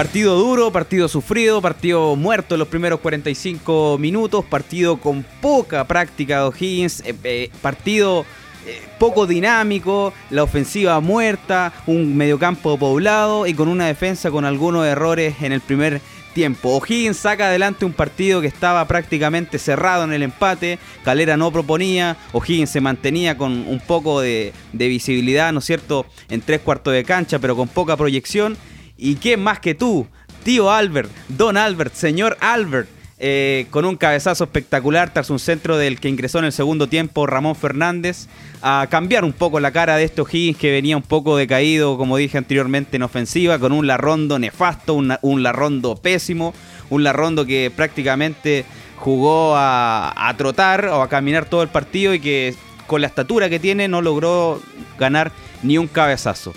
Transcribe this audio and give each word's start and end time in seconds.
Partido 0.00 0.34
duro, 0.34 0.72
partido 0.72 1.08
sufrido, 1.08 1.60
partido 1.60 2.16
muerto 2.16 2.54
en 2.54 2.60
los 2.60 2.68
primeros 2.68 3.00
45 3.00 3.98
minutos, 3.98 4.46
partido 4.46 4.96
con 4.96 5.26
poca 5.42 5.86
práctica 5.86 6.38
de 6.38 6.44
O'Higgins, 6.44 7.00
eh, 7.00 7.14
eh, 7.22 7.50
partido 7.60 8.24
eh, 8.66 8.80
poco 8.98 9.26
dinámico, 9.26 10.14
la 10.30 10.42
ofensiva 10.42 10.98
muerta, 11.00 11.74
un 11.86 12.16
mediocampo 12.16 12.78
poblado 12.78 13.46
y 13.46 13.52
con 13.52 13.68
una 13.68 13.88
defensa 13.88 14.30
con 14.30 14.46
algunos 14.46 14.86
errores 14.86 15.34
en 15.42 15.52
el 15.52 15.60
primer 15.60 16.00
tiempo. 16.32 16.78
O'Higgins 16.78 17.18
saca 17.18 17.48
adelante 17.48 17.84
un 17.84 17.92
partido 17.92 18.40
que 18.40 18.46
estaba 18.46 18.88
prácticamente 18.88 19.58
cerrado 19.58 20.04
en 20.04 20.14
el 20.14 20.22
empate. 20.22 20.78
Calera 21.04 21.36
no 21.36 21.52
proponía. 21.52 22.16
O'Higgins 22.32 22.70
se 22.70 22.80
mantenía 22.80 23.36
con 23.36 23.52
un 23.52 23.80
poco 23.80 24.22
de, 24.22 24.54
de, 24.72 24.88
visibilidad, 24.88 25.52
¿no 25.52 25.58
es 25.58 25.66
cierto?, 25.66 26.06
en 26.30 26.40
tres 26.40 26.62
cuartos 26.62 26.94
de 26.94 27.04
cancha, 27.04 27.38
pero 27.38 27.54
con 27.54 27.68
poca 27.68 27.98
proyección. 27.98 28.56
¿Y 29.00 29.16
quién 29.16 29.42
más 29.42 29.58
que 29.60 29.74
tú? 29.74 30.06
Tío 30.44 30.70
Albert, 30.70 31.10
Don 31.28 31.56
Albert, 31.56 31.94
señor 31.94 32.36
Albert, 32.40 32.86
eh, 33.18 33.66
con 33.70 33.86
un 33.86 33.96
cabezazo 33.96 34.44
espectacular 34.44 35.10
tras 35.10 35.30
un 35.30 35.38
centro 35.38 35.78
del 35.78 35.98
que 35.98 36.10
ingresó 36.10 36.38
en 36.38 36.44
el 36.44 36.52
segundo 36.52 36.86
tiempo 36.86 37.26
Ramón 37.26 37.56
Fernández, 37.56 38.28
a 38.60 38.86
cambiar 38.90 39.24
un 39.24 39.32
poco 39.32 39.58
la 39.58 39.70
cara 39.70 39.96
de 39.96 40.04
este 40.04 40.20
O'Higgins 40.20 40.58
que 40.58 40.70
venía 40.70 40.98
un 40.98 41.02
poco 41.02 41.38
decaído, 41.38 41.96
como 41.96 42.18
dije 42.18 42.36
anteriormente, 42.36 42.96
en 42.96 43.02
ofensiva, 43.02 43.58
con 43.58 43.72
un 43.72 43.86
Larrondo 43.86 44.38
nefasto, 44.38 44.94
un, 44.94 45.42
Larrondo 45.42 45.96
pésimo, 45.96 46.52
un 46.90 47.02
Larrondo 47.02 47.46
que 47.46 47.72
prácticamente 47.74 48.66
jugó 48.96 49.54
a 49.56 50.34
trotar 50.36 50.86
o 50.88 51.00
a 51.00 51.08
caminar 51.08 51.46
todo 51.46 51.62
el 51.62 51.70
partido 51.70 52.12
y 52.12 52.20
que 52.20 52.54
con 52.86 53.00
la 53.00 53.06
estatura 53.06 53.48
que 53.48 53.58
tiene 53.58 53.88
no 53.88 54.02
logró 54.02 54.60
ganar 54.98 55.32
ni 55.62 55.78
un 55.78 55.86
cabezazo. 55.86 56.52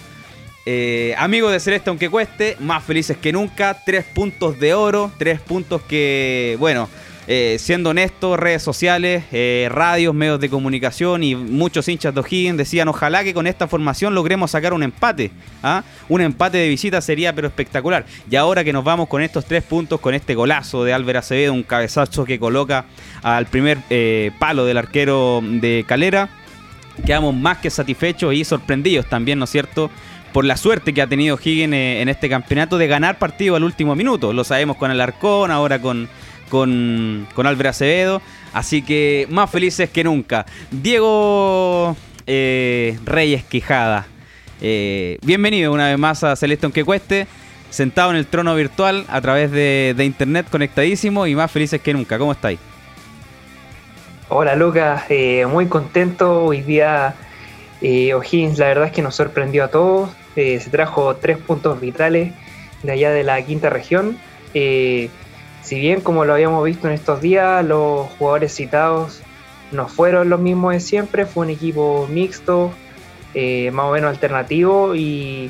Eh, 0.65 1.13
amigos 1.17 1.51
de 1.51 1.59
Celeste, 1.59 1.89
aunque 1.89 2.09
cueste, 2.09 2.55
más 2.59 2.83
felices 2.83 3.17
que 3.17 3.33
nunca. 3.33 3.77
Tres 3.85 4.05
puntos 4.05 4.59
de 4.59 4.73
oro, 4.73 5.11
tres 5.17 5.41
puntos 5.41 5.81
que, 5.81 6.55
bueno, 6.57 6.89
eh, 7.27 7.57
siendo 7.59 7.89
honesto, 7.89 8.37
redes 8.37 8.63
sociales, 8.63 9.25
eh, 9.33 9.67
radios, 9.69 10.13
medios 10.13 10.39
de 10.39 10.49
comunicación 10.49 11.23
y 11.23 11.35
muchos 11.35 11.87
hinchas 11.87 12.13
de 12.13 12.19
O'Higgins 12.21 12.57
decían 12.57 12.89
ojalá 12.89 13.23
que 13.23 13.33
con 13.33 13.47
esta 13.47 13.67
formación 13.67 14.15
logremos 14.15 14.51
sacar 14.51 14.73
un 14.73 14.83
empate. 14.83 15.31
¿ah? 15.63 15.83
Un 16.07 16.21
empate 16.21 16.59
de 16.59 16.69
visita 16.69 17.01
sería 17.01 17.33
pero 17.35 17.47
espectacular. 17.47 18.05
Y 18.29 18.37
ahora 18.37 18.63
que 18.63 18.71
nos 18.71 18.85
vamos 18.85 19.09
con 19.09 19.21
estos 19.21 19.45
tres 19.45 19.63
puntos, 19.63 19.99
con 19.99 20.13
este 20.13 20.33
golazo 20.33 20.85
de 20.85 20.93
Álvaro 20.93 21.19
Acevedo, 21.19 21.53
un 21.53 21.63
cabezazo 21.63 22.23
que 22.23 22.39
coloca 22.39 22.85
al 23.21 23.47
primer 23.47 23.79
palo 24.39 24.65
del 24.65 24.77
arquero 24.77 25.41
de 25.43 25.83
Calera, 25.85 26.29
quedamos 27.05 27.35
más 27.35 27.57
que 27.57 27.69
satisfechos 27.69 28.33
y 28.33 28.43
sorprendidos 28.43 29.07
también, 29.07 29.39
¿no 29.39 29.45
es 29.45 29.51
cierto? 29.51 29.89
Por 30.33 30.45
la 30.45 30.57
suerte 30.57 30.93
que 30.93 31.01
ha 31.01 31.07
tenido 31.07 31.37
Higgins 31.41 31.73
eh, 31.73 32.01
en 32.01 32.09
este 32.09 32.27
campeonato 32.27 32.77
de 32.77 32.87
ganar 32.87 33.19
partido 33.19 33.55
al 33.55 33.63
último 33.63 33.95
minuto. 33.95 34.33
Lo 34.33 34.43
sabemos 34.43 34.77
con 34.77 34.89
el 34.89 34.99
Arcón, 34.99 35.51
ahora 35.51 35.79
con, 35.79 36.09
con, 36.49 37.27
Álvaro 37.37 37.69
Acevedo. 37.69 38.21
Así 38.51 38.81
que 38.81 39.27
más 39.29 39.49
felices 39.49 39.89
que 39.91 40.03
nunca. 40.03 40.45
Diego 40.71 41.95
eh, 42.25 42.97
Reyes 43.05 43.43
Quijada. 43.43 44.07
Eh, 44.59 45.19
bienvenido 45.23 45.71
una 45.71 45.89
vez 45.89 45.99
más 45.99 46.23
a 46.23 46.35
Celeste 46.35 46.65
Aunque 46.65 46.83
Cueste. 46.83 47.27
Sentado 47.69 48.11
en 48.11 48.17
el 48.17 48.27
trono 48.27 48.55
virtual 48.55 49.05
a 49.07 49.21
través 49.21 49.51
de, 49.51 49.95
internet 49.99 50.47
conectadísimo 50.49 51.25
y 51.25 51.35
más 51.35 51.51
felices 51.51 51.81
que 51.81 51.93
nunca. 51.93 52.19
¿Cómo 52.19 52.31
estáis? 52.31 52.59
Hola 54.29 54.55
Lucas, 54.55 55.03
muy 55.49 55.65
contento. 55.67 56.43
Hoy 56.43 56.61
día 56.61 57.15
O'Higgins 57.81 58.59
la 58.59 58.67
verdad 58.67 58.85
es 58.85 58.91
que 58.91 59.01
nos 59.01 59.15
sorprendió 59.15 59.63
a 59.63 59.67
todos. 59.69 60.11
Eh, 60.35 60.59
se 60.59 60.69
trajo 60.69 61.15
tres 61.15 61.37
puntos 61.37 61.79
vitales 61.79 62.33
de 62.81 62.91
allá 62.91 63.11
de 63.11 63.23
la 63.23 63.41
quinta 63.43 63.69
región. 63.69 64.17
Eh, 64.53 65.09
si 65.61 65.79
bien, 65.79 66.01
como 66.01 66.25
lo 66.25 66.33
habíamos 66.33 66.63
visto 66.65 66.87
en 66.87 66.93
estos 66.93 67.21
días, 67.21 67.63
los 67.65 68.07
jugadores 68.17 68.53
citados 68.53 69.21
no 69.71 69.87
fueron 69.87 70.29
los 70.29 70.39
mismos 70.39 70.73
de 70.73 70.79
siempre, 70.79 71.25
fue 71.25 71.45
un 71.45 71.51
equipo 71.51 72.07
mixto, 72.09 72.71
eh, 73.33 73.71
más 73.71 73.85
o 73.85 73.91
menos 73.91 74.09
alternativo 74.09 74.93
y 74.95 75.49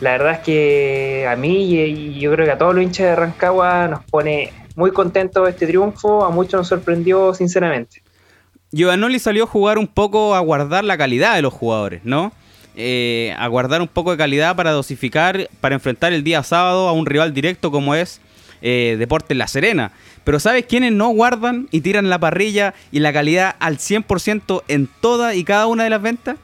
la 0.00 0.12
verdad 0.12 0.32
es 0.32 0.38
que 0.40 1.26
a 1.28 1.36
mí 1.36 1.72
y 1.72 2.18
yo 2.18 2.32
creo 2.32 2.46
que 2.46 2.52
a 2.52 2.58
todos 2.58 2.74
los 2.74 2.82
hinchas 2.82 3.06
de 3.06 3.16
Rancagua 3.16 3.88
nos 3.88 4.04
pone 4.04 4.52
muy 4.74 4.90
contentos 4.90 5.48
este 5.48 5.66
triunfo, 5.66 6.24
a 6.24 6.30
muchos 6.30 6.54
nos 6.54 6.68
sorprendió 6.68 7.32
sinceramente. 7.32 8.02
Giovanoli 8.72 9.18
salió 9.18 9.44
a 9.44 9.46
jugar 9.46 9.78
un 9.78 9.86
poco 9.86 10.34
a 10.34 10.40
guardar 10.40 10.84
la 10.84 10.98
calidad 10.98 11.36
de 11.36 11.42
los 11.42 11.52
jugadores, 11.52 12.02
¿no? 12.04 12.32
Eh, 12.76 13.34
a 13.38 13.48
guardar 13.48 13.80
un 13.80 13.88
poco 13.88 14.10
de 14.10 14.16
calidad 14.16 14.54
para 14.54 14.72
dosificar, 14.72 15.48
para 15.60 15.74
enfrentar 15.74 16.12
el 16.12 16.22
día 16.22 16.42
sábado 16.42 16.88
a 16.88 16.92
un 16.92 17.06
rival 17.06 17.32
directo 17.32 17.70
como 17.70 17.94
es 17.94 18.20
eh, 18.62 18.96
Deportes 18.98 19.36
La 19.36 19.48
Serena. 19.48 19.92
Pero 20.24 20.40
¿sabes 20.40 20.66
quiénes 20.66 20.92
no 20.92 21.08
guardan 21.08 21.68
y 21.70 21.80
tiran 21.80 22.10
la 22.10 22.18
parrilla 22.18 22.74
y 22.90 22.98
la 23.00 23.12
calidad 23.12 23.56
al 23.60 23.78
100% 23.78 24.62
en 24.68 24.88
toda 25.00 25.34
y 25.34 25.44
cada 25.44 25.66
una 25.66 25.84
de 25.84 25.90
las 25.90 26.02
ventas? 26.02 26.36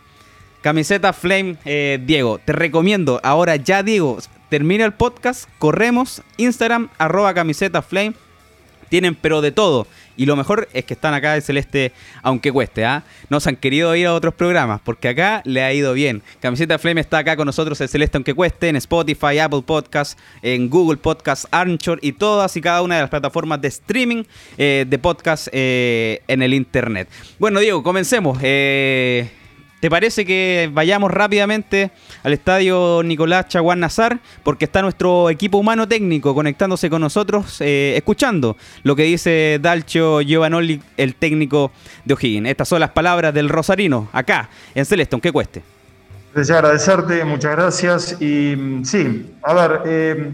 Camiseta 0.62 1.12
Flame, 1.12 1.56
eh, 1.64 2.00
Diego. 2.04 2.38
Te 2.38 2.52
recomiendo, 2.52 3.20
ahora 3.24 3.56
ya 3.56 3.82
Diego, 3.82 4.18
termina 4.48 4.84
el 4.84 4.92
podcast, 4.92 5.48
corremos, 5.58 6.22
Instagram, 6.36 6.88
arroba 6.98 7.34
camiseta 7.34 7.82
Flame. 7.82 8.14
Tienen 8.92 9.14
pero 9.14 9.40
de 9.40 9.52
todo. 9.52 9.86
Y 10.18 10.26
lo 10.26 10.36
mejor 10.36 10.68
es 10.74 10.84
que 10.84 10.92
están 10.92 11.14
acá 11.14 11.32
de 11.32 11.40
Celeste, 11.40 11.92
aunque 12.22 12.52
cueste, 12.52 12.84
¿ah? 12.84 13.04
No 13.30 13.40
se 13.40 13.48
han 13.48 13.56
querido 13.56 13.96
ir 13.96 14.06
a 14.06 14.12
otros 14.12 14.34
programas, 14.34 14.82
porque 14.84 15.08
acá 15.08 15.40
le 15.46 15.62
ha 15.62 15.72
ido 15.72 15.94
bien. 15.94 16.20
Camiseta 16.40 16.78
Flame 16.78 17.00
está 17.00 17.16
acá 17.16 17.34
con 17.34 17.46
nosotros 17.46 17.80
el 17.80 17.88
Celeste, 17.88 18.18
aunque 18.18 18.34
cueste, 18.34 18.68
en 18.68 18.76
Spotify, 18.76 19.38
Apple 19.38 19.62
Podcasts, 19.64 20.18
en 20.42 20.68
Google 20.68 20.98
Podcasts, 20.98 21.48
Anchor 21.50 22.00
y 22.02 22.12
todas 22.12 22.54
y 22.58 22.60
cada 22.60 22.82
una 22.82 22.96
de 22.96 23.00
las 23.00 23.08
plataformas 23.08 23.62
de 23.62 23.68
streaming 23.68 24.24
eh, 24.58 24.84
de 24.86 24.98
podcast 24.98 25.48
eh, 25.52 26.20
en 26.28 26.42
el 26.42 26.52
Internet. 26.52 27.08
Bueno, 27.38 27.60
Diego, 27.60 27.82
comencemos. 27.82 28.36
Eh, 28.42 29.30
¿Te 29.82 29.90
parece 29.90 30.24
que 30.24 30.70
vayamos 30.72 31.10
rápidamente 31.10 31.90
al 32.22 32.32
estadio 32.32 33.02
Nicolás 33.02 33.48
Chaguán 33.48 33.80
Nazar? 33.80 34.20
Porque 34.44 34.66
está 34.66 34.80
nuestro 34.80 35.28
equipo 35.28 35.58
humano 35.58 35.88
técnico 35.88 36.36
conectándose 36.36 36.88
con 36.88 37.00
nosotros, 37.00 37.60
eh, 37.60 37.94
escuchando 37.96 38.56
lo 38.84 38.94
que 38.94 39.02
dice 39.02 39.58
Dalcio 39.60 40.20
Giovanoli, 40.20 40.80
el 40.96 41.16
técnico 41.16 41.72
de 42.04 42.14
O'Higgins. 42.14 42.48
Estas 42.48 42.68
son 42.68 42.78
las 42.78 42.90
palabras 42.90 43.34
del 43.34 43.48
Rosarino, 43.48 44.06
acá, 44.12 44.48
en 44.72 44.86
Celeste, 44.86 45.16
aunque 45.16 45.32
cueste. 45.32 45.64
Deseo 46.32 46.58
agradecerte, 46.58 47.24
muchas 47.24 47.56
gracias. 47.56 48.22
Y 48.22 48.54
mm, 48.54 48.84
sí, 48.84 49.34
a 49.42 49.52
ver, 49.52 49.80
eh, 49.84 50.32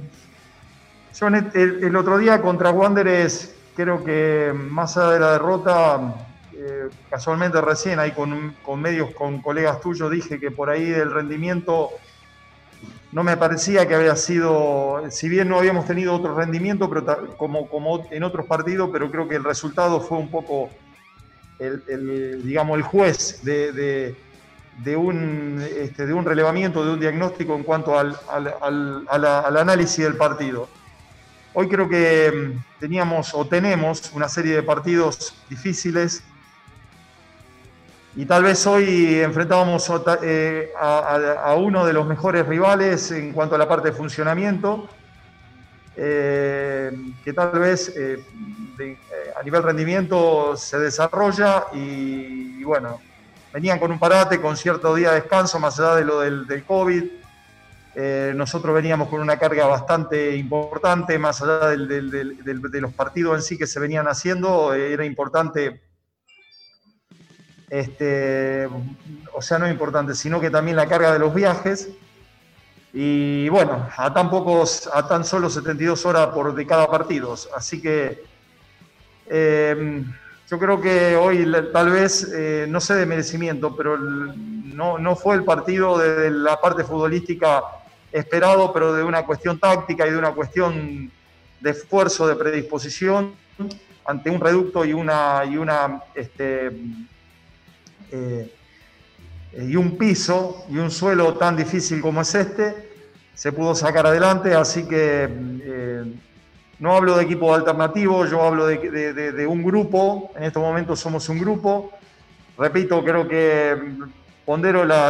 yo 1.19 1.27
el, 1.29 1.85
el, 1.85 1.97
otro 1.97 2.19
día 2.19 2.43
contra 2.43 2.71
Wanderers, 2.71 3.55
creo 3.75 4.05
que 4.05 4.53
más 4.55 4.99
allá 4.99 5.13
de 5.13 5.21
la 5.21 5.33
derrota 5.33 6.28
eh, 6.61 6.89
casualmente 7.09 7.61
recién 7.61 8.01
ahí 8.01 8.11
con, 8.11 8.83
medios, 8.83 9.15
con 9.15 9.41
colegas 9.41 9.81
tuyos, 9.81 10.11
dije 10.11 10.41
que 10.41 10.51
por 10.51 10.71
ahí 10.71 10.91
el 10.91 11.13
rendimiento 11.13 11.91
no 13.13 13.23
me 13.23 13.37
parecía 13.37 13.87
que 13.87 13.95
había 13.95 14.17
sido, 14.17 15.05
si 15.11 15.29
bien 15.29 15.49
no 15.49 15.57
habíamos 15.57 15.87
tenido 15.87 16.15
otro 16.15 16.35
rendimiento 16.35 16.91
pero 16.91 17.37
como, 17.37 17.69
como 17.69 18.09
en 18.11 18.25
otros 18.25 18.47
partidos, 18.47 18.91
pero 18.93 19.09
creo 19.09 19.29
que 19.29 19.37
el 19.37 19.45
resultado 19.45 20.01
fue 20.01 20.19
un 20.19 20.33
poco, 20.33 20.69
el, 21.61 22.43
digamos, 22.45 22.77
el 22.77 22.83
juez 22.83 23.45
de, 23.45 24.17
un, 24.97 25.65
este, 25.77 26.07
de 26.07 26.13
un 26.13 26.25
relevamiento, 26.25 26.85
de 26.85 26.93
un 26.93 26.99
diagnóstico 26.99 27.55
en 27.55 27.63
cuanto 27.63 27.97
al, 27.97 28.17
al 28.29 29.57
análisis 29.57 30.05
del 30.05 30.17
partido. 30.17 30.69
Hoy 31.55 31.69
creo 31.69 31.89
que 31.89 32.31
mm, 32.31 32.81
teníamos 32.81 33.35
o 33.35 33.47
tenemos 33.47 34.13
una 34.13 34.29
serie 34.29 34.55
de 34.55 34.63
partidos 34.63 35.35
difíciles, 35.49 36.23
y 38.19 38.27
tal 38.27 38.43
vez 38.43 38.67
hoy 38.67 39.21
enfrentábamos 39.21 39.89
eh, 40.25 40.73
a, 40.77 41.55
uno 41.57 41.87
de 41.87 41.93
los 41.93 42.05
mejores 42.05 42.45
rivales 42.45 43.13
en 43.13 43.33
cuanto 43.33 43.55
a 43.55 43.59
la 43.59 43.69
parte 43.69 43.91
de 43.91 43.97
funcionamiento, 43.97 44.89
eh, 45.95 46.91
que 47.23 47.33
tal 47.33 47.57
vez 47.61 47.95
eh, 47.97 48.21
a 49.39 49.43
nivel 49.45 49.63
rendimiento 49.63 50.57
se 50.57 50.81
desarrolla 50.81 51.67
y, 51.73 52.65
bueno, 52.65 53.01
venían 53.53 53.79
con 53.79 53.93
un 53.93 54.01
parate, 54.01 54.41
con 54.41 54.57
cierto 54.57 54.97
día 54.97 55.11
de 55.11 55.21
descanso, 55.21 55.61
más 55.61 55.79
allá 55.79 55.95
de 55.95 56.05
lo 56.05 56.19
del, 56.19 56.45
del 56.49 56.65
COVID. 56.65 57.05
nosotros 58.35 58.75
veníamos 58.75 59.11
con 59.11 59.21
una 59.21 59.39
carga 59.39 59.67
bastante 59.67 60.35
importante, 60.35 61.21
más 61.21 61.41
allá 61.41 61.69
de 61.69 62.81
los 62.81 62.93
partidos 62.95 63.37
en 63.37 63.43
sí 63.43 63.57
que 63.57 63.69
se 63.69 63.79
venían 63.79 64.09
haciendo, 64.09 64.75
era 64.75 65.05
importante 65.05 65.88
este, 67.71 68.69
o 69.35 69.43
sea, 69.43 69.59
no 69.59 69.67
es 69.67 69.73
importante, 69.73 70.15
sino 70.15 70.41
que 70.41 70.51
también 70.51 70.77
la 70.77 70.87
carga 70.87 71.13
de 71.13 71.19
los 71.19 71.35
viajes. 71.35 71.91
Y 72.93 73.49
bueno, 73.51 73.89
a 73.97 74.13
tan 74.15 74.31
pocos, 74.31 74.89
a 74.93 75.07
tan 75.07 75.25
solo 75.25 75.51
72 75.51 76.07
horas 76.07 76.29
por 76.29 76.55
de 76.55 76.67
cada 76.67 76.91
partido. 76.91 77.35
Así 77.55 77.81
que 77.83 78.25
em, 79.29 80.11
yo 80.51 80.59
creo 80.59 80.81
que 80.81 81.15
hoy 81.17 81.47
tal 81.73 81.91
vez, 81.91 82.33
eh, 82.33 82.67
no 82.69 82.81
sé 82.81 82.95
de 82.95 83.05
merecimiento, 83.05 83.77
pero 83.77 83.99
no, 83.99 84.99
no, 84.99 85.17
fue 85.17 85.37
el 85.37 85.45
partido 85.45 85.99
de 85.99 86.31
la 86.31 86.61
parte 86.61 86.85
futbolística 86.85 87.63
esperado, 88.11 88.73
pero 88.73 88.95
de 88.95 89.03
una 89.03 89.27
cuestión 89.27 89.59
táctica 89.59 90.07
y 90.07 90.11
de 90.11 90.19
una 90.19 90.33
cuestión 90.33 91.11
de 91.61 91.71
esfuerzo, 91.71 92.27
de 92.27 92.37
predisposición 92.37 93.35
ante 94.07 94.31
un 94.31 94.41
reducto 94.41 94.87
y 94.87 94.95
una, 94.95 95.45
y 95.45 95.59
una 95.59 96.03
este, 96.15 96.73
eh, 98.11 98.53
y 99.57 99.77
un 99.77 99.97
piso 99.97 100.65
y 100.69 100.79
un 100.79 100.91
suelo 100.91 101.35
tan 101.35 101.57
difícil 101.57 102.01
como 102.01 102.21
es 102.21 102.35
este, 102.35 102.89
se 103.35 103.53
pudo 103.53 103.75
sacar 103.75 104.07
adelante, 104.07 104.55
así 104.55 104.87
que 104.87 105.29
eh, 105.31 106.05
no 106.79 106.97
hablo 106.97 107.17
de 107.17 107.25
equipo 107.25 107.55
alternativo, 107.55 108.27
yo 108.27 108.43
hablo 108.43 108.67
de, 108.67 109.47
un 109.49 109.63
grupo, 109.63 110.33
en 110.37 110.45
estos 110.45 110.63
momentos 110.63 111.01
somos 111.01 111.29
un 111.29 111.39
grupo, 111.39 111.93
repito, 112.57 113.03
creo 113.05 113.27
que 113.27 113.77
pondero 114.45 114.85
la, 114.85 115.09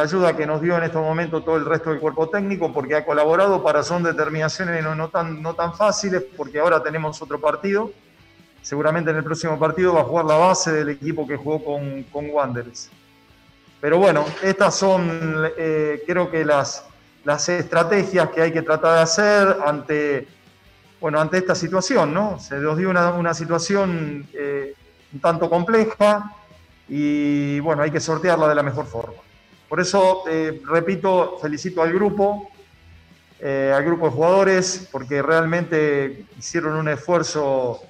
ayuda 0.00 0.36
que 0.36 0.46
nos 0.46 0.60
dio 0.60 0.76
en 0.76 0.84
estos 0.84 1.02
momentos 1.02 1.44
todo 1.44 1.56
el 1.56 1.64
resto 1.64 1.90
del 1.90 2.00
cuerpo 2.00 2.28
técnico, 2.28 2.72
porque 2.72 2.94
ha 2.94 3.04
colaborado 3.04 3.62
para 3.62 3.82
son 3.82 4.02
determinaciones 4.02 4.82
no, 4.82 5.08
tan, 5.08 5.42
no 5.42 5.54
tan 5.54 5.74
fáciles, 5.74 6.24
porque 6.36 6.58
ahora 6.58 6.82
tenemos 6.82 7.20
otro 7.20 7.40
partido, 7.40 7.90
seguramente 8.62 9.10
en 9.10 9.16
el 9.16 9.24
próximo 9.24 9.58
partido 9.58 9.94
va 9.94 10.00
a 10.00 10.04
jugar 10.04 10.24
la 10.24 10.36
base 10.36 10.72
del 10.72 10.90
equipo 10.90 11.26
que 11.26 11.36
jugó 11.36 11.64
con, 11.64 12.02
con 12.04 12.30
Wanderers. 12.30 12.90
Pero 13.80 13.98
bueno, 13.98 14.24
estas 14.42 14.74
son, 14.74 15.50
eh, 15.56 16.02
creo 16.06 16.30
que 16.30 16.44
las, 16.44 16.84
las 17.24 17.48
estrategias 17.48 18.28
que 18.30 18.42
hay 18.42 18.52
que 18.52 18.62
tratar 18.62 18.96
de 18.96 19.02
hacer 19.02 19.56
ante, 19.64 20.26
bueno, 21.00 21.20
ante 21.20 21.38
esta 21.38 21.54
situación, 21.54 22.12
¿no? 22.12 22.40
Se 22.40 22.56
nos 22.56 22.76
dio 22.76 22.90
una, 22.90 23.34
situación 23.34 24.26
eh, 24.32 24.74
un 25.12 25.20
tanto 25.20 25.48
compleja 25.48 26.34
y 26.88 27.60
bueno, 27.60 27.82
hay 27.82 27.92
que 27.92 28.00
sortearla 28.00 28.48
de 28.48 28.54
la 28.56 28.64
mejor 28.64 28.86
forma. 28.86 29.22
Por 29.68 29.80
eso, 29.80 30.24
eh, 30.28 30.60
repito, 30.66 31.38
felicito 31.40 31.82
al 31.82 31.92
grupo, 31.92 32.50
al 33.40 33.84
grupo 33.84 34.06
de 34.06 34.12
jugadores, 34.12 34.88
porque 34.90 35.22
realmente 35.22 36.24
hicieron 36.36 36.74
un 36.74 36.88
esfuerzo 36.88 37.80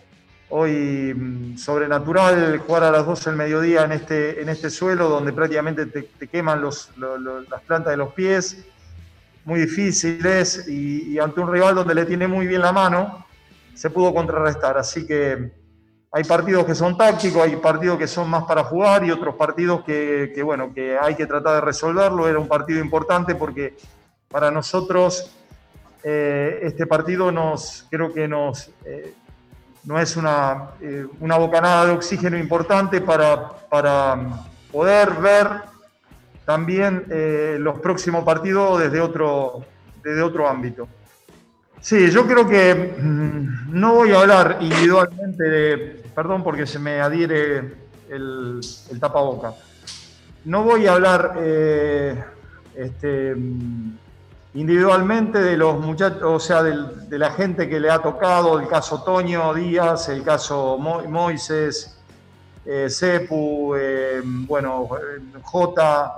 hoy 0.51 1.15
mm, 1.15 1.57
sobrenatural 1.59 2.59
jugar 2.59 2.85
a 2.85 2.91
las 2.91 3.07
12 3.07 3.31
del 3.31 3.37
mediodía 3.37 3.85
en 3.85 3.93
este, 3.93 4.41
en 4.41 4.49
este 4.49 4.71
suelo 4.71 5.09
donde 5.09 5.33
prácticamente 5.33 5.87
te, 5.87 6.29
queman 6.29 6.63
las 6.63 6.91
plantas 7.67 7.91
de 7.91 7.97
los 7.97 8.13
pies, 8.15 8.65
muy 9.45 9.61
difíciles 9.61 10.69
y, 10.69 11.13
y, 11.13 11.19
ante 11.19 11.41
un 11.41 11.51
rival 11.51 11.75
donde 11.75 11.95
le 11.95 12.05
tiene 12.05 12.29
muy 12.29 12.47
bien 12.47 12.61
la 12.61 12.73
mano, 12.73 13.27
se 13.75 13.91
pudo 13.91 14.13
contrarrestar. 14.13 14.77
Así 14.77 15.07
que 15.07 15.53
hay 16.11 16.25
partidos 16.25 16.65
que 16.65 16.75
son 16.75 16.97
tácticos, 16.97 17.43
hay 17.43 17.57
partidos 17.57 17.99
que 17.99 18.07
son 18.07 18.29
más 18.29 18.45
para 18.45 18.65
jugar 18.65 19.05
y 19.05 19.11
otros 19.11 19.35
partidos 19.37 19.85
que, 19.85 20.33
que 20.35 20.43
bueno, 20.43 20.73
que 20.75 20.99
hay 20.99 21.15
que 21.15 21.27
tratar 21.27 21.57
de 21.57 21.61
resolverlo. 21.63 22.29
Era 22.29 22.39
un 22.39 22.49
partido 22.49 22.81
importante 22.81 23.35
porque 23.35 23.77
para 24.29 24.51
nosotros 24.51 25.35
eh, 26.03 26.61
este 26.63 26.87
partido 26.87 27.33
nos, 27.33 27.87
creo 27.91 28.13
que 28.13 28.29
nos... 28.29 28.71
Eh, 28.85 29.15
no 29.85 29.99
es 29.99 30.17
una, 30.17 30.71
eh, 30.81 31.07
una 31.21 31.37
bocanada 31.37 31.87
de 31.87 31.93
oxígeno 31.93 32.37
importante 32.37 33.01
para, 33.01 33.49
para 33.69 34.19
poder 34.71 35.13
ver 35.15 35.49
también 36.45 37.05
eh, 37.11 37.57
los 37.61 37.79
próximos 37.81 38.25
partidos 38.25 38.81
desde 38.81 39.01
otro, 39.01 39.65
desde 40.03 40.23
otro 40.23 40.49
ámbito. 40.49 40.89
Sí, 41.81 42.11
yo 42.11 42.27
creo 42.27 42.49
que 42.49 42.97
mm, 43.01 43.79
no 43.79 43.95
voy 43.95 44.13
a 44.13 44.21
hablar 44.21 44.59
individualmente 44.61 45.45
de, 45.45 46.03
perdón 46.15 46.43
porque 46.43 46.67
se 46.67 46.79
me 46.79 47.01
adhiere 47.01 47.59
el, 48.09 48.61
el 48.91 49.01
tapaboca, 49.01 49.55
no 50.45 50.63
voy 50.63 50.87
a 50.87 50.95
hablar 50.95 51.35
eh, 51.39 52.25
este, 52.75 53.37
individualmente 54.55 55.41
de 55.41 55.57
los 55.57 55.79
muchachos, 55.79 56.23
o 56.23 56.41
sea, 56.41 56.63
de 56.63 57.19
la 57.19 57.31
gente 57.33 57.69
que 57.69 57.79
le 57.79 57.91
ha 57.91 57.99
tocado, 57.99 58.59
el 58.59 58.67
caso 58.67 59.03
Toño 59.03 59.53
Díaz, 59.55 60.09
el 60.09 60.23
caso 60.23 60.79
Moises, 60.79 61.99
eh, 62.65 62.89
Cepu, 62.91 63.75
eh, 63.77 64.21
bueno, 64.25 64.89
J, 65.43 66.13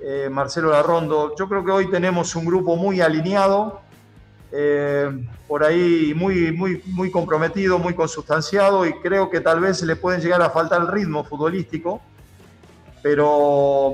eh, 0.00 0.28
Marcelo 0.30 0.70
Larrondo. 0.70 1.34
Yo 1.38 1.48
creo 1.48 1.64
que 1.64 1.70
hoy 1.70 1.90
tenemos 1.90 2.34
un 2.36 2.46
grupo 2.46 2.76
muy 2.76 3.00
alineado, 3.00 3.80
por 5.46 5.62
ahí 5.62 6.12
muy, 6.16 6.50
muy, 6.50 6.82
muy 6.86 7.10
comprometido, 7.10 7.78
muy 7.78 7.94
consustanciado 7.94 8.84
y 8.84 8.94
creo 8.94 9.30
que 9.30 9.40
tal 9.40 9.60
vez 9.60 9.80
le 9.82 9.94
pueden 9.94 10.20
llegar 10.20 10.42
a 10.42 10.50
faltar 10.50 10.80
el 10.80 10.88
ritmo 10.88 11.22
futbolístico, 11.22 12.00
pero 13.00 13.92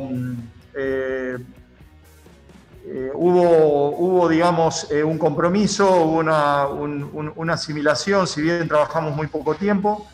eh, 2.88 3.11
hubo, 3.12 3.97
hubo, 3.97 4.29
digamos, 4.29 4.88
eh, 4.93 5.03
un 5.03 5.19
compromiso, 5.19 6.05
una, 6.05 6.69
una, 6.69 7.53
asimilación, 7.55 8.29
si 8.29 8.41
bien 8.43 8.69
trabajamos 8.69 9.17
muy 9.17 9.27
poco 9.27 9.56
tiempo, 9.56 10.06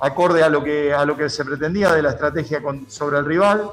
acorde 0.00 0.42
a 0.42 0.48
lo 0.48 0.64
que, 0.64 0.94
a 0.94 1.04
lo 1.04 1.18
que 1.18 1.28
se 1.28 1.44
pretendía 1.44 1.92
de 1.92 2.00
la 2.00 2.10
estrategia 2.10 2.62
sobre 2.88 3.18
el 3.18 3.26
rival, 3.26 3.68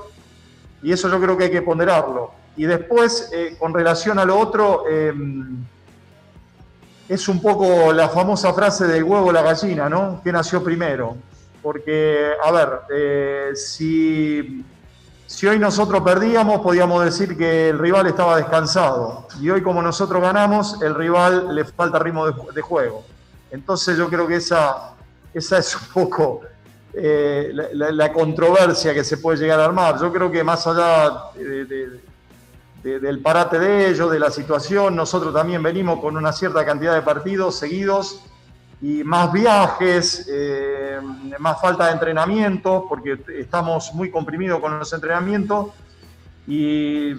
y 0.84 0.92
eso 0.92 1.08
yo 1.10 1.22
creo 1.22 1.38
que 1.38 1.46
hay 1.46 1.52
que 1.52 1.62
ponderarlo. 1.62 2.34
Y 2.58 2.66
después, 2.66 3.30
eh, 3.32 3.56
con 3.58 3.74
relación 3.74 4.20
a 4.20 4.26
lo 4.26 4.38
otro, 4.38 4.84
es 7.08 7.28
un 7.30 7.42
poco 7.42 7.94
la 7.94 8.10
famosa 8.10 8.54
frase 8.54 8.86
del 8.86 9.06
huevo 9.06 9.32
la 9.32 9.44
gallina, 9.44 9.88
¿no? 9.88 10.20
¿Qué 10.22 10.32
nació 10.34 10.62
primero? 10.62 11.16
Porque, 11.62 12.34
a 12.44 12.52
ver, 12.52 13.56
si 13.56 14.66
si 15.32 15.48
hoy 15.48 15.58
nosotros 15.58 16.02
perdíamos, 16.02 16.60
podíamos 16.60 17.06
decir 17.06 17.38
que 17.38 17.70
el 17.70 17.80
rival 17.80 18.06
estaba 18.06 18.36
descansado. 18.36 19.28
Y 19.40 19.50
hoy 19.50 19.64
como 19.64 19.82
nosotros 19.82 20.22
ganamos, 20.22 20.82
el 20.82 20.94
rival 20.94 21.56
le 21.56 21.64
falta 21.64 22.00
ritmo 22.00 22.30
de, 22.30 22.62
juego. 22.62 23.06
Entonces 23.50 23.98
yo 23.98 24.10
creo 24.10 24.28
que 24.28 24.36
esa, 24.36 24.92
esa 25.34 25.58
es 25.58 25.74
un 25.74 25.88
poco 25.94 26.42
eh, 26.94 27.50
la, 27.72 28.12
controversia 28.12 28.94
que 28.94 29.06
se 29.06 29.18
puede 29.18 29.38
llegar 29.38 29.62
a 29.62 29.66
armar. 29.66 29.98
Yo 30.02 30.12
creo 30.12 30.30
que 30.30 30.44
más 30.44 30.68
allá 30.68 31.32
del 32.84 33.22
parate 33.22 33.58
de 33.58 33.88
ellos, 33.88 34.12
de 34.12 34.20
la 34.20 34.32
situación, 34.32 34.98
nosotros 34.98 35.34
también 35.34 35.64
venimos 35.64 36.02
con 36.02 36.18
una 36.18 36.34
cierta 36.34 36.66
cantidad 36.66 36.94
de 36.94 37.04
partidos 37.04 37.56
seguidos 37.56 38.22
y 38.82 39.04
más 39.04 39.32
viajes, 39.32 40.28
eh, 40.28 41.00
más 41.38 41.62
falta 41.62 41.86
de 41.86 41.92
entrenamiento, 41.94 42.86
porque 42.90 43.20
estamos 43.38 43.94
muy 43.94 44.10
comprimidos 44.10 44.60
con 44.60 44.78
los 44.80 44.92
entrenamientos, 44.92 45.68
y 46.48 47.14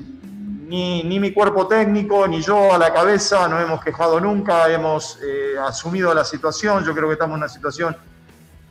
ni, 0.68 1.04
mi 1.04 1.32
cuerpo 1.32 1.68
técnico, 1.68 2.26
ni 2.26 2.42
yo 2.42 2.74
a 2.74 2.78
la 2.78 2.92
cabeza 2.92 3.46
no 3.46 3.60
hemos 3.60 3.82
quejado 3.82 4.18
nunca, 4.18 4.68
hemos 4.70 5.20
eh, 5.22 5.54
asumido 5.64 6.12
la 6.12 6.24
situación, 6.24 6.84
yo 6.84 6.92
creo 6.94 7.06
que 7.06 7.12
estamos 7.12 7.34
en 7.34 7.42
una 7.42 7.48
situación 7.48 7.96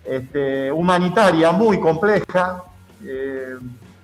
este, 0.03 0.69
humanitaria 0.69 1.51
muy 1.53 1.79
compleja, 1.79 2.63
eh, 3.05 3.55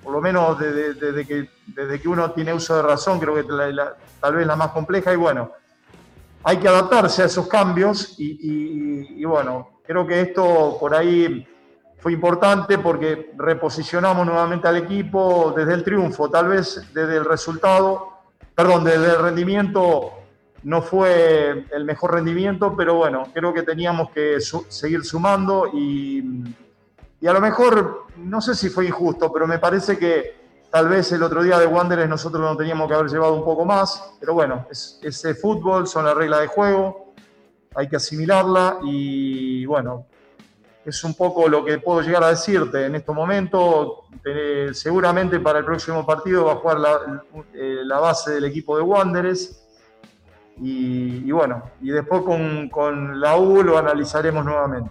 por 0.02 0.14
lo 0.14 0.20
menos 0.22 0.58
desde, 0.58 1.26
que, 1.26 1.50
desde 1.66 2.00
que 2.00 2.08
uno 2.08 2.30
tiene 2.30 2.54
uso 2.54 2.76
de 2.76 2.82
razón, 2.82 3.20
creo 3.20 3.34
que 3.34 3.44
tal 4.20 4.34
vez 4.34 4.46
la 4.46 4.56
más 4.56 4.68
compleja, 4.68 5.12
y 5.12 5.16
bueno, 5.16 5.52
hay 6.44 6.56
que 6.58 6.68
adaptarse 6.68 7.22
a 7.22 7.26
esos 7.26 7.46
cambios 7.48 8.14
y, 8.18 9.24
bueno, 9.24 9.80
creo 9.84 10.06
que 10.06 10.20
esto 10.20 10.76
por 10.78 10.94
ahí 10.94 11.46
fue 11.98 12.12
importante 12.12 12.78
porque 12.78 13.32
reposicionamos 13.36 14.24
nuevamente 14.26 14.68
al 14.68 14.76
equipo 14.76 15.52
desde 15.56 15.74
el 15.74 15.84
triunfo, 15.84 16.30
tal 16.30 16.48
vez 16.48 16.88
desde 16.94 17.16
el 17.16 17.24
resultado, 17.24 18.08
perdón, 18.54 18.84
desde 18.84 19.10
el 19.10 19.18
rendimiento 19.18 20.12
no 20.62 20.82
fue 20.82 21.66
el 21.70 21.84
mejor 21.84 22.14
rendimiento, 22.14 22.74
pero 22.76 22.94
bueno, 22.94 23.28
creo 23.32 23.52
que 23.54 23.62
teníamos 23.62 24.10
que 24.10 24.38
seguir 24.40 25.04
sumando 25.04 25.70
y, 25.72 26.44
y 27.20 27.26
a 27.26 27.32
lo 27.32 27.40
mejor, 27.40 28.06
no 28.16 28.40
sé 28.40 28.54
si 28.54 28.68
fue 28.68 28.86
injusto, 28.86 29.32
pero 29.32 29.46
me 29.46 29.58
parece 29.58 29.98
que 29.98 30.47
Tal 30.70 30.88
vez 30.88 31.10
el 31.12 31.22
otro 31.22 31.42
día 31.42 31.58
de 31.58 31.66
Wanderers 31.66 32.10
nosotros 32.10 32.42
no 32.42 32.56
teníamos 32.56 32.88
que 32.88 32.94
haber 32.94 33.10
llevado 33.10 33.34
un 33.34 33.44
poco 33.44 33.64
más, 33.64 34.12
pero 34.20 34.34
bueno, 34.34 34.66
es, 34.70 35.00
ese 35.02 35.34
fútbol, 35.34 35.86
son 35.86 36.04
las 36.04 36.14
reglas 36.14 36.40
de 36.40 36.46
juego, 36.48 37.14
hay 37.74 37.88
que 37.88 37.96
asimilarla 37.96 38.78
y 38.82 39.64
bueno, 39.64 40.06
es 40.84 41.04
un 41.04 41.14
poco 41.14 41.48
lo 41.48 41.64
que 41.64 41.78
puedo 41.78 42.02
llegar 42.02 42.22
a 42.24 42.28
decirte 42.28 42.86
en 42.86 42.94
estos 42.94 43.14
momentos. 43.14 44.00
seguramente 44.72 45.40
para 45.40 45.60
el 45.60 45.64
próximo 45.64 46.04
partido 46.04 46.44
va 46.44 46.52
a 46.52 46.56
jugar 46.56 46.80
la, 46.80 47.22
eh, 47.54 47.82
base 47.88 48.32
del 48.32 48.44
equipo 48.44 48.76
de 48.76 48.82
Wanderers. 48.82 49.64
Y, 50.60 51.30
bueno, 51.30 51.62
y 51.80 51.90
después 51.90 52.22
con, 52.22 52.68
con 52.68 53.20
la 53.20 53.36
U 53.36 53.62
lo 53.62 53.78
analizaremos 53.78 54.44
nuevamente. 54.44 54.90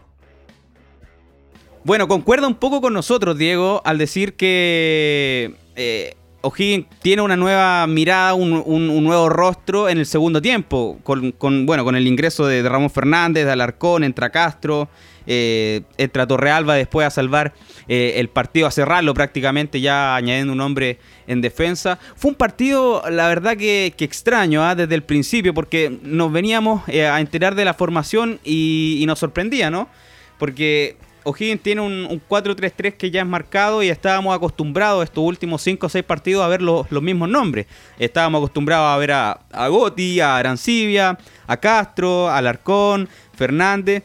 Bueno, 1.84 2.08
concuerda 2.08 2.48
un 2.48 2.56
poco 2.56 2.80
con 2.80 2.94
nosotros, 2.94 3.38
Diego, 3.38 3.82
al 3.84 3.98
decir 3.98 4.38
que 4.38 5.58
eh, 5.78 6.16
O'Higgins 6.42 6.88
tiene 7.02 7.22
una 7.22 7.36
nueva 7.36 7.88
mirada, 7.88 8.34
un, 8.34 9.04
nuevo 9.04 9.30
rostro 9.30 9.90
en 9.90 9.98
el 9.98 10.06
segundo 10.06 10.42
tiempo, 10.42 11.00
con, 11.04 11.66
bueno, 11.66 11.84
con 11.84 11.96
el 11.96 12.08
ingreso 12.08 12.46
de, 12.46 12.68
Ramón 12.68 12.90
Fernández, 12.90 13.46
de 13.46 13.52
Alarcón, 13.52 14.04
Entra 14.04 14.30
Castro, 14.30 14.90
Eh, 15.30 15.82
entra 15.98 16.26
Torrealba 16.26 16.76
después 16.76 17.06
a 17.06 17.10
salvar 17.10 17.54
eh, 17.90 18.14
el 18.16 18.30
partido, 18.30 18.66
a 18.66 18.72
cerrarlo 18.72 19.14
prácticamente, 19.14 19.82
ya 19.82 20.16
añadiendo 20.16 20.54
un 20.54 20.62
hombre 20.62 21.00
en 21.28 21.42
defensa. 21.42 22.00
Fue 22.16 22.32
un 22.32 22.36
partido, 22.36 23.04
la 23.10 23.28
verdad, 23.28 23.58
que, 23.58 23.94
extraño 24.00 24.64
¿ah? 24.64 24.74
desde 24.74 24.96
el 24.96 25.04
principio, 25.04 25.54
porque 25.54 26.00
nos 26.02 26.32
veníamos 26.32 26.88
eh, 26.88 27.06
a 27.06 27.20
enterar 27.20 27.56
de 27.56 27.66
la 27.66 27.74
formación 27.74 28.40
y, 28.46 29.00
y 29.02 29.06
nos 29.06 29.20
sorprendía, 29.20 29.70
¿no? 29.70 29.90
Porque 30.40 30.96
O'Higgins 31.28 31.62
tiene 31.62 31.82
un, 31.82 32.22
4-3-3 32.30 32.94
que 32.94 33.12
ya 33.12 33.22
es 33.22 33.28
marcado 33.28 33.84
y 33.84 33.90
estábamos 33.90 34.34
acostumbrados 34.34 35.04
estos 35.04 35.24
últimos 35.24 35.62
5 35.62 35.86
o 35.86 35.90
6 35.90 36.06
partidos 36.06 36.44
a 36.44 36.48
ver 36.48 36.62
los, 36.62 36.90
mismos 37.02 37.28
nombres. 37.28 37.68
Estábamos 38.00 38.40
acostumbrados 38.40 38.88
a 38.88 38.98
ver 38.98 39.12
a, 39.12 39.40
a 39.52 39.68
Gotti, 39.68 40.22
a 40.22 40.38
Arancibia, 40.38 41.18
a 41.46 41.58
Castro, 41.58 42.30
a 42.30 42.38
Alarcón, 42.38 43.10
Fernández. 43.36 44.04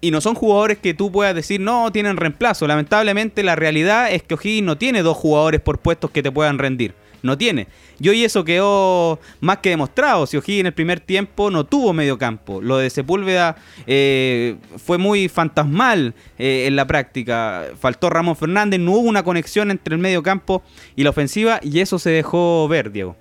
Y 0.00 0.10
no 0.10 0.20
son 0.20 0.34
jugadores 0.34 0.78
que 0.78 0.92
tú 0.92 1.12
puedas 1.12 1.34
decir, 1.34 1.60
no, 1.60 1.92
tienen 1.92 2.16
reemplazo. 2.16 2.66
Lamentablemente 2.66 3.42
la 3.44 3.54
realidad 3.54 4.10
es 4.10 4.22
que 4.22 4.34
O'Higgins 4.34 4.66
no 4.66 4.76
tiene 4.76 5.02
dos 5.02 5.16
jugadores 5.16 5.60
por 5.60 5.78
puestos 5.78 6.10
que 6.10 6.22
te 6.22 6.32
puedan 6.32 6.58
rendir 6.58 6.94
no 7.22 7.36
tiene. 7.38 7.66
Y 7.98 8.24
eso 8.24 8.44
quedó 8.44 9.18
más 9.40 9.58
que 9.58 9.70
demostrado. 9.70 10.26
Si 10.26 10.36
O'Higgins 10.36 10.60
en 10.60 10.66
el 10.66 10.72
primer 10.72 11.00
tiempo 11.00 11.50
no 11.50 11.64
tuvo 11.64 11.92
medio 11.92 12.18
campo. 12.18 12.60
Lo 12.60 12.78
de 12.78 12.90
Sepúlveda 12.90 13.56
eh, 13.86 14.56
fue 14.78 14.98
muy 14.98 15.28
fantasmal 15.28 16.14
eh, 16.38 16.64
en 16.66 16.76
la 16.76 16.86
práctica. 16.86 17.66
Faltó 17.78 18.10
Ramón 18.10 18.36
Fernández, 18.36 18.80
no 18.80 18.92
hubo 18.92 19.08
una 19.08 19.22
conexión 19.22 19.70
entre 19.70 19.94
el 19.94 20.00
medio 20.00 20.22
campo 20.22 20.62
y 20.96 21.04
la 21.04 21.10
ofensiva 21.10 21.60
y 21.62 21.80
eso 21.80 21.98
se 21.98 22.10
dejó 22.10 22.68
ver, 22.68 22.90
Diego. 22.92 23.16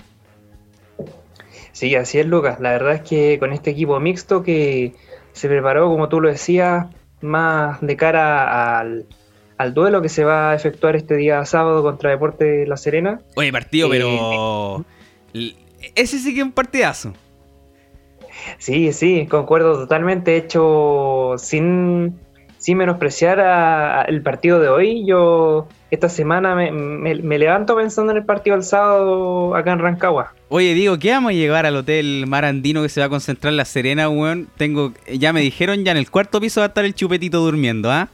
Sí, 1.71 1.95
así 1.95 2.19
es, 2.19 2.25
Lucas. 2.25 2.59
La 2.59 2.71
verdad 2.71 2.95
es 2.95 3.01
que 3.01 3.39
con 3.39 3.53
este 3.53 3.71
equipo 3.71 3.99
mixto 3.99 4.43
que 4.43 4.95
se 5.33 5.47
preparó, 5.47 5.89
como 5.89 6.09
tú 6.09 6.19
lo 6.19 6.29
decías, 6.29 6.87
más 7.21 7.79
de 7.81 7.95
cara 7.95 8.79
al, 8.79 9.05
al 9.59 9.73
duelo 9.73 10.01
que 10.01 10.07
se 10.07 10.23
va 10.23 10.51
a 10.51 10.55
efectuar 10.55 10.95
este 10.95 11.17
día 11.17 11.43
sábado 11.43 11.83
contra 11.83 12.09
Deporte 12.09 12.65
La 12.65 12.77
Serena. 12.77 13.19
Oye, 13.35 13.51
partido, 13.51 13.89
pero. 13.89 14.85
Ese 15.95 16.17
sí 16.17 16.33
que 16.33 16.39
es 16.39 16.45
un 16.45 16.53
partidazo. 16.53 17.13
Sí, 18.57 18.93
sí, 18.93 19.27
concuerdo 19.29 19.73
totalmente. 19.73 20.37
Hecho 20.37 21.33
sin, 21.37 22.17
sin 22.57 22.77
menospreciar 22.77 24.07
el 24.07 24.21
partido 24.21 24.61
de 24.61 24.69
hoy. 24.69 25.05
Yo 25.05 25.67
esta 25.91 26.07
semana 26.07 26.55
me, 26.55 27.37
levanto 27.37 27.75
pensando 27.75 28.13
en 28.13 28.19
el 28.19 28.23
partido 28.23 28.55
del 28.55 28.63
sábado 28.63 29.55
acá 29.55 29.73
en 29.73 29.79
Rancagua. 29.79 30.35
Oye, 30.47 30.73
digo, 30.73 30.97
¿qué 30.99 31.11
vamos 31.11 31.31
a 31.31 31.33
llegar 31.33 31.65
al 31.65 31.75
hotel 31.75 32.27
Marandino 32.27 32.81
que 32.81 32.87
se 32.87 33.01
va 33.01 33.07
a 33.07 33.09
concentrar 33.09 33.51
en 33.51 33.57
La 33.57 33.65
Serena, 33.65 34.07
weón? 34.07 34.47
Tengo, 34.55 34.93
ya 35.11 35.33
me 35.33 35.41
dijeron, 35.41 35.83
ya 35.83 35.91
en 35.91 35.97
el 35.97 36.09
cuarto 36.09 36.39
piso 36.39 36.61
va 36.61 36.67
a 36.67 36.69
estar 36.69 36.85
el 36.85 36.95
chupetito 36.95 37.39
durmiendo, 37.41 37.91
¿ah? 37.91 38.07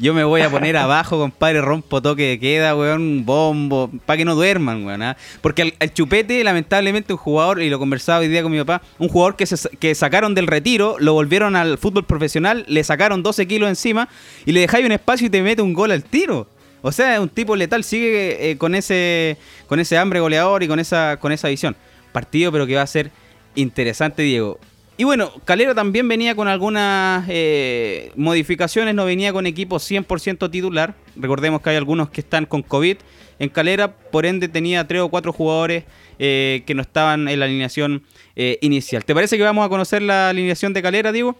Yo 0.00 0.14
me 0.14 0.24
voy 0.24 0.40
a 0.40 0.48
poner 0.48 0.78
abajo, 0.78 1.18
compadre, 1.18 1.60
rompo 1.60 2.00
toque 2.00 2.22
de 2.22 2.40
queda, 2.40 2.74
weón, 2.74 3.26
bombo, 3.26 3.90
para 4.06 4.16
que 4.16 4.24
no 4.24 4.34
duerman, 4.34 4.86
weón. 4.86 5.02
¿ah? 5.02 5.14
Porque 5.42 5.74
al, 5.78 5.92
chupete, 5.92 6.42
lamentablemente, 6.42 7.12
un 7.12 7.18
jugador, 7.18 7.60
y 7.60 7.68
lo 7.68 7.78
conversaba 7.78 8.20
hoy 8.20 8.28
día 8.28 8.42
con 8.42 8.50
mi 8.50 8.58
papá, 8.58 8.80
un 8.98 9.08
jugador 9.08 9.36
que, 9.36 9.44
se, 9.44 9.94
sacaron 9.94 10.34
del 10.34 10.46
retiro, 10.46 10.96
lo 10.98 11.12
volvieron 11.12 11.54
al 11.54 11.76
fútbol 11.76 12.06
profesional, 12.06 12.64
le 12.66 12.82
sacaron 12.82 13.22
12 13.22 13.46
kilos 13.46 13.68
encima 13.68 14.08
y 14.46 14.52
le 14.52 14.60
dejáis 14.60 14.86
un 14.86 14.92
espacio 14.92 15.26
y 15.26 15.30
te 15.30 15.42
mete 15.42 15.60
un 15.60 15.74
gol 15.74 15.90
al 15.90 16.02
tiro. 16.02 16.48
O 16.80 16.92
sea, 16.92 17.16
es 17.16 17.20
un 17.20 17.28
tipo 17.28 17.54
letal, 17.54 17.84
sigue 17.84 18.52
eh, 18.52 18.56
con 18.56 18.74
ese 18.74 19.36
con 19.66 19.80
ese 19.80 19.98
hambre 19.98 20.20
goleador 20.20 20.62
y 20.62 20.68
con 20.68 20.80
esa 20.80 21.18
con 21.20 21.30
esa 21.30 21.48
visión. 21.48 21.76
Partido, 22.10 22.50
pero 22.50 22.66
que 22.66 22.74
va 22.74 22.82
a 22.82 22.86
ser 22.86 23.10
interesante, 23.54 24.22
Diego. 24.22 24.58
Y 25.00 25.04
bueno, 25.04 25.32
Calera 25.46 25.74
también 25.74 26.06
venía 26.08 26.34
con 26.34 26.46
algunas 26.46 27.24
eh, 27.30 28.12
modificaciones, 28.16 28.94
no 28.94 29.06
venía 29.06 29.32
con 29.32 29.46
equipo 29.46 29.76
100% 29.76 30.50
titular. 30.50 30.94
Recordemos 31.16 31.62
que 31.62 31.70
hay 31.70 31.76
algunos 31.76 32.10
que 32.10 32.20
están 32.20 32.44
con 32.44 32.62
COVID 32.62 32.98
en 33.38 33.48
Calera, 33.48 33.96
por 33.96 34.26
ende 34.26 34.46
tenía 34.48 34.86
tres 34.86 35.00
o 35.00 35.08
cuatro 35.08 35.32
jugadores 35.32 35.84
eh, 36.18 36.64
que 36.66 36.74
no 36.74 36.82
estaban 36.82 37.28
en 37.28 37.40
la 37.40 37.46
alineación 37.46 38.02
eh, 38.36 38.58
inicial. 38.60 39.02
¿Te 39.02 39.14
parece 39.14 39.38
que 39.38 39.42
vamos 39.42 39.64
a 39.64 39.70
conocer 39.70 40.02
la 40.02 40.28
alineación 40.28 40.74
de 40.74 40.82
Calera, 40.82 41.12
Diego? 41.12 41.34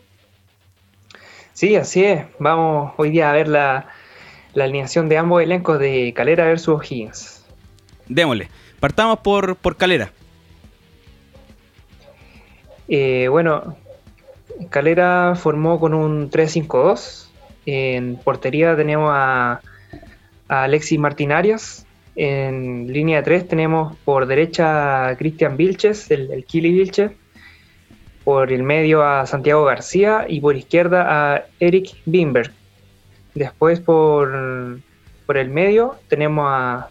Sí, 1.53 1.77
así 1.77 2.03
es. 2.03 2.25
Vamos 2.39 2.95
hoy 2.97 3.11
día 3.11 3.29
a 3.29 3.35
ver 3.35 3.47
la, 3.47 3.89
alineación 4.57 5.11
de 5.11 5.19
ambos 5.19 5.43
elencos 5.43 5.79
de 5.79 6.15
Calera 6.17 6.47
versus 6.47 6.77
O'Higgins. 6.77 7.45
Démosle. 8.09 8.49
Partamos 8.81 9.19
por, 9.19 9.57
por 9.57 9.77
Calera. 9.77 10.13
Eh, 12.93 13.29
bueno, 13.29 13.77
Calera 14.69 15.35
formó 15.37 15.79
con 15.79 15.95
un 15.95 16.29
3-5-2. 16.29 17.29
En 17.67 18.17
portería 18.17 18.77
tenemos 18.77 19.11
a, 19.15 19.61
Alexis 20.49 20.99
Martinarias. 20.99 21.87
En 22.17 22.93
línea 22.93 23.23
3 23.23 23.47
tenemos 23.47 23.97
por 24.05 24.27
derecha 24.27 25.09
a 25.09 25.17
Cristian 25.17 25.57
Vilches, 25.57 26.11
el, 26.11 26.33
el 26.33 26.45
Kili 26.45 26.73
Vilches. 26.73 27.13
Por 28.25 28.53
el 28.53 28.65
medio 28.65 29.05
a 29.05 29.25
Santiago 29.25 29.65
García 29.65 30.27
y 30.29 30.41
por 30.41 30.57
izquierda 30.57 31.35
a 31.35 31.45
Eric 31.61 31.95
Bimberg. 32.05 32.53
Después 33.35 33.81
por, 33.81 34.81
por 35.27 35.37
el 35.37 35.49
medio 35.49 35.95
tenemos 36.09 36.47
a 36.49 36.89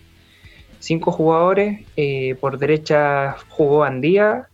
cinco 0.79 1.11
jugadores. 1.11 1.85
Eh, 1.97 2.35
por 2.39 2.57
derecha 2.57 3.35
jugó 3.49 3.83
Andía, 3.83 4.48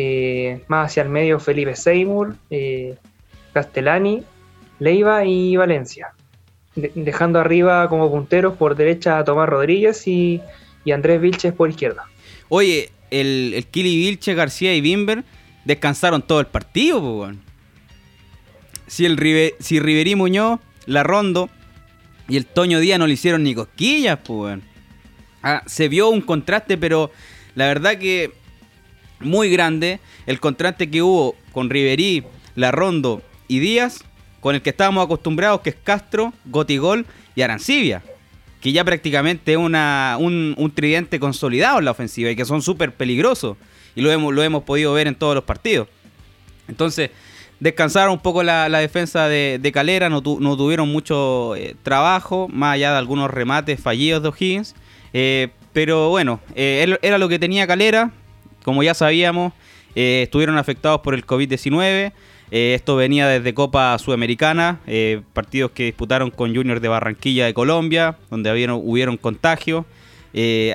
eh, 0.00 0.60
más 0.68 0.92
hacia 0.92 1.02
el 1.02 1.08
medio 1.08 1.40
Felipe 1.40 1.74
Seymour, 1.74 2.36
eh, 2.50 2.94
Castellani, 3.52 4.22
Leiva 4.78 5.24
y 5.24 5.56
Valencia. 5.56 6.12
dejando 6.76 7.40
arriba 7.40 7.88
como 7.88 8.08
punteros 8.08 8.56
por 8.56 8.76
derecha 8.76 9.18
a 9.18 9.24
Tomás 9.24 9.48
Rodríguez 9.48 10.06
y, 10.06 10.40
Andrés 10.94 11.20
Vilches 11.20 11.52
por 11.52 11.68
izquierda. 11.68 12.04
Oye, 12.48 12.90
el, 13.10 13.54
el 13.56 13.66
Kili 13.66 13.96
Vilches, 13.96 14.36
García 14.36 14.72
y 14.74 14.80
Bimber 14.80 15.24
descansaron 15.64 16.22
todo 16.22 16.38
el 16.38 16.46
partido, 16.46 17.32
Si, 18.86 19.04
el 19.04 19.18
si 19.58 19.80
Riverí 19.80 20.14
Muñoz, 20.14 20.60
La 20.86 21.02
Rondo 21.02 21.50
y 22.28 22.36
el 22.36 22.46
Toño 22.46 22.78
Díaz 22.78 23.00
no 23.00 23.08
le 23.08 23.14
hicieron 23.14 23.42
ni 23.42 23.54
cosquillas, 23.54 24.20
pues, 24.24 24.60
se 25.66 25.88
vio 25.88 26.08
un 26.08 26.20
contraste, 26.20 26.78
pero 26.78 27.10
la 27.56 27.66
verdad 27.66 27.98
que 27.98 28.32
muy 29.20 29.50
grande 29.50 30.00
el 30.26 30.40
contraste 30.40 30.90
que 30.90 31.02
hubo 31.02 31.34
con 31.52 31.70
Riverí, 31.70 32.24
Larrondo 32.54 33.22
y 33.46 33.58
Díaz, 33.58 34.04
con 34.40 34.54
el 34.54 34.62
que 34.62 34.70
estábamos 34.70 35.04
acostumbrados, 35.04 35.60
que 35.60 35.70
es 35.70 35.76
Castro, 35.82 36.32
Gotigol 36.46 37.06
y 37.34 37.42
Arancibia, 37.42 38.02
que 38.60 38.72
ya 38.72 38.84
prácticamente 38.84 39.52
es 39.52 39.58
una, 39.58 40.16
un, 40.18 40.72
tridente 40.74 41.18
consolidado 41.18 41.78
en 41.78 41.84
la 41.84 41.90
ofensiva 41.90 42.30
y 42.30 42.36
que 42.36 42.44
son 42.44 42.62
súper 42.62 42.92
peligrosos. 42.94 43.56
Y 43.94 44.00
lo 44.00 44.12
hemos, 44.12 44.32
lo 44.34 44.42
hemos 44.42 44.62
podido 44.64 44.92
ver 44.92 45.08
en 45.08 45.14
todos 45.14 45.34
los 45.34 45.44
partidos. 45.44 45.88
Entonces, 46.68 47.10
descansaron 47.60 48.12
un 48.12 48.20
poco 48.20 48.42
la, 48.42 48.68
defensa 48.78 49.28
de, 49.28 49.70
Calera, 49.72 50.08
no, 50.08 50.22
tuvieron 50.22 50.88
mucho 50.88 51.56
eh, 51.56 51.74
trabajo, 51.82 52.48
más 52.48 52.74
allá 52.74 52.92
de 52.92 52.98
algunos 52.98 53.30
remates 53.30 53.80
fallidos 53.80 54.22
de 54.22 54.28
O'Higgins. 54.28 54.74
Eh, 55.12 55.48
pero 55.72 56.10
bueno, 56.10 56.40
eh, 56.54 56.96
era 57.02 57.18
lo 57.18 57.28
que 57.28 57.38
tenía 57.38 57.66
Calera, 57.66 58.12
como 58.64 58.82
ya 58.82 58.94
sabíamos, 58.94 59.52
eh, 59.94 60.22
estuvieron 60.24 60.58
afectados 60.58 61.00
por 61.00 61.14
el 61.14 61.26
COVID-19. 61.26 62.12
Eh, 62.50 62.74
esto 62.74 62.96
venía 62.96 63.26
desde 63.26 63.52
Copa 63.52 63.98
Sudamericana, 63.98 64.80
eh, 64.86 65.22
partidos 65.32 65.72
que 65.72 65.84
disputaron 65.84 66.30
con 66.30 66.54
Junior 66.54 66.80
de 66.80 66.88
Barranquilla 66.88 67.46
de 67.46 67.54
Colombia, 67.54 68.16
donde 68.30 68.52
hubieron, 68.52 68.80
hubieron 68.82 69.16
contagios. 69.16 69.84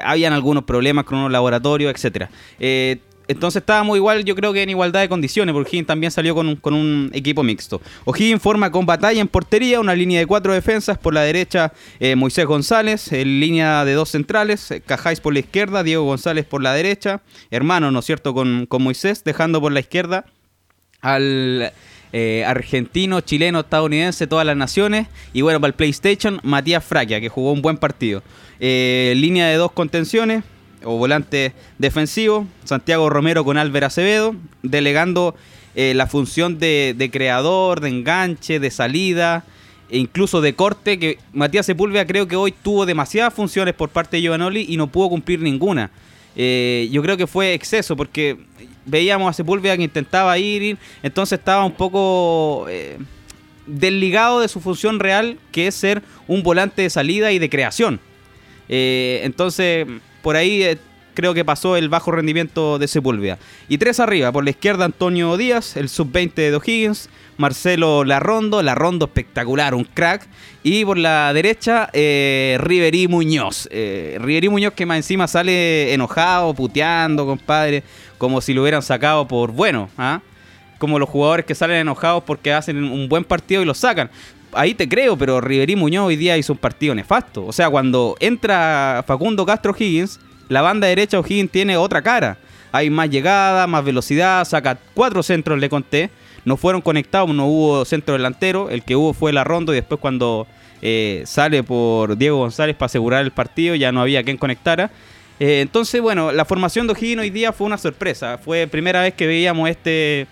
habían 0.04 0.34
algunos 0.34 0.66
problemas 0.66 1.06
con 1.06 1.20
unos 1.20 1.32
laboratorios, 1.32 1.94
etc. 1.94 2.28
Entonces 3.28 3.62
estábamos 3.62 3.96
igual, 3.96 4.26
yo 4.26 4.36
creo 4.36 4.52
que 4.52 4.64
en 4.64 4.70
igualdad 4.70 5.02
de 5.02 5.10
condiciones, 5.10 5.54
porque 5.54 5.70
O'Higgins 5.70 5.88
también 5.88 6.12
salió 6.12 6.36
con 6.36 6.74
un, 6.74 7.10
equipo 7.14 7.44
mixto. 7.44 7.82
O'Higgins 8.06 8.42
forma 8.42 8.72
con 8.72 8.86
batalla 8.86 9.22
en 9.22 9.28
portería, 9.28 9.80
una 9.80 9.96
línea 9.96 10.20
de 10.20 10.28
cuatro 10.28 10.54
defensas, 10.54 10.98
por 10.98 11.14
la 11.14 11.22
derecha 11.22 11.74
eh, 12.00 12.16
Moisés 12.16 12.46
González, 12.46 13.12
en 13.14 13.40
línea 13.40 13.86
de 13.86 13.94
dos 13.94 14.10
centrales, 14.10 14.72
eh, 14.72 14.82
Cajáis 14.82 15.22
por 15.22 15.34
la 15.34 15.40
izquierda, 15.40 15.84
Diego 15.84 16.04
González 16.04 16.46
por 16.46 16.62
la 16.62 16.74
derecha, 16.74 17.22
hermano, 17.50 17.92
¿no 17.92 18.00
es 18.00 18.06
cierto?, 18.06 18.34
con, 18.34 18.66
con 18.66 18.84
Moisés, 18.84 19.24
dejando 19.24 19.62
por 19.62 19.72
la 19.72 19.80
izquierda 19.80 20.26
al 21.02 21.72
eh, 22.12 22.44
argentino, 22.46 23.22
chileno, 23.22 23.62
estadounidense, 23.62 24.28
todas 24.28 24.46
las 24.46 24.58
naciones. 24.58 25.08
Y 25.34 25.42
bueno, 25.42 25.60
para 25.62 25.70
el 25.70 25.76
PlayStation, 25.76 26.40
Matías 26.44 26.84
Fraquia, 26.84 27.22
que 27.22 27.30
jugó 27.30 27.52
un 27.52 27.62
buen 27.62 27.78
partido. 27.78 28.22
línea 28.60 29.48
de 29.48 29.56
dos 29.56 29.72
contenciones, 29.72 30.44
o 30.84 30.98
volante 30.98 31.54
defensivo, 31.78 32.48
Santiago 32.64 33.10
Romero 33.10 33.44
con 33.44 33.58
Álvaro 33.58 33.88
Acevedo, 33.88 34.36
delegando 34.62 35.36
eh, 35.76 35.94
la 35.96 36.08
función 36.08 36.60
de, 36.60 37.10
creador, 37.12 37.82
de 37.82 37.90
enganche, 37.90 38.60
de 38.60 38.70
salida 38.70 39.44
e 39.90 39.98
incluso 39.98 40.42
de 40.42 40.54
corte, 40.54 41.00
que 41.00 41.18
Matías 41.34 41.66
Sepúlveda 41.66 42.06
creo 42.06 42.28
que 42.28 42.36
hoy 42.36 42.52
tuvo 42.52 42.86
demasiadas 42.86 43.34
funciones 43.34 43.74
por 43.74 43.90
parte 43.90 44.18
de 44.18 44.24
Giovanoli 44.24 44.66
y 44.70 44.78
no 44.78 44.88
pudo 44.88 45.10
cumplir 45.10 45.40
ninguna. 45.42 45.90
Eh, 46.36 46.90
yo 46.92 47.02
creo 47.02 47.18
que 47.18 47.28
fue 47.28 47.54
exceso 47.54 47.96
porque 47.96 48.38
veíamos 48.86 49.30
a 49.30 49.34
Sepúlveda 49.34 49.78
que 49.78 49.84
intentaba 49.84 50.38
ir, 50.38 50.78
entonces 51.02 51.40
estaba 51.40 51.66
un 51.66 51.74
poco... 51.74 52.66
Eh, 52.70 52.98
desligado 53.66 54.42
de 54.42 54.50
su 54.50 54.60
función 54.60 55.00
real, 55.00 55.40
que 55.54 55.68
es 55.68 55.76
ser 55.76 56.04
un 56.28 56.44
volante 56.44 56.82
de 56.82 56.90
salida 56.90 57.32
y 57.32 57.40
de 57.40 57.50
creación. 57.50 58.02
Entonces, 58.68 59.88
por 60.24 60.36
ahí 60.38 60.64
eh, 60.64 60.78
creo 61.14 61.36
que 61.36 61.46
pasó 61.46 61.78
el 61.78 61.90
bajo 61.90 62.12
rendimiento 62.12 62.80
de 62.80 62.88
Sepúlveda. 62.88 63.38
Y 63.70 63.78
tres 63.78 64.00
arriba, 64.00 64.32
por 64.32 64.44
la 64.44 64.50
izquierda 64.50 64.86
Antonio 64.86 65.38
Díaz, 65.38 65.78
el 65.78 65.90
sub-20 65.90 66.34
de 66.34 66.56
O'Higgins, 66.56 67.10
Marcelo 67.38 68.04
Larrondo, 68.04 68.64
Larrondo 68.64 69.06
espectacular, 69.06 69.76
un 69.76 69.84
crack. 69.84 70.28
Y 70.64 70.86
por 70.86 70.98
la 70.98 71.34
derecha, 71.34 71.90
eh, 71.94 72.58
Riverí 72.60 73.08
Muñoz. 73.08 73.68
Eh, 73.70 74.18
Riverí 74.22 74.50
Muñoz 74.50 74.74
que 74.74 74.86
más 74.86 74.98
encima 74.98 75.28
sale 75.28 75.94
enojado, 75.94 76.54
puteando, 76.54 77.26
compadre, 77.26 77.84
como 78.18 78.42
si 78.42 78.54
lo 78.54 78.62
hubieran 78.62 78.82
sacado 78.82 79.28
por 79.28 79.52
bueno, 79.52 79.90
¿ah? 79.98 80.22
como 80.78 81.00
los 81.00 81.10
jugadores 81.10 81.46
que 81.46 81.56
salen 81.56 81.78
enojados 81.78 82.24
porque 82.24 82.54
hacen 82.54 82.84
un 82.84 83.10
buen 83.10 83.24
partido 83.24 83.62
y 83.62 83.66
lo 83.66 83.74
sacan. 83.74 84.10
Ahí 84.56 84.74
te 84.74 84.88
creo, 84.88 85.18
pero 85.18 85.42
Riverí 85.42 85.76
Muñoz 85.76 86.08
hoy 86.08 86.16
día 86.16 86.38
hizo 86.38 86.54
un 86.54 86.60
partido 86.60 86.96
nefasto. 86.96 87.46
O 87.46 87.52
sea, 87.52 87.70
cuando 87.70 88.16
entra 88.20 89.04
Facundo 89.06 89.46
Castro 89.46 89.76
Higgins, 89.78 90.20
la 90.50 90.62
banda 90.62 90.88
derecha 90.88 91.20
O'Higgins 91.20 91.52
tiene 91.52 91.78
otra 91.78 92.02
cara. 92.02 92.38
Hay 92.72 92.90
más 92.90 93.10
llegada, 93.10 93.68
más 93.68 93.86
velocidad, 93.86 94.46
saca 94.46 94.78
cuatro 94.94 95.24
centros, 95.24 95.60
le 95.60 95.70
conté. 95.70 96.10
No 96.46 96.58
fueron 96.58 96.82
conectados, 96.82 97.30
no 97.30 97.48
hubo 97.48 97.86
centro 97.86 98.14
delantero. 98.14 98.70
El 98.70 98.84
que 98.84 98.96
hubo 98.96 99.14
fue 99.14 99.32
la 99.32 99.44
ronda 99.44 99.72
y 99.74 99.76
después 99.76 100.00
cuando 100.00 100.48
eh, 100.82 101.24
sale 101.26 101.64
por 101.64 102.18
Diego 102.18 102.40
González 102.40 102.76
para 102.76 102.88
asegurar 102.88 103.24
el 103.24 103.32
partido 103.32 103.74
ya 103.76 103.92
no 103.92 104.02
había 104.02 104.24
quien 104.24 104.38
conectara. 104.38 104.92
Eh, 105.40 105.62
entonces, 105.62 106.02
bueno, 106.02 106.32
la 106.32 106.46
formación 106.46 106.88
de 106.88 106.94
O'Higgins 106.94 107.22
hoy 107.22 107.30
día 107.30 107.54
fue 107.54 107.68
una 107.68 107.78
sorpresa. 107.78 108.38
Fue 108.38 108.68
primera 108.68 109.02
vez 109.02 109.14
que 109.14 109.28
veíamos 109.28 109.70
este, 109.70 110.28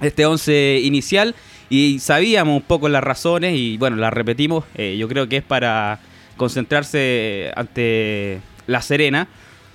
este 0.00 0.26
once 0.26 0.80
inicial 0.82 1.34
y 1.68 1.98
sabíamos 1.98 2.56
un 2.56 2.62
poco 2.62 2.88
las 2.88 3.02
razones 3.02 3.54
y 3.56 3.76
bueno, 3.76 3.96
las 3.96 4.12
repetimos. 4.12 4.64
Eh, 4.76 4.96
yo 4.98 5.08
creo 5.08 5.28
que 5.28 5.38
es 5.38 5.42
para 5.42 6.00
concentrarse 6.36 7.50
ante 7.56 8.40
La 8.66 8.82
Serena. 8.82 9.28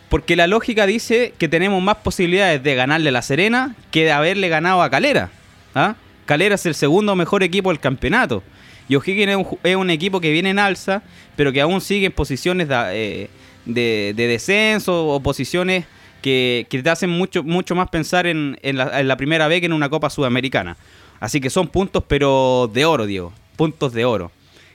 Porque 0.10 0.36
la 0.36 0.46
lógica 0.48 0.86
dice 0.86 1.34
que 1.38 1.48
tenemos 1.48 1.82
más 1.82 1.98
posibilidades 1.98 2.62
de 2.62 2.76
ganarle 2.76 3.10
a 3.10 3.12
La 3.14 3.22
Serena 3.22 3.76
que 3.92 4.04
de 4.04 4.12
haberle 4.12 4.50
ganado 4.50 4.82
a 4.82 4.90
Calera. 4.90 5.32
¿ah? 5.74 5.96
Calera 6.26 6.56
es 6.56 6.66
el 6.66 6.76
segundo 6.76 7.16
mejor 7.16 7.44
equipo 7.44 7.70
del 7.70 7.80
campeonato. 7.80 8.44
Y 8.90 8.96
O'Higgins 8.96 9.48
es 9.64 9.76
un, 9.78 9.90
equipo 9.90 10.20
que 10.20 10.32
viene 10.32 10.50
en 10.50 10.60
alza, 10.60 11.02
pero 11.38 11.54
que 11.54 11.62
aún 11.62 11.80
sigue 11.80 12.08
en 12.08 12.12
posiciones 12.12 12.68
de, 12.68 13.30
eh, 13.66 14.14
descenso 14.14 15.08
o 15.08 15.22
posiciones 15.22 15.86
que, 16.22 16.68
te 16.70 16.90
hacen 16.90 17.10
mucho, 17.10 17.42
mucho 17.44 17.74
más 17.74 17.90
pensar 17.90 18.28
en, 18.28 18.58
la, 18.62 19.18
primera 19.18 19.48
vez 19.48 19.62
que 19.62 19.68
en 19.68 19.74
una 19.74 19.90
Copa 19.90 20.10
Sudamericana. 20.10 20.76
Así 21.22 21.40
que 21.40 21.50
son 21.50 21.70
puntos, 21.70 22.04
pero 22.06 22.70
de 22.74 22.84
oro, 22.84 23.06
Diego. 23.06 23.32
Puntos 23.56 23.94
de 23.94 24.04
oro. 24.04 24.30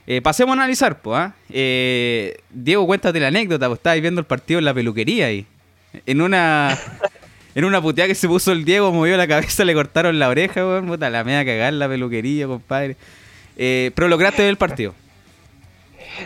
Eh, 0.07 0.21
pasemos 0.21 0.57
a 0.57 0.61
analizar, 0.61 0.99
pues. 1.03 1.31
Diego, 2.49 2.87
cuéntate 2.87 3.19
la 3.19 3.27
anécdota, 3.27 3.67
pues 3.67 3.77
estabas 3.77 4.01
viendo 4.01 4.19
el 4.19 4.25
partido 4.25 4.57
en 4.57 4.65
la 4.65 4.73
peluquería 4.73 5.27
ahí. 5.27 5.45
En 6.07 6.21
una. 6.21 6.75
en 7.57 7.65
una 7.65 7.81
puteada 7.81 8.07
que 8.07 8.15
se 8.15 8.27
puso 8.27 8.51
el 8.51 8.65
Diego, 8.65 8.91
movió 8.91 9.17
la 9.17 9.27
cabeza, 9.27 9.65
le 9.65 9.73
cortaron 9.73 10.19
la 10.19 10.29
oreja, 10.29 10.65
weón. 10.65 10.87
Puta, 10.87 11.09
la 11.09 11.23
media 11.23 11.43
cagar 11.43 11.73
la 11.73 11.87
peluquería, 11.87 12.47
compadre. 12.47 12.95
Eh, 13.57 13.91
pero 13.95 14.07
lograste 14.07 14.43
ver 14.43 14.51
el 14.51 14.57
partido. 14.57 14.93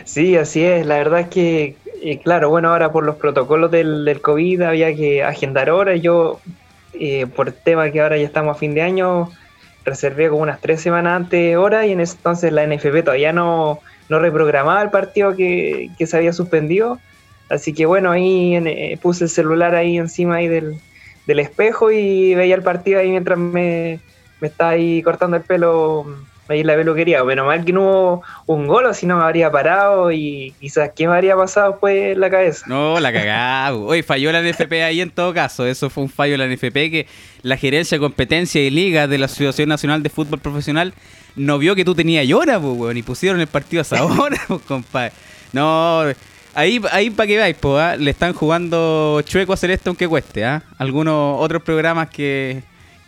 Sí, 0.04 0.36
así 0.36 0.62
es. 0.62 0.86
La 0.86 0.96
verdad 0.96 1.20
es 1.20 1.28
que, 1.28 1.76
eh, 2.02 2.20
claro, 2.22 2.50
bueno, 2.50 2.68
ahora 2.68 2.92
por 2.92 3.04
los 3.04 3.16
protocolos 3.16 3.70
del, 3.70 4.04
del 4.04 4.20
COVID 4.20 4.60
había 4.60 4.94
que 4.94 5.22
agendar 5.22 5.70
horas. 5.70 6.00
Yo, 6.02 6.40
eh, 6.92 7.26
por 7.26 7.50
tema 7.52 7.90
que 7.90 8.00
ahora 8.00 8.18
ya 8.18 8.26
estamos 8.26 8.54
a 8.54 8.58
fin 8.58 8.74
de 8.74 8.82
año, 8.82 9.30
reservé 9.84 10.28
como 10.28 10.42
unas 10.42 10.60
tres 10.60 10.80
semanas 10.80 11.16
antes 11.16 11.56
horas 11.56 11.86
y 11.86 11.92
en 11.92 12.00
ese 12.00 12.16
entonces 12.16 12.52
la 12.52 12.66
NFP 12.66 13.02
todavía 13.04 13.32
no, 13.32 13.80
no 14.08 14.18
reprogramaba 14.18 14.82
el 14.82 14.90
partido 14.90 15.34
que, 15.36 15.90
se 15.98 16.16
había 16.16 16.32
suspendido. 16.32 16.98
Así 17.48 17.72
que 17.72 17.86
bueno, 17.86 18.10
ahí 18.10 18.56
eh, 18.56 18.98
puse 19.02 19.24
el 19.24 19.30
celular 19.30 19.74
ahí 19.74 19.98
encima 19.98 20.36
ahí 20.36 20.48
del, 20.48 20.80
espejo 21.26 21.90
y 21.90 22.34
veía 22.34 22.54
el 22.54 22.62
partido 22.62 23.00
ahí 23.00 23.10
mientras 23.10 23.38
me, 23.38 24.00
me 24.40 24.48
estaba 24.48 24.70
ahí 24.70 25.02
cortando 25.02 25.36
el 25.36 25.42
pelo 25.42 26.06
ahí 26.48 26.62
la 26.62 26.74
peluquería. 26.74 27.22
Menos 27.24 27.46
mal 27.46 27.64
que 27.64 27.72
no 27.72 28.22
hubo 28.46 28.54
un 28.54 28.66
gol, 28.66 28.86
o 28.86 28.94
si 28.94 29.06
no 29.06 29.16
me 29.16 29.24
habría 29.24 29.50
parado 29.50 30.12
y 30.12 30.54
quizás 30.60 30.90
qué 30.94 31.06
me 31.06 31.14
habría 31.14 31.36
pasado 31.36 31.78
pues 31.78 32.12
en 32.12 32.20
la 32.20 32.30
cabeza. 32.30 32.64
No, 32.68 32.98
la 33.00 33.12
cagada. 33.12 33.74
Oye, 33.74 34.02
falló 34.02 34.32
la 34.32 34.42
NFP 34.42 34.72
ahí 34.84 35.00
en 35.00 35.10
todo 35.10 35.32
caso. 35.34 35.66
Eso 35.66 35.90
fue 35.90 36.02
un 36.04 36.10
fallo 36.10 36.32
de 36.32 36.38
la 36.38 36.46
NFP 36.46 36.72
que 36.90 37.06
la 37.42 37.56
gerencia 37.56 37.96
de 37.96 38.00
competencia 38.00 38.62
y 38.62 38.70
liga 38.70 39.06
de 39.06 39.18
la 39.18 39.26
Asociación 39.26 39.68
Nacional 39.68 40.02
de 40.02 40.10
Fútbol 40.10 40.38
Profesional 40.38 40.94
no 41.36 41.58
vio 41.58 41.74
que 41.74 41.84
tú 41.84 41.94
tenías 41.94 42.26
llora, 42.26 42.60
pues, 42.60 42.76
weón, 42.76 42.96
y 42.96 43.02
pusieron 43.02 43.40
el 43.40 43.46
partido 43.46 43.80
a 43.80 43.82
esa 43.82 44.04
hora, 44.04 44.38
pues, 44.48 44.60
compadre. 44.62 45.12
No, 45.52 46.02
ahí, 46.54 46.80
ahí 46.90 47.10
para 47.10 47.26
que 47.26 47.36
veáis, 47.36 47.56
pues, 47.58 47.98
le 47.98 48.10
están 48.10 48.32
jugando 48.32 49.22
chueco 49.22 49.52
a 49.52 49.56
Celeste 49.56 49.88
aunque 49.88 50.08
cueste, 50.08 50.44
¿ah? 50.44 50.62
Algunos 50.78 51.40
otros 51.40 51.62
programas 51.62 52.08
que, 52.10 52.62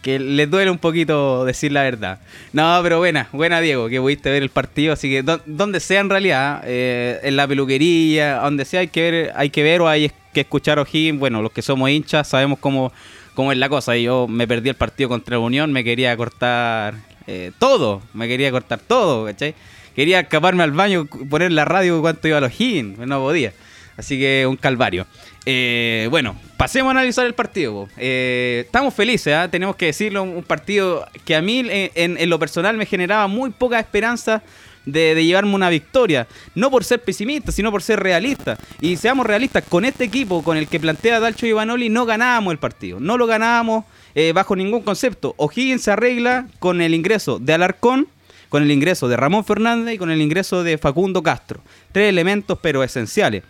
que 0.05 0.19
les 0.19 0.51
duele 0.51 0.71
un 0.71 0.77
poquito 0.77 1.47
decir 1.47 1.73
la 1.73 1.83
verdad. 1.83 2.19
No, 2.53 2.79
pero 2.83 2.99
buena, 2.99 3.27
buena 3.33 3.63
Diego, 3.63 3.89
que 3.89 3.99
pudiste 3.99 4.31
ver 4.31 4.43
el 4.43 4.51
partido, 4.51 4.93
así 4.93 5.09
que 5.09 5.23
donde 5.47 5.81
sea 5.81 6.01
en 6.01 6.11
realidad, 6.11 6.63
eh, 6.67 7.21
en 7.23 7.37
la 7.37 7.49
peluquería, 7.49 8.35
donde 8.35 8.67
sea 8.67 8.81
hay 8.81 8.89
que 8.89 9.11
ver, 9.11 9.33
hay 9.35 9.49
que 9.49 9.63
ver 9.63 9.81
o 9.81 9.89
hay 9.89 10.13
que 10.35 10.43
escuchar 10.43 10.79
O'Higgins, 10.79 11.19
bueno, 11.19 11.41
los 11.41 11.53
que 11.53 11.63
somos 11.63 11.89
hinchas 11.89 12.29
sabemos 12.29 12.59
cómo, 12.59 12.93
cómo 13.33 13.51
es 13.51 13.57
la 13.57 13.71
cosa. 13.71 13.97
Yo 13.97 14.29
me 14.29 14.47
perdí 14.47 14.69
el 14.69 14.75
partido 14.75 15.09
contra 15.09 15.37
la 15.37 15.41
Unión, 15.41 15.73
me 15.73 15.83
quería 15.83 16.15
cortar 16.19 16.97
eh, 17.27 17.53
todo, 17.59 18.03
me 18.13 18.29
quería 18.29 18.51
cortar 18.51 18.81
todo, 18.81 19.25
¿cachai? 19.25 19.55
Quería 19.97 20.21
escaparme 20.21 20.65
al 20.65 20.73
baño, 20.73 21.07
poner 21.31 21.51
la 21.51 21.65
radio 21.65 22.03
cuánto 22.03 22.29
iba 22.29 22.37
a 22.37 22.41
los 22.43 22.61
Higgins, 22.61 22.99
no 22.99 23.21
podía. 23.21 23.55
Así 23.97 24.19
que 24.19 24.47
un 24.49 24.57
calvario. 24.57 25.07
Eh, 25.47 26.09
bueno, 26.11 26.37
pasemos 26.57 26.89
a 26.89 26.93
analizar 26.93 27.27
el 27.27 27.35
partido. 27.35 27.89
Eh, 27.97 28.63
estamos 28.67 28.95
felices, 28.95 29.35
¿ah? 29.35 29.49
tenemos 29.51 29.77
que 29.77 29.87
decirlo, 29.87 30.23
un 30.23 30.43
partido 30.43 31.07
que 31.25 31.37
a 31.37 31.43
mí 31.43 31.63
en, 31.69 32.31
lo 32.31 32.39
personal 32.39 32.77
me 32.77 32.87
generaba 32.87 33.27
muy 33.27 33.51
poca 33.51 33.79
esperanza 33.79 34.43
de, 34.87 35.23
llevarme 35.25 35.55
una 35.55 35.69
victoria. 35.69 36.27
No 36.55 36.71
por 36.71 36.85
ser 36.85 37.03
pesimista, 37.03 37.53
sino 37.53 37.71
por 37.71 37.83
ser 37.83 38.01
realista. 38.01 38.57
Y 38.81 38.97
seamos 38.97 39.27
realistas, 39.27 39.65
con 39.69 39.85
este 39.85 40.05
equipo, 40.05 40.43
con 40.43 40.57
el 40.57 40.67
que 40.67 40.81
plantea 40.81 41.21
Dalcho 41.21 41.47
Ivanoli, 41.47 41.89
no 41.89 42.07
ganábamos 42.07 42.53
el 42.53 42.59
partido. 42.59 42.99
No 43.01 43.19
lo 43.19 43.27
ganábamos 43.27 43.85
eh, 44.15 44.33
bajo 44.33 44.57
ningún 44.57 44.83
concepto. 44.83 45.35
O'Higgins 45.37 45.83
se 45.83 45.91
arregla 45.91 46.47
con 46.59 46.81
el 46.81 46.95
ingreso 46.95 47.39
de 47.39 47.53
Alarcón, 47.53 48.09
con 48.49 48.63
el 48.63 48.71
ingreso 48.71 49.09
de 49.09 49.17
Ramón 49.17 49.45
Fernández 49.45 49.95
y 49.95 49.99
con 49.99 50.11
el 50.11 50.23
ingreso 50.23 50.63
de 50.63 50.79
Facundo 50.79 51.23
Castro. 51.23 51.61
Tres 51.93 52.09
elementos 52.09 52.59
pero 52.63 52.83
esenciales. 52.83 53.43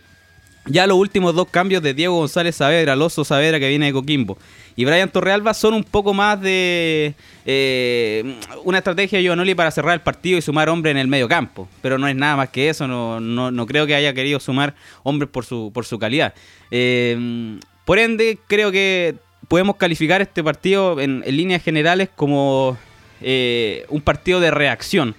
Ya 0.67 0.87
los 0.87 0.97
últimos 0.97 1.35
dos 1.35 1.47
cambios 1.49 1.83
de 1.83 1.93
Diego 1.93 2.15
González 2.17 2.55
Saavedra, 2.55 2.93
Alonso 2.93 3.23
Saavedra 3.23 3.59
que 3.59 3.69
viene 3.69 3.87
de 3.87 3.93
Coquimbo 3.93 4.37
y 4.75 4.83
Brian 4.83 5.09
Torrealba 5.09 5.53
son 5.53 5.73
un 5.73 5.83
poco 5.83 6.13
más 6.13 6.41
de 6.41 7.13
eh, 7.45 8.35
una 8.63 8.79
estrategia 8.79 9.19
de 9.19 9.23
Giovanoli 9.23 9.55
para 9.55 9.71
cerrar 9.71 9.93
el 9.93 10.01
partido 10.01 10.37
y 10.37 10.41
sumar 10.41 10.67
hombres 10.69 10.91
en 10.91 10.97
el 10.97 11.07
medio 11.07 11.27
campo. 11.27 11.69
Pero 11.81 11.97
no 11.97 12.07
es 12.07 12.15
nada 12.15 12.35
más 12.35 12.49
que 12.49 12.69
eso, 12.69 12.87
no, 12.87 13.19
no, 13.19 13.65
creo 13.65 13.87
que 13.87 13.95
haya 13.95 14.13
querido 14.13 14.39
sumar 14.39 14.75
hombres 15.03 15.29
por 15.29 15.45
su, 15.45 15.71
por 15.73 15.85
su 15.85 15.97
calidad. 15.97 16.33
Eh, 16.71 17.57
por 17.85 17.99
ende, 17.99 18.39
creo 18.47 18.71
que 18.71 19.15
podemos 19.47 19.77
calificar 19.77 20.21
este 20.21 20.43
partido 20.43 20.99
en, 20.99 21.23
líneas 21.25 21.63
generales 21.63 22.09
como 22.13 22.77
eh, 23.21 23.85
un 23.89 24.01
partido 24.01 24.39
de 24.39 24.51
reacción 24.51 25.15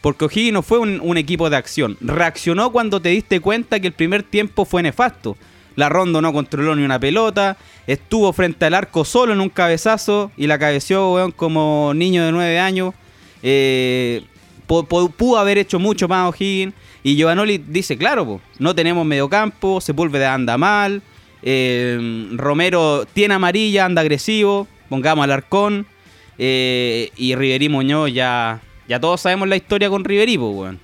porque 0.00 0.24
O'Higgins 0.24 0.52
no 0.52 0.62
fue 0.62 0.78
un, 0.78 1.16
equipo 1.16 1.50
de 1.50 1.56
acción. 1.56 1.96
Reaccionó 2.00 2.72
cuando 2.72 3.00
te 3.00 3.10
diste 3.10 3.40
cuenta 3.40 3.80
que 3.80 3.88
el 3.88 3.92
primer 3.92 4.22
tiempo 4.22 4.64
fue 4.64 4.82
nefasto. 4.82 5.36
La 5.76 5.88
Rondo 5.88 6.20
no 6.20 6.32
controló 6.32 6.74
ni 6.74 6.82
una 6.82 6.98
pelota, 6.98 7.56
estuvo 7.86 8.32
frente 8.32 8.64
al 8.64 8.74
arco 8.74 9.04
solo 9.04 9.32
en 9.32 9.40
un 9.40 9.48
cabezazo 9.48 10.30
y 10.36 10.46
la 10.46 10.58
cabeció, 10.58 11.12
weón, 11.12 11.32
como 11.32 11.92
niño 11.94 12.24
de 12.24 12.32
nueve 12.32 12.58
años. 12.58 12.94
Eh, 13.42 14.22
pudo 14.66 15.38
haber 15.38 15.58
hecho 15.58 15.78
mucho 15.78 16.08
más 16.08 16.28
O'Higgins. 16.28 16.74
Y 17.02 17.16
Giovanoli 17.16 17.58
dice, 17.58 17.96
claro, 17.96 18.40
no 18.58 18.74
tenemos 18.74 19.06
mediocampo, 19.06 19.80
Sepúlveda 19.80 20.34
anda 20.34 20.58
mal, 20.58 21.02
eh, 21.42 22.28
Romero 22.32 23.06
tiene 23.12 23.34
amarilla, 23.34 23.86
anda 23.86 24.02
agresivo, 24.02 24.68
pongamos 24.90 25.24
al 25.24 25.32
Arcón, 25.32 25.86
eh, 26.36 27.10
y 27.16 27.34
Riverí 27.34 27.70
Muñoz 27.70 28.12
ya 28.12 28.60
ya 28.90 28.98
todos 28.98 29.20
sabemos 29.20 29.46
la 29.46 29.54
historia 29.54 29.88
con 29.88 30.04
Riverí, 30.04 30.36
pues, 30.36 30.52
weón. 30.52 30.80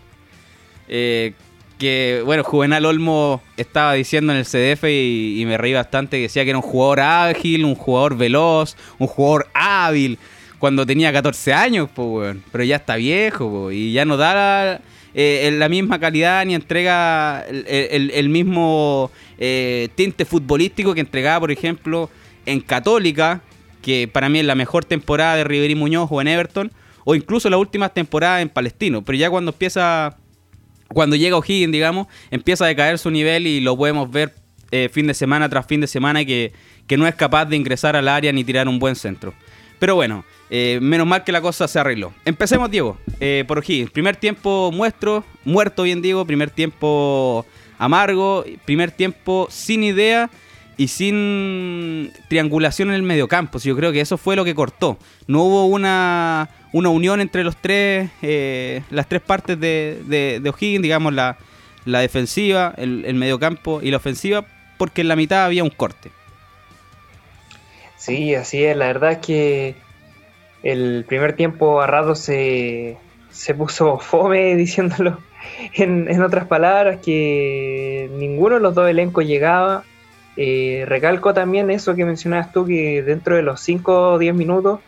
Eh, 0.87 1.33
que, 1.77 2.23
bueno, 2.25 2.45
Juvenal 2.45 2.87
Olmo 2.87 3.43
estaba 3.57 3.95
diciendo 3.95 4.33
en 4.33 4.39
el 4.39 4.45
CDF 4.45 4.85
y, 4.85 5.43
me 5.45 5.59
reí 5.59 5.73
bastante, 5.73 6.19
que 6.19 6.23
decía 6.23 6.45
que 6.45 6.51
era 6.51 6.59
un 6.59 6.63
jugador 6.63 7.01
ágil, 7.01 7.65
un 7.65 7.75
jugador 7.75 8.17
veloz, 8.17 8.77
un 9.01 9.09
jugador 9.09 9.49
hábil, 9.55 10.21
cuando 10.61 10.87
tenía 10.87 11.13
14 11.13 11.53
años, 11.53 11.89
pues, 11.93 12.07
weón. 12.07 12.45
Pero 12.53 12.63
ya 12.63 12.77
está 12.77 12.95
viejo, 12.95 13.51
pues, 13.51 13.77
y 13.77 13.93
ya 13.93 14.05
no 14.05 14.17
da 14.17 14.81
eh, 15.13 15.51
la 15.59 15.69
misma 15.69 15.99
calidad 15.99 16.47
ni 16.47 16.55
entrega 16.55 17.45
el, 17.49 18.29
mismo 18.29 19.11
eh, 19.37 19.89
tinte 19.97 20.25
futbolístico 20.25 20.95
que 20.95 21.01
entregaba, 21.01 21.41
por 21.41 21.51
ejemplo, 21.51 22.09
en 22.47 22.61
Católica, 22.61 23.41
que 23.83 24.07
para 24.07 24.29
mí 24.29 24.39
es 24.39 24.45
la 24.45 24.55
mejor 24.55 24.85
temporada 24.85 25.35
de 25.35 25.43
Riverí 25.43 25.75
Muñoz 25.75 26.07
o 26.13 26.21
en 26.21 26.29
Everton, 26.29 26.71
o 27.09 27.15
incluso 27.15 27.49
las 27.49 27.61
últimas 27.61 27.95
temporadas 27.95 28.43
en 28.43 28.49
Palestino. 28.49 29.03
Pero 29.03 29.17
ya 29.17 29.31
cuando 29.31 29.53
empieza, 29.53 30.17
cuando 30.89 31.15
llega 31.15 31.37
O'Higgins, 31.37 31.71
digamos, 31.71 32.09
empieza 32.33 32.65
a 32.65 32.69
decaer 32.69 32.99
su 32.99 33.13
nivel 33.13 33.47
y 33.47 33.61
lo 33.61 33.77
podemos 33.77 34.11
ver 34.11 34.35
eh, 34.73 34.91
fin 34.93 35.07
de 35.07 35.15
semana 35.15 35.49
tras 35.49 35.67
fin 35.67 35.81
de 35.81 35.87
semana 35.87 36.25
que, 36.25 36.53
que 36.89 36.97
no 36.97 37.07
es 37.07 37.15
capaz 37.15 37.45
de 37.45 37.55
ingresar 37.55 37.95
al 37.95 38.09
área 38.09 38.33
ni 38.33 38.43
tirar 38.43 38.67
un 38.67 38.81
buen 38.81 38.97
centro. 38.97 39.33
Pero 39.79 39.95
bueno, 39.95 40.25
eh, 40.51 40.81
menos 40.83 41.07
mal 41.07 41.23
que 41.23 41.31
la 41.31 41.41
cosa 41.41 41.69
se 41.69 41.79
arregló. 41.79 42.13
Empecemos, 42.25 42.69
Diego, 42.73 42.99
eh, 43.21 43.45
por 43.47 43.59
O'Higgins. 43.59 43.93
Primer 43.93 44.17
tiempo 44.17 44.73
muestro, 44.73 45.25
muerto 45.45 45.85
bien 45.85 46.03
Diego, 46.03 46.27
primer 46.27 46.51
tiempo 46.51 47.47
amargo, 47.79 48.45
primer 48.65 48.91
tiempo 48.91 49.47
sin 49.49 49.85
idea 49.85 50.29
y 50.77 50.89
sin 50.89 52.13
triangulación 52.29 52.89
en 52.89 52.97
el 52.97 53.03
mediocampo. 53.03 53.61
Yo 53.61 53.77
creo 53.77 53.93
que 53.93 54.01
eso 54.01 54.19
fue 54.19 54.35
lo 54.35 54.45
que 54.45 54.57
cortó. 54.57 54.99
No 55.29 55.43
hubo 55.45 55.67
una, 55.67 56.49
una 56.77 56.91
unión 56.91 57.21
entre 57.21 57.43
los 57.43 57.57
tres, 57.57 58.11
eh, 58.23 58.83
las 58.91 59.09
tres 59.09 59.23
partes 59.23 59.59
de, 59.59 60.03
de, 60.07 60.51
O'Higgins, 60.51 60.83
digamos, 60.83 61.15
la, 61.15 61.39
la 61.85 62.01
defensiva, 62.01 62.75
el, 62.77 63.05
el, 63.07 63.15
mediocampo 63.15 63.81
y 63.83 63.91
la 63.91 63.97
ofensiva, 63.97 64.45
porque 64.77 65.01
en 65.01 65.09
la 65.09 65.17
mitad 65.17 65.45
había 65.45 65.65
un 65.65 65.71
corte. 65.71 66.11
Sí, 67.97 68.35
así 68.35 68.63
es. 68.63 68.77
La 68.77 68.89
verdad 68.89 69.13
es 69.13 69.19
que 69.19 69.75
el 70.63 71.05
primer 71.09 71.35
tiempo 71.35 71.81
a 71.81 71.87
rato 71.87 72.15
se, 72.15 72.99
se 73.31 73.55
puso 73.55 73.99
fome, 74.01 74.55
diciéndolo 74.57 75.19
en, 75.75 76.11
en 76.11 76.23
otras 76.23 76.47
palabras, 76.47 77.01
que 77.03 78.11
ninguno 78.19 78.57
de 78.57 78.61
los 78.61 78.75
dos 78.75 78.89
elencos 78.89 79.25
llegaba 79.25 79.85
eh, 80.37 80.85
recalco 80.87 81.33
también 81.33 81.71
eso 81.71 81.95
que 81.95 82.05
mencionabas 82.05 82.53
tú, 82.53 82.67
que 82.67 83.03
dentro 83.03 83.37
de 83.37 83.43
los 83.43 83.61
5 83.61 84.13
o 84.13 84.19
10 84.19 84.35
minutos 84.35 84.81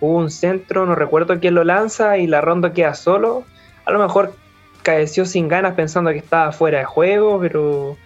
hubo 0.00 0.16
un 0.16 0.30
centro, 0.30 0.86
no 0.86 0.94
recuerdo 0.94 1.38
quién 1.40 1.54
lo 1.54 1.64
lanza 1.64 2.18
y 2.18 2.26
la 2.26 2.40
ronda 2.40 2.72
queda 2.72 2.94
solo. 2.94 3.44
A 3.84 3.92
lo 3.92 3.98
mejor 3.98 4.34
caeció 4.82 5.24
sin 5.26 5.48
ganas 5.48 5.74
pensando 5.74 6.10
que 6.10 6.18
estaba 6.18 6.52
fuera 6.52 6.78
de 6.78 6.84
juego, 6.84 7.40
pero 7.40 7.96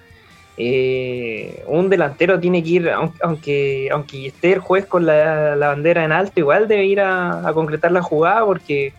eh, 0.57 1.63
un 1.67 1.89
delantero 1.89 2.39
tiene 2.39 2.63
que 2.63 2.69
ir, 2.69 2.91
aunque, 3.23 3.89
aunque 3.93 4.27
esté 4.27 4.53
el 4.55 4.59
juez 4.59 4.87
con 4.87 5.07
la, 5.07 5.57
bandera 5.57 6.05
en 6.05 6.13
alto, 6.13 6.41
igual 6.41 6.69
debe 6.69 6.85
ir 6.85 7.01
a, 7.01 7.51
concretar 7.55 7.93
la 7.93 8.03
jugada 8.03 8.45
porque 8.45 8.93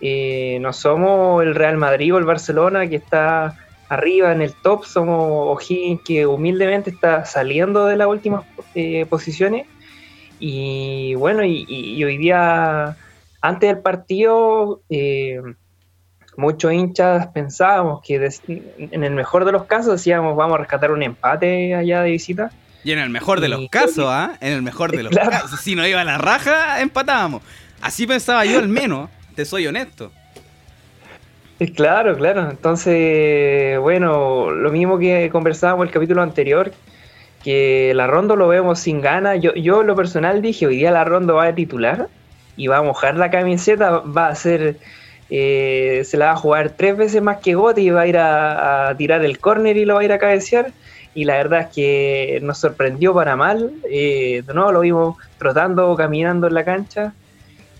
eh, 0.00 0.58
no 0.60 0.72
somos 0.72 1.42
el 1.42 1.54
Real 1.54 1.76
Madrid 1.76 2.14
o 2.14 2.18
el 2.18 2.24
Barcelona 2.24 2.88
que 2.88 2.96
está 2.96 3.58
arriba 3.88 4.32
en 4.32 4.42
el 4.42 4.52
top 4.54 4.84
somos 4.84 5.56
O'Higgins 5.56 6.00
que 6.02 6.26
humildemente 6.26 6.90
está 6.90 7.24
saliendo 7.24 7.86
de 7.86 7.96
las 7.96 8.08
últimas 8.08 8.44
eh, 8.74 9.06
posiciones 9.08 9.66
y 10.38 11.14
bueno 11.14 11.44
y, 11.44 12.02
hoy 12.04 12.16
día 12.16 12.96
antes 13.40 13.68
del 13.68 13.78
partido 13.78 14.82
eh, 14.90 15.40
muchos 16.36 16.72
hinchas 16.72 17.28
pensábamos 17.28 18.00
que 18.02 18.16
en 18.78 19.04
el 19.04 19.12
mejor 19.12 19.44
de 19.44 19.52
los 19.52 19.64
casos 19.64 19.92
decíamos 19.92 20.36
vamos 20.36 20.56
a 20.56 20.58
rescatar 20.58 20.90
un 20.90 21.02
empate 21.02 21.74
allá 21.74 22.02
de 22.02 22.10
visita 22.10 22.50
y 22.84 22.92
en 22.92 22.98
el 22.98 23.10
mejor 23.10 23.40
de 23.40 23.48
los 23.48 23.68
casos 23.70 24.06
¿ah? 24.08 24.36
en 24.40 24.52
el 24.52 24.62
mejor 24.62 24.92
de 24.92 25.02
los 25.02 25.14
casos. 25.16 25.60
Si 25.60 25.74
no 25.74 25.86
iba 25.86 26.02
a 26.02 26.04
la 26.04 26.18
raja 26.18 26.80
empatábamos. 26.82 27.42
Así 27.80 28.06
pensaba 28.06 28.44
yo 28.44 28.58
al 28.58 28.68
menos 28.68 29.08
te 29.34 29.44
soy 29.44 29.66
honesto. 29.66 30.12
Claro, 31.74 32.16
claro. 32.16 32.50
Entonces, 32.50 33.78
bueno, 33.78 34.50
lo 34.50 34.70
mismo 34.72 34.98
que 34.98 35.30
conversábamos 35.30 35.86
el 35.86 35.92
capítulo 35.92 36.22
anterior, 36.22 36.72
que 37.44 37.92
la 37.94 38.06
Rondo 38.06 38.34
lo 38.36 38.48
vemos 38.48 38.80
sin 38.80 39.02
ganas. 39.02 39.38
Yo, 39.40 39.54
yo 39.54 39.82
lo 39.82 39.94
personal 39.94 40.40
dije, 40.40 40.66
hoy 40.66 40.78
día 40.78 40.90
la 40.90 41.04
Rondo 41.04 41.34
va 41.34 41.44
a 41.46 41.54
titular 41.54 42.08
y 42.56 42.66
va 42.68 42.78
a 42.78 42.82
mojar 42.82 43.16
la 43.16 43.30
camiseta, 43.30 43.98
va 44.00 44.28
a 44.28 44.34
ser, 44.34 44.78
eh, 45.28 46.02
se 46.04 46.16
la 46.16 46.26
va 46.26 46.32
a 46.32 46.36
jugar 46.36 46.70
tres 46.70 46.96
veces 46.96 47.22
más 47.22 47.38
que 47.38 47.54
Gotti 47.54 47.82
y 47.82 47.90
va 47.90 48.02
a 48.02 48.06
ir 48.06 48.16
a, 48.18 48.94
tirar 48.96 49.24
el 49.24 49.38
córner 49.38 49.76
y 49.76 49.84
lo 49.84 49.94
va 49.94 50.00
a 50.00 50.04
ir 50.04 50.12
a 50.12 50.18
cabecear. 50.18 50.72
Y 51.14 51.26
la 51.26 51.34
verdad 51.34 51.60
es 51.60 51.66
que 51.68 52.40
nos 52.42 52.58
sorprendió 52.58 53.14
para 53.14 53.36
mal. 53.36 53.72
Eh, 53.88 54.42
no, 54.52 54.72
lo 54.72 54.80
vimos 54.80 55.16
trotando, 55.38 55.94
caminando 55.94 56.48
en 56.48 56.54
la 56.54 56.64
cancha. 56.64 57.12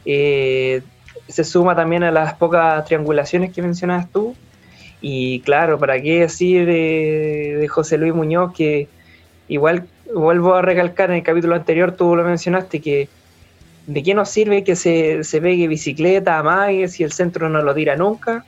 Eh, 0.04 0.82
se 1.28 1.42
suma 1.42 1.74
también 1.74 2.02
a 2.04 2.10
las 2.10 2.34
pocas 2.34 2.84
triangulaciones 2.84 3.52
que 3.52 3.62
mencionabas 3.62 4.10
tú. 4.12 4.36
Y 5.00 5.40
claro, 5.40 5.78
¿para 5.78 6.00
qué 6.00 6.20
decir 6.20 6.66
de, 6.66 7.66
José 7.68 7.98
Luis 7.98 8.14
Muñoz 8.14 8.54
que 8.54 8.88
igual 9.48 9.86
vuelvo 10.12 10.54
a 10.54 10.62
recalcar 10.62 11.10
en 11.10 11.16
el 11.16 11.22
capítulo 11.22 11.54
anterior, 11.54 11.92
tú 11.92 12.14
lo 12.16 12.24
mencionaste, 12.24 12.80
que 12.80 13.08
de 13.86 14.02
qué 14.02 14.14
nos 14.14 14.30
sirve 14.30 14.64
que 14.64 14.76
se, 14.76 15.24
se 15.24 15.40
pegue 15.40 15.68
bicicleta, 15.68 16.38
amague, 16.38 16.88
si 16.88 17.02
el 17.02 17.12
centro 17.12 17.48
no 17.48 17.62
lo 17.62 17.74
tira 17.74 17.96
nunca, 17.96 18.44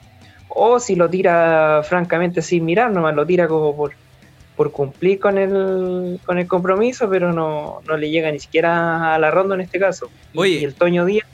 o 0.48 0.80
si 0.80 0.94
lo 0.94 1.10
tira 1.10 1.82
francamente 1.86 2.40
sin 2.42 2.64
mirar, 2.64 2.90
nomás 2.90 3.14
lo 3.14 3.26
tira 3.26 3.46
como 3.46 3.76
por, 3.76 3.92
por 4.56 4.72
cumplir 4.72 5.18
con 5.18 5.36
el, 5.36 6.18
con 6.24 6.38
el 6.38 6.46
compromiso, 6.46 7.10
pero 7.10 7.32
no, 7.32 7.80
no 7.86 7.96
le 7.96 8.10
llega 8.10 8.30
ni 8.30 8.40
siquiera 8.40 9.14
a 9.14 9.18
la 9.18 9.30
ronda 9.30 9.54
en 9.54 9.60
este 9.60 9.78
caso. 9.78 10.10
Oye, 10.34 10.60
y 10.60 10.64
el 10.64 10.74
Toño 10.74 11.04
Díaz. 11.04 11.26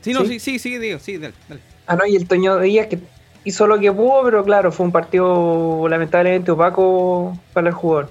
Sí, 0.00 0.12
no, 0.12 0.24
sí, 0.24 0.38
sí, 0.38 0.58
sí, 0.58 0.78
digo, 0.78 0.98
sí, 0.98 1.18
dale, 1.18 1.34
Ah, 1.86 1.96
no, 1.96 2.06
y 2.06 2.16
el 2.16 2.28
Toño 2.28 2.58
Díaz 2.58 2.86
que 2.86 2.98
hizo 3.44 3.66
lo 3.66 3.80
que 3.80 3.90
pudo, 3.90 4.22
pero 4.24 4.44
claro, 4.44 4.70
fue 4.70 4.86
un 4.86 4.92
partido 4.92 5.88
lamentablemente 5.88 6.50
opaco 6.50 7.36
para 7.52 7.68
el 7.68 7.74
jugador. 7.74 8.10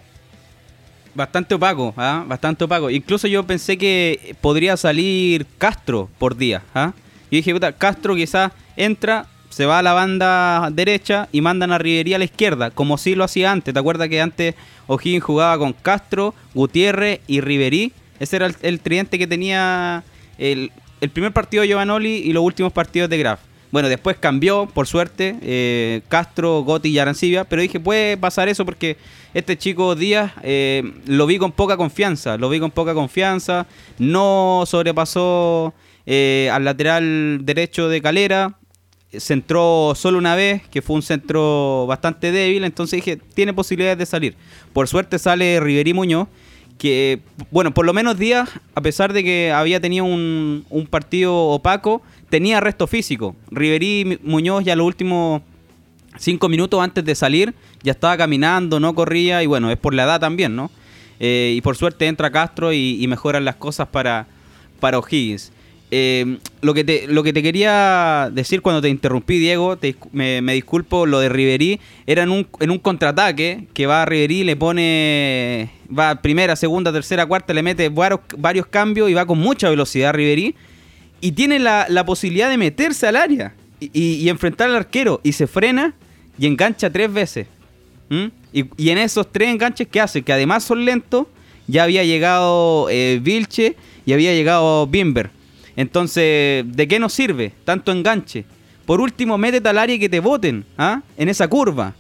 Bastante 1.18 1.56
opaco, 1.56 1.96
¿ah? 1.98 2.24
bastante 2.28 2.64
opaco. 2.64 2.92
Incluso 2.92 3.28
yo 3.28 3.42
pensé 3.42 3.76
que 3.76 4.36
podría 4.40 4.78
salir 4.78 5.48
Castro 5.58 6.10
por 6.20 6.38
día. 6.38 6.62
¿ah? 6.76 6.94
Y 7.32 7.38
dije, 7.38 7.56
puta, 7.56 7.72
Castro 7.72 8.14
quizás 8.14 8.52
entra, 8.76 9.26
se 9.50 9.66
va 9.66 9.80
a 9.80 9.82
la 9.82 9.94
banda 9.94 10.70
derecha 10.72 11.28
y 11.32 11.42
mandan 11.42 11.72
a 11.72 11.80
Rivería 11.80 12.18
a 12.18 12.20
la 12.20 12.26
izquierda, 12.26 12.70
como 12.70 13.00
si 13.00 13.16
lo 13.16 13.24
hacía 13.24 13.52
antes. 13.52 13.74
¿Te 13.74 13.80
acuerdas 13.80 14.10
que 14.10 14.22
antes 14.22 14.54
O'Higgins 14.86 15.24
jugaba 15.24 15.58
con 15.58 15.74
Castro, 15.74 16.36
Gutiérrez 16.54 17.22
y 17.26 17.42
Riverí? 17.42 17.94
Ese 18.20 18.36
era 18.36 18.52
el, 18.62 18.80
tridente 18.80 19.18
que 19.18 19.26
tenía 19.26 20.04
el, 20.38 20.72
primer 21.14 21.34
partido 21.34 21.64
de 21.64 21.70
Giovanoli 21.70 22.14
y 22.14 22.32
los 22.32 22.44
últimos 22.44 22.72
partidos 22.72 23.10
de 23.10 23.18
Graf. 23.18 23.40
Bueno, 23.72 23.90
después 23.90 24.18
cambió, 24.18 24.66
por 24.66 24.88
suerte, 24.88 25.38
eh, 25.42 26.02
Castro, 26.08 26.62
Gotti 26.62 26.90
y 26.90 27.00
Arancibia, 27.00 27.44
pero 27.44 27.62
dije, 27.62 27.80
puede 27.80 28.16
pasar 28.16 28.48
eso 28.48 28.66
porque 28.66 28.96
este 29.34 29.58
chico 29.58 29.96
Díaz 29.96 30.32
eh, 30.42 30.84
lo 31.06 31.26
vi 31.26 31.38
con 31.38 31.52
poca 31.52 31.76
confianza, 31.76 32.38
lo 32.38 32.50
vi 32.50 32.60
con 32.60 32.72
poca 32.72 32.94
confianza, 32.94 33.68
no 34.00 34.64
sobrepasó 34.66 35.74
eh, 36.06 36.50
al 36.54 36.64
lateral 36.64 37.40
derecho 37.44 37.90
de 37.90 38.02
Calera, 38.02 38.58
centró 39.20 39.94
solo 39.96 40.18
una 40.18 40.36
vez, 40.36 40.62
que 40.70 40.82
fue 40.82 40.96
un 40.96 41.02
centro 41.02 41.86
bastante 41.88 42.32
débil, 42.32 42.64
entonces 42.64 43.04
dije, 43.04 43.18
tiene 43.34 43.54
posibilidades 43.54 43.98
de 43.98 44.06
salir. 44.06 44.36
Por 44.72 44.88
suerte 44.88 45.20
sale 45.20 45.60
Riverí 45.60 45.94
Muñoz, 45.94 46.30
que, 46.78 47.20
bueno, 47.52 47.74
por 47.74 47.86
lo 47.86 47.94
menos 47.94 48.18
Díaz, 48.18 48.50
a 48.76 48.82
pesar 48.82 49.12
de 49.12 49.24
que 49.24 49.52
había 49.52 49.82
tenido 49.82 50.06
un, 50.06 50.66
un 50.70 50.88
partido 50.88 51.36
opaco, 51.36 52.02
tenía 52.30 52.60
resto 52.60 52.88
físico. 52.88 53.36
Riverí 53.52 54.20
Muñoz 54.24 54.64
ya 54.64 54.76
los 54.76 54.86
últimos 54.86 55.42
cinco 56.18 56.50
minutos 56.50 56.82
antes 56.82 57.06
de 57.06 57.16
salir 57.16 57.54
ya 57.84 57.92
estaba 57.92 58.18
caminando, 58.18 58.80
no 58.80 58.94
corría, 58.96 59.44
y 59.44 59.46
bueno, 59.46 59.72
es 59.72 59.78
por 59.78 59.94
la 59.94 60.04
edad 60.04 60.20
también, 60.20 60.56
¿no? 60.56 60.72
Eh, 61.20 61.54
y 61.56 61.62
por 61.62 61.76
suerte 61.76 62.08
entra 62.08 62.32
Castro 62.32 62.74
y, 62.74 63.06
mejoran 63.08 63.46
las 63.46 63.56
cosas 63.56 63.88
para, 63.88 64.28
para 64.80 65.00
O'Higgins. 65.00 65.52
Eh, 65.90 66.38
lo, 66.62 66.74
que 66.74 66.84
te, 66.84 67.08
lo 67.08 67.24
que 67.24 67.32
te 67.32 67.42
quería 67.42 68.30
decir 68.32 68.62
cuando 68.62 68.82
te 68.82 68.90
interrumpí, 68.90 69.40
Diego, 69.40 69.78
me, 70.12 70.42
disculpo, 70.54 71.06
lo 71.06 71.20
de 71.20 71.30
Riverí, 71.30 71.80
era 72.06 72.24
en 72.24 72.32
un, 72.32 72.48
en 72.60 72.72
un 72.72 72.80
contraataque 72.80 73.68
que 73.74 73.88
va 73.88 74.04
a 74.04 74.06
Riverí, 74.06 74.44
le 74.44 74.58
pone, 74.58 75.72
va 75.98 76.22
primera, 76.22 76.56
segunda, 76.56 76.92
tercera, 76.92 77.26
cuarta, 77.26 77.54
le 77.54 77.64
mete 77.64 77.88
varios, 77.90 78.20
varios 78.38 78.68
cambios 78.68 79.10
y 79.10 79.14
va 79.14 79.26
con 79.26 79.40
mucha 79.40 79.70
velocidad 79.70 80.14
Riverí 80.14 80.56
y 81.22 81.32
tiene 81.32 81.60
la, 81.60 82.04
posibilidad 82.06 82.50
de 82.50 82.58
meterse 82.58 83.08
al 83.08 83.16
área 83.16 83.54
y, 83.80 84.28
enfrentar 84.30 84.70
al 84.70 84.76
arquero 84.76 85.22
y 85.24 85.32
se 85.32 85.48
frena 85.48 85.94
y 86.38 86.46
engancha 86.48 86.90
tres 86.90 87.12
veces. 87.12 87.48
Y, 88.54 88.90
en 88.90 88.98
esos 88.98 89.32
tres 89.32 89.50
enganches 89.50 89.88
que 89.88 90.00
hace, 90.00 90.22
que 90.22 90.34
además 90.34 90.64
son 90.64 90.86
lentos, 90.86 91.28
ya 91.68 91.84
había 91.84 92.04
llegado 92.04 92.88
eh, 92.90 93.20
Vilche 93.22 93.76
y 94.06 94.14
había 94.14 94.34
llegado 94.34 94.88
Bimber. 94.88 95.30
Entonces, 95.76 96.66
¿de 96.66 96.88
qué 96.88 97.00
nos 97.00 97.14
sirve 97.14 97.52
tanto 97.66 97.92
enganche? 97.92 98.46
Por 98.86 99.02
último, 99.02 99.38
métete 99.38 99.68
al 99.68 99.78
área 99.78 99.96
y 99.96 100.00
que 100.00 100.10
te 100.10 100.22
voten, 100.22 100.66
¿ah? 100.78 101.02
En 101.18 101.28
esa 101.30 101.48
curva. 101.48 101.94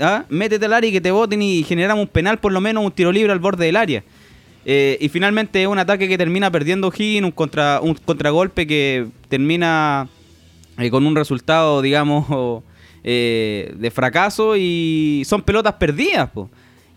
¿ah? 0.00 0.24
Métete 0.28 0.64
al 0.64 0.72
área 0.72 0.88
y 0.88 0.92
que 0.92 1.00
te 1.00 1.10
voten 1.10 1.42
y 1.42 1.64
generamos 1.64 2.02
un 2.02 2.08
penal, 2.08 2.38
por 2.38 2.52
lo 2.52 2.60
menos 2.60 2.84
un 2.84 2.92
tiro 2.92 3.10
libre 3.12 3.32
al 3.32 3.38
borde 3.38 3.66
del 3.66 3.76
área. 3.76 4.04
Eh, 4.70 4.98
y 5.00 5.08
finalmente 5.08 5.62
es 5.62 5.66
un 5.66 5.78
ataque 5.78 6.06
que 6.08 6.18
termina 6.18 6.50
perdiendo 6.50 6.92
Higgins, 6.94 7.24
un, 7.24 7.30
contra, 7.30 7.80
un 7.80 7.94
contragolpe 7.94 8.66
que 8.66 9.06
termina 9.30 10.06
eh, 10.76 10.90
con 10.90 11.06
un 11.06 11.16
resultado, 11.16 11.80
digamos, 11.82 12.62
eh, 13.02 13.74
de 13.78 13.90
fracaso 13.90 14.58
y 14.58 15.22
son 15.24 15.40
pelotas 15.40 15.72
perdidas. 15.76 16.28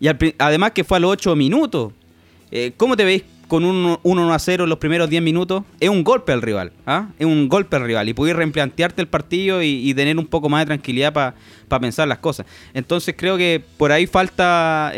Y 0.02 0.10
además 0.38 0.72
que 0.72 0.84
fue 0.84 0.98
a 0.98 1.00
los 1.00 1.12
8 1.12 1.34
minutos. 1.38 1.94
¿Cómo 2.76 2.98
te 2.98 3.06
veis 3.06 3.24
con 3.48 3.64
un 3.64 3.98
1 4.04 4.34
a 4.34 4.40
0 4.40 4.66
en 4.66 4.70
los 4.70 4.78
primeros 4.78 5.10
10 5.10 5.24
minutos, 5.24 5.64
es 5.80 5.88
un 5.88 6.04
golpe 6.04 6.34
al 6.34 6.42
rival. 6.42 6.74
¿ah? 6.86 7.08
Es 7.18 7.26
un 7.26 7.48
golpe 7.48 7.78
al 7.78 7.86
rival. 7.86 8.10
Y 8.10 8.14
poder 8.14 8.36
replantearte 8.36 9.02
el 9.02 9.08
partido 9.08 9.64
y, 9.64 9.94
tener 9.94 10.18
un 10.18 10.26
poco 10.26 10.50
más 10.50 10.62
de 10.62 10.66
tranquilidad 10.66 11.14
para 11.14 11.80
pensar 11.80 12.10
las 12.10 12.18
cosas. 12.18 12.46
Entonces 12.74 13.16
creo 13.18 13.38
que 13.38 13.64
por 13.78 13.94
ahí 13.94 14.08
falta 14.08 14.92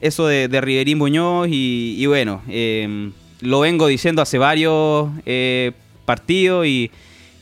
eso 0.00 0.26
de, 0.26 0.48
de 0.48 0.60
Riverín 0.60 0.98
Muñoz. 0.98 1.48
Y, 1.50 2.04
bueno, 2.06 2.42
em, 2.48 3.12
lo 3.40 3.60
vengo 3.60 3.86
diciendo 3.86 4.22
hace 4.22 4.38
varios 4.38 5.08
eh, 5.26 5.72
partidos. 6.04 6.66
Y, 6.66 6.90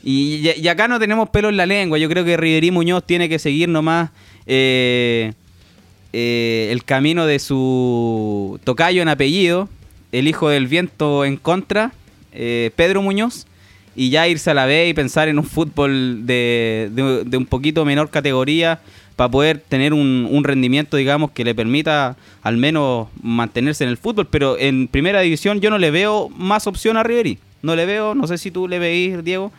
y, 0.03 0.67
acá 0.67 0.87
no 0.87 0.99
tenemos 0.99 1.29
pelo 1.29 1.49
en 1.49 1.57
la 1.57 1.65
lengua. 1.65 1.97
Yo 1.97 2.09
creo 2.09 2.25
que 2.25 2.37
Riverín 2.37 2.73
Muñoz 2.73 3.03
tiene 3.05 3.29
que 3.29 3.39
seguir 3.39 3.69
nomás. 3.69 4.11
Eh, 4.45 5.33
el 6.71 6.83
camino 6.83 7.27
de 7.27 7.37
su 7.37 8.59
tocayo 8.63 9.01
en 9.01 9.09
apellido, 9.09 9.69
el 10.11 10.27
hijo 10.27 10.49
del 10.49 10.65
viento 10.65 11.25
en 11.25 11.37
contra, 11.37 11.91
eh, 12.31 12.71
Pedro 12.75 13.01
Muñoz, 13.01 13.45
y 13.95 14.09
ya 14.09 14.27
irse 14.27 14.51
a 14.51 14.53
la 14.53 14.65
B 14.65 14.87
y 14.87 14.93
pensar 14.93 15.27
en 15.27 15.37
un 15.37 15.43
fútbol 15.43 16.25
de, 16.25 16.89
un 17.33 17.45
poquito 17.45 17.85
menor 17.85 18.09
categoría 18.09 18.79
para 19.17 19.29
poder 19.29 19.59
tener 19.59 19.93
un, 19.93 20.41
rendimiento, 20.45 20.95
digamos, 20.95 21.31
que 21.31 21.43
le 21.43 21.53
permita 21.53 22.15
al 22.41 22.55
menos 22.55 23.09
mantenerse 23.21 23.83
en 23.83 23.89
el 23.89 23.97
fútbol. 23.97 24.27
Pero 24.27 24.57
en 24.57 24.87
primera 24.87 25.19
división 25.19 25.59
yo 25.59 25.69
no 25.69 25.77
le 25.77 25.91
veo 25.91 26.29
más 26.29 26.67
opción 26.67 26.95
a 26.95 27.03
Riveri. 27.03 27.37
No 27.61 27.75
le 27.75 27.85
veo, 27.85 28.15
no 28.15 28.25
sé 28.27 28.37
si 28.37 28.49
tú 28.49 28.69
le 28.69 28.79
veís, 28.79 29.21
Diego, 29.25 29.51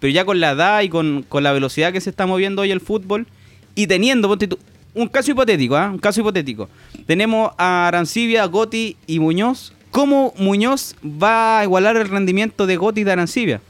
pero 0.00 0.12
ya 0.12 0.24
con 0.24 0.40
la 0.40 0.50
edad 0.50 0.82
y 0.82 0.88
con, 0.88 1.24
la 1.30 1.52
velocidad 1.52 1.92
que 1.92 2.00
se 2.00 2.10
está 2.10 2.26
moviendo 2.26 2.62
hoy 2.62 2.72
el 2.72 2.80
fútbol 2.80 3.28
y 3.76 3.86
teniendo, 3.86 4.36
un 4.94 5.06
caso 5.06 5.30
hipotético, 5.30 5.76
¿ah? 5.76 5.90
un 5.90 5.98
caso 5.98 6.20
hipotético. 6.20 6.68
Tenemos 7.06 7.52
a 7.58 7.86
Arancibia, 7.86 8.44
Gotti 8.46 8.96
y 9.06 9.20
Muñoz 9.20 9.72
¿Cómo 9.92 10.32
Muñoz 10.38 10.96
va 11.04 11.58
a 11.58 11.64
igualar 11.64 11.98
el 11.98 12.08
rendimiento 12.08 12.66
de 12.66 12.76
Gotti 12.76 13.04
de 13.04 13.12
Arancibia? 13.12 13.60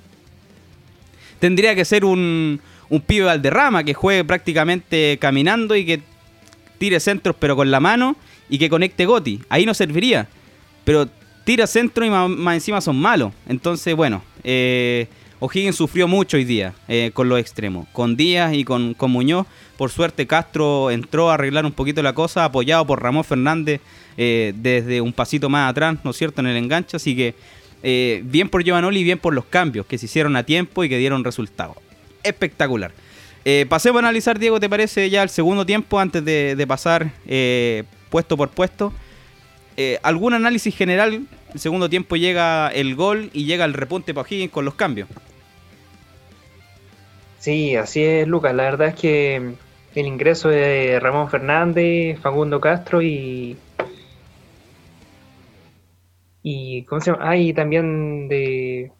Tendría 1.41 1.75
que 1.75 1.85
ser 1.85 2.05
un, 2.05 2.61
un 2.93 3.01
pibe 3.01 3.25
Valderrama 3.25 3.85
que 3.85 3.95
juegue 3.95 4.23
prácticamente 4.23 5.17
caminando 5.19 5.75
y 5.75 5.87
que 5.87 6.03
tire 6.77 7.01
centros 7.01 7.35
pero 7.39 7.57
con 7.57 7.71
la 7.71 7.81
mano 7.81 8.17
y 8.51 8.59
que 8.59 8.69
conecte 8.69 9.07
Gotti. 9.07 9.41
Ahí 9.49 9.65
no 9.65 9.73
serviría. 9.73 10.29
Pero 10.85 11.09
tira 11.45 11.67
centro 11.67 12.05
y 12.05 12.11
más, 12.11 12.55
encima 12.55 12.83
son 12.83 13.01
malos. 13.01 13.33
Entonces, 13.49 13.97
bueno, 13.97 14.23
eh, 14.45 15.07
O'Higgins 15.41 15.75
sufrió 15.75 16.07
mucho 16.07 16.37
hoy 16.37 16.45
día 16.45 16.75
eh, 16.87 17.13
con 17.15 17.31
los 17.31 17.41
extremos. 17.41 17.89
Con 17.93 18.15
Díaz 18.15 18.53
y 18.53 18.63
con, 18.63 18.93
con 18.93 19.11
Muñoz. 19.11 19.47
Por 19.79 19.91
suerte 19.91 20.27
Castro 20.27 20.91
entró 20.91 21.31
a 21.31 21.35
arreglar 21.35 21.65
un 21.65 21.73
poquito 21.73 22.03
la 22.03 22.13
cosa, 22.13 22.45
apoyado 22.45 22.87
por 22.87 23.03
Ramón 23.03 23.25
Fernández 23.25 23.81
eh, 24.19 24.53
desde 24.55 25.01
un 25.01 25.15
pasito 25.15 25.49
más 25.49 25.71
atrás, 25.71 25.97
¿no 26.05 26.11
es 26.11 26.17
cierto?, 26.19 26.43
en 26.43 26.49
el 26.49 26.59
enganche. 26.59 26.99
Así 26.99 27.17
que 27.17 27.35
eh, 27.83 28.21
bien 28.27 28.51
por 28.51 28.63
Giovanoli 28.63 29.01
y 29.01 29.05
bien 29.05 29.19
por 29.19 29.33
los 29.33 29.47
cambios 29.47 29.87
que 29.87 29.97
se 29.97 30.05
hicieron 30.05 30.37
a 30.37 30.43
tiempo 30.43 30.85
y 30.85 30.91
que 30.91 30.99
dieron 30.99 31.25
resultados. 31.25 31.79
Espectacular. 32.23 32.93
Eh, 33.45 33.67
pasemos 33.69 33.97
a 33.97 34.07
analizar, 34.07 34.39
Diego, 34.39 34.61
¿te 34.61 34.69
parece 34.69 35.11
ya 35.11 35.23
el 35.23 35.29
segundo 35.29 35.67
tiempo 35.67 35.99
antes 35.99 36.25
de, 36.25 36.65
pasar 36.69 37.11
puesto 38.11 38.37
por 38.37 38.51
puesto? 38.51 38.93
¿Algún 40.03 40.35
análisis 40.35 40.77
general? 40.77 41.27
El 41.53 41.61
segundo 41.61 41.91
tiempo 41.91 42.17
llega 42.17 42.69
el 42.69 42.95
gol 42.95 43.31
y 43.33 43.45
llega 43.45 43.65
el 43.65 43.75
repunte 43.75 44.15
para 44.15 44.29
Higgins 44.29 44.53
con 44.53 44.65
los 44.65 44.75
cambios. 44.75 45.09
Sí, 47.41 47.75
así 47.75 48.03
es, 48.03 48.29
Lucas. 48.29 48.55
La 48.55 48.63
verdad 48.63 48.89
es 48.89 48.95
que 48.95 49.55
el 49.95 50.07
ingreso 50.07 50.49
de 50.49 51.01
Ramón 51.01 51.29
Fernández, 51.29 52.21
Facundo 52.21 52.61
Castro 52.61 53.03
y 53.03 53.57
y 56.43 56.83
¿cómo 56.85 57.01
se 57.01 57.13
llama? 57.13 57.29
Ah, 57.29 57.37
y 57.37 57.53
también 57.53 58.29
de... 58.29 58.91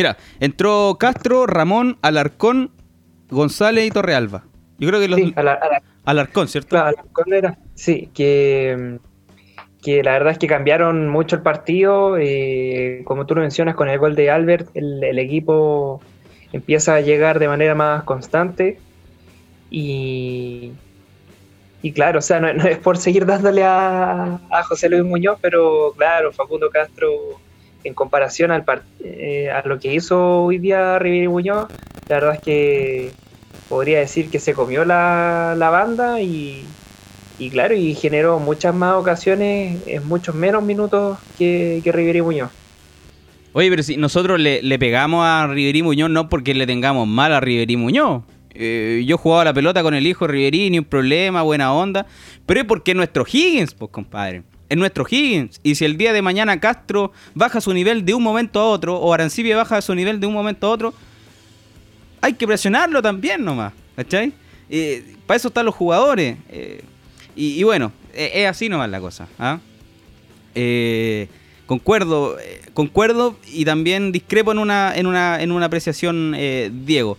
Mira, 0.00 0.16
entró 0.40 0.96
Castro, 0.98 1.46
Ramón, 1.46 1.98
Alarcón, 2.00 2.70
González 3.28 3.86
y 3.86 3.90
Torrealba. 3.90 4.44
Yo 4.78 4.88
creo 4.88 4.98
que 4.98 5.08
los... 5.08 5.20
Sí, 5.20 5.34
Alarcón, 6.06 6.48
¿cierto? 6.48 6.78
Alarcón 6.78 7.34
era, 7.34 7.58
sí, 7.74 8.08
que, 8.14 8.98
que 9.82 10.02
la 10.02 10.12
verdad 10.12 10.32
es 10.32 10.38
que 10.38 10.46
cambiaron 10.46 11.10
mucho 11.10 11.36
el 11.36 11.42
partido. 11.42 12.16
Eh, 12.18 13.02
como 13.04 13.26
tú 13.26 13.34
lo 13.34 13.42
mencionas, 13.42 13.74
con 13.74 13.90
el 13.90 13.98
gol 13.98 14.14
de 14.14 14.30
Albert, 14.30 14.70
el 14.72 15.18
equipo 15.18 16.00
empieza 16.50 16.94
a 16.94 17.02
llegar 17.02 17.38
de 17.38 17.48
manera 17.48 17.74
más 17.74 18.04
constante. 18.04 18.78
Y, 19.68 20.72
y 21.82 21.92
claro, 21.92 22.20
o 22.20 22.22
sea, 22.22 22.40
no, 22.40 22.48
es 22.48 22.78
por 22.78 22.98
seguir 22.98 23.26
dándole 23.26 23.62
a, 23.64 24.40
José 24.68 24.88
Luis 24.88 25.04
Muñoz, 25.04 25.38
pero 25.40 25.92
claro, 25.96 26.32
Facundo 26.32 26.70
Castro, 26.70 27.10
en 27.84 27.94
comparación 27.94 28.50
al 28.50 28.64
eh, 29.00 29.50
a 29.50 29.66
lo 29.66 29.78
que 29.78 29.94
hizo 29.94 30.44
hoy 30.44 30.58
día 30.58 30.98
Riviera 30.98 31.30
Muñoz, 31.30 31.68
la 32.08 32.16
verdad 32.16 32.34
es 32.34 32.40
que 32.40 33.12
podría 33.68 34.00
decir 34.00 34.30
que 34.30 34.38
se 34.38 34.52
comió 34.54 34.84
la, 34.84 35.54
banda 35.58 36.20
y, 36.20 36.64
claro, 37.50 37.74
y 37.74 37.94
generó 37.94 38.38
muchas 38.38 38.74
más 38.74 38.94
ocasiones 38.94 39.80
en 39.86 40.06
muchos 40.06 40.34
menos 40.34 40.62
minutos 40.62 41.18
que, 41.38 41.80
que 41.82 41.92
Rivera 41.92 42.22
Muñoz. 42.22 42.50
Oye, 43.52 43.68
pero 43.68 43.82
si 43.82 43.96
nosotros 43.96 44.38
le, 44.38 44.62
le 44.62 44.78
pegamos 44.78 45.24
a 45.24 45.46
Riverí 45.48 45.82
Muñoz 45.82 46.10
no 46.10 46.28
porque 46.28 46.54
le 46.54 46.66
tengamos 46.66 47.08
mal 47.08 47.32
a 47.32 47.40
Riverí 47.40 47.76
Muñoz, 47.76 48.22
eh, 48.54 49.04
yo 49.06 49.16
jugaba 49.16 49.44
la 49.44 49.54
pelota 49.54 49.82
con 49.82 49.94
el 49.94 50.06
hijo 50.06 50.26
Riverini, 50.26 50.78
un 50.78 50.84
problema, 50.84 51.42
buena 51.42 51.72
onda. 51.72 52.06
Pero 52.46 52.60
es 52.60 52.66
porque 52.66 52.92
es 52.92 52.96
nuestro 52.96 53.24
Higgins, 53.26 53.74
pues 53.74 53.90
compadre. 53.90 54.42
Es 54.70 54.78
nuestro 54.78 55.04
Higgins. 55.04 55.60
Y 55.64 55.74
si 55.74 55.84
el 55.84 55.96
día 55.96 56.12
de 56.12 56.22
mañana 56.22 56.60
Castro 56.60 57.12
baja 57.34 57.60
su 57.60 57.74
nivel 57.74 58.04
de 58.04 58.14
un 58.14 58.22
momento 58.22 58.60
a 58.60 58.68
otro, 58.68 58.96
o 58.96 59.12
Arancibia 59.12 59.56
baja 59.56 59.82
su 59.82 59.94
nivel 59.96 60.20
de 60.20 60.28
un 60.28 60.32
momento 60.32 60.68
a 60.68 60.70
otro, 60.70 60.94
hay 62.20 62.34
que 62.34 62.46
presionarlo 62.46 63.02
también 63.02 63.44
nomás. 63.44 63.72
¿Cachai? 63.96 64.32
Eh, 64.70 65.16
para 65.26 65.36
eso 65.36 65.48
están 65.48 65.66
los 65.66 65.74
jugadores. 65.74 66.36
Eh, 66.48 66.82
y, 67.34 67.62
bueno, 67.64 67.92
es 68.14 68.46
así 68.46 68.68
nomás 68.68 68.88
la 68.90 69.00
cosa. 69.00 69.26
¿ah? 69.38 69.58
concuerdo, 71.66 72.36
concuerdo 72.72 73.36
y 73.52 73.64
también 73.64 74.12
discrepo 74.12 74.52
en 74.52 74.58
una, 74.58 74.92
en 74.94 75.06
una, 75.06 75.42
en 75.42 75.50
una 75.50 75.66
apreciación, 75.66 76.36
Diego. 76.84 77.18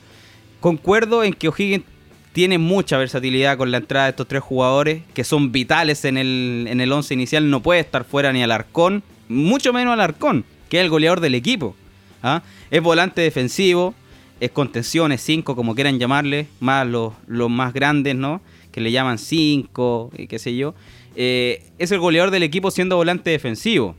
Concuerdo 0.62 1.24
en 1.24 1.34
que 1.34 1.50
O'Higgins 1.50 1.84
tiene 2.34 2.58
mucha 2.58 2.98
versatilidad 2.98 3.58
con 3.58 3.72
la 3.72 3.78
entrada 3.78 4.06
de 4.06 4.12
estos 4.12 4.28
tres 4.28 4.42
jugadores 4.42 5.04
que 5.14 5.24
son 5.24 5.52
vitales 5.52 6.06
en 6.06 6.18
el, 6.18 6.66
en 6.70 6.80
el 6.80 6.92
once 6.92 7.14
inicial. 7.14 7.50
No 7.50 7.62
puede 7.62 7.82
estar 7.82 8.06
fuera 8.06 8.32
ni 8.32 8.42
Alarcón, 8.42 9.04
mucho 9.28 9.74
menos 9.74 9.94
Alarcón, 9.94 10.46
que 10.70 10.78
es 10.78 10.84
el 10.84 10.90
goleador 10.90 11.20
del 11.20 11.36
equipo. 11.36 11.76
¿ah? 12.24 12.42
Es 12.70 12.82
volante 12.82 13.22
defensivo, 13.22 13.94
es 14.40 14.52
contención, 14.52 15.12
es 15.12 15.22
5, 15.22 15.56
como 15.56 15.76
quieran 15.76 16.00
llamarle, 16.00 16.48
más 16.60 16.88
los, 16.88 17.14
los, 17.28 17.50
más 17.50 17.74
grandes, 17.74 18.16
¿no? 18.16 18.42
Que 18.72 18.80
le 18.82 18.92
llaman 18.92 19.18
5, 19.18 20.12
qué 20.30 20.40
sé 20.40 20.56
yo. 20.56 20.74
Eh, 21.16 21.64
es 21.78 21.92
el 21.92 22.00
goleador 22.00 22.32
del 22.32 22.44
equipo 22.44 22.72
siendo 22.72 22.96
volante 22.96 23.30
defensivo. 23.30 23.96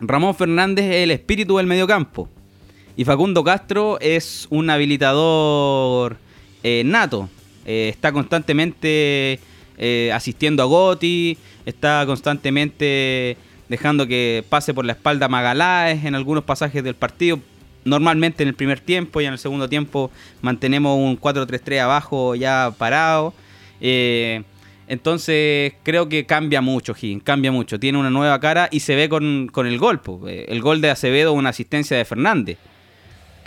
Ramón 0.00 0.34
Fernández 0.34 0.84
es 0.84 0.96
el 0.96 1.10
espíritu 1.10 1.56
del 1.56 1.66
mediocampo. 1.66 2.28
Y 2.96 3.04
Facundo 3.04 3.42
Castro 3.42 3.98
es 4.00 4.46
un 4.50 4.68
habilitador 4.70 6.18
eh, 6.62 6.82
nato. 6.84 7.28
Eh, 7.64 7.88
está 7.90 8.12
constantemente 8.12 9.40
eh, 9.76 10.10
asistiendo 10.12 10.62
a 10.62 10.66
Goti, 10.66 11.36
está 11.66 12.04
constantemente 12.06 13.36
dejando 13.68 14.06
que 14.06 14.44
pase 14.48 14.72
por 14.72 14.84
la 14.84 14.92
espalda 14.92 15.28
Magaláes 15.28 16.04
en 16.04 16.14
algunos 16.14 16.44
pasajes 16.44 16.82
del 16.82 16.94
partido. 16.94 17.40
Normalmente 17.84 18.42
en 18.42 18.48
el 18.48 18.54
primer 18.54 18.80
tiempo 18.80 19.20
y 19.20 19.26
en 19.26 19.34
el 19.34 19.38
segundo 19.38 19.68
tiempo 19.68 20.10
mantenemos 20.40 20.98
un 20.98 21.20
4-3-3 21.20 21.80
abajo 21.80 22.34
ya 22.34 22.74
parado. 22.76 23.34
entonces 24.88 25.74
creo 25.82 26.08
que 26.08 26.26
cambia 26.26 26.60
mucho, 26.60 26.94
Gin, 26.94 27.20
cambia 27.20 27.52
mucho. 27.52 27.78
Tiene 27.78 27.98
una 27.98 28.10
nueva 28.10 28.40
cara 28.40 28.68
y 28.70 28.80
se 28.80 28.96
ve 28.96 29.08
con, 29.08 29.48
con 29.52 29.66
el 29.66 29.78
gol. 29.78 30.00
El 30.26 30.60
gol 30.60 30.80
de 30.80 30.90
Acevedo, 30.90 31.32
una 31.32 31.50
asistencia 31.50 31.96
de 31.96 32.04
Fernández 32.04 32.58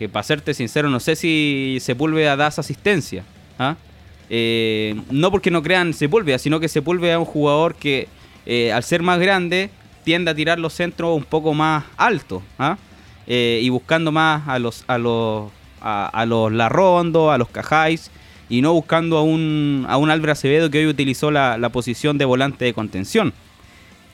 que 0.02 0.10
para 0.10 0.24
serte 0.24 0.56
sincero, 0.56 0.90
no 0.90 1.00
sé 1.00 1.16
si 1.16 1.78
Sepúlveda 1.80 2.36
da 2.36 2.48
esa 2.48 2.62
asistencia. 2.62 3.24
¿ah? 3.60 3.76
Eh, 4.32 5.00
no 5.12 5.30
porque 5.30 5.52
no 5.52 5.62
crean 5.62 5.94
Sepúlveda, 5.94 6.40
sino 6.40 6.60
que 6.60 6.68
Sepúlveda 6.68 7.14
es 7.14 7.20
un 7.20 7.26
jugador 7.26 7.76
que 7.76 8.08
eh, 8.48 8.72
al 8.72 8.82
ser 8.82 9.04
más 9.04 9.20
grande 9.20 9.70
tiende 10.04 10.32
a 10.32 10.34
tirar 10.34 10.58
los 10.58 10.74
centros 10.74 11.16
un 11.16 11.24
poco 11.24 11.54
más 11.54 11.84
altos 11.98 12.42
¿ah? 12.58 12.80
eh, 13.28 13.60
y 13.62 13.70
buscando 13.70 14.12
más 14.12 14.48
a 14.48 14.58
los 14.58 14.84
a 14.88 14.98
los 14.98 15.52
a, 15.82 16.26
los 16.26 16.52
Larrondo, 16.52 17.30
a 17.30 17.38
los 17.38 17.50
Cajáis 17.50 18.10
y 18.50 18.64
no 18.64 18.74
buscando 18.74 19.20
a 19.20 19.22
un, 19.22 19.86
a 19.88 19.98
un 19.98 20.10
Álvaro 20.10 20.32
Acevedo 20.32 20.72
que 20.72 20.80
hoy 20.80 20.88
utilizó 20.88 21.30
la, 21.30 21.60
la, 21.60 21.70
posición 21.70 22.18
de 22.18 22.26
volante 22.26 22.66
de 22.66 22.74
contención, 22.74 23.34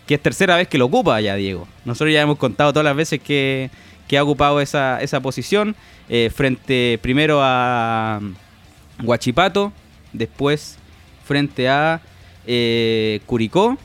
que 0.05 0.15
es 0.15 0.21
tercera 0.21 0.57
vez 0.57 0.67
que 0.67 0.77
lo 0.77 0.87
ocupa 0.87 1.21
ya 1.21 1.35
Diego. 1.35 1.65
Nosotros 1.85 2.11
ya 2.11 2.21
hemos 2.21 2.37
contado 2.37 2.73
todas 2.73 2.83
las 2.83 2.95
veces 2.97 3.21
que, 3.21 3.69
que 4.07 4.17
ha 4.17 4.23
ocupado 4.23 4.61
esa, 4.61 5.01
esa 5.01 5.19
posición 5.19 5.75
eh, 6.09 6.31
frente 6.33 6.99
primero 7.01 7.39
a 7.41 8.19
Guachipato, 9.01 9.73
después 10.13 10.77
frente 11.25 11.69
a 11.69 12.01
eh, 12.45 13.19
Curicó 13.25 13.77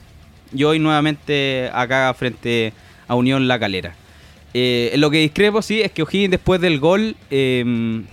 y 0.55 0.65
hoy 0.65 0.79
nuevamente 0.79 1.69
acá 1.73 2.15
frente 2.15 2.73
a 3.09 3.15
Unión 3.15 3.49
La 3.49 3.59
Calera. 3.59 3.95
Eh, 4.55 4.93
lo 4.97 5.11
que 5.11 5.19
discrepo, 5.19 5.63
sí, 5.63 5.81
es 5.81 5.91
que 5.91 6.03
O'Higgins 6.03 6.31
después 6.31 6.61
del 6.61 6.79
gol 6.79 7.17
em, 7.31 8.05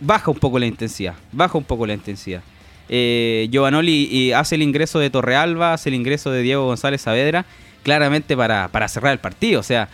baja 0.00 0.30
un 0.30 0.38
poco 0.38 0.58
la 0.58 0.66
intensidad. 0.66 1.14
Baja 1.32 1.56
un 1.56 1.64
poco 1.64 1.86
la 1.86 1.94
intensidad. 1.94 2.42
Eh, 2.88 3.48
Giovanoli 3.50 4.32
hace 4.32 4.56
el 4.56 4.62
ingreso 4.62 4.98
de 4.98 5.08
Torrealba, 5.08 5.72
hace 5.72 5.88
el 5.88 5.94
ingreso 5.94 6.30
de 6.30 6.42
Diego 6.42 6.66
González 6.66 7.00
Saavedra, 7.00 7.46
claramente 7.82 8.36
para, 8.36 8.88
cerrar 8.88 9.12
el 9.12 9.20
partido. 9.20 9.60
O 9.60 9.62
sea, 9.62 9.88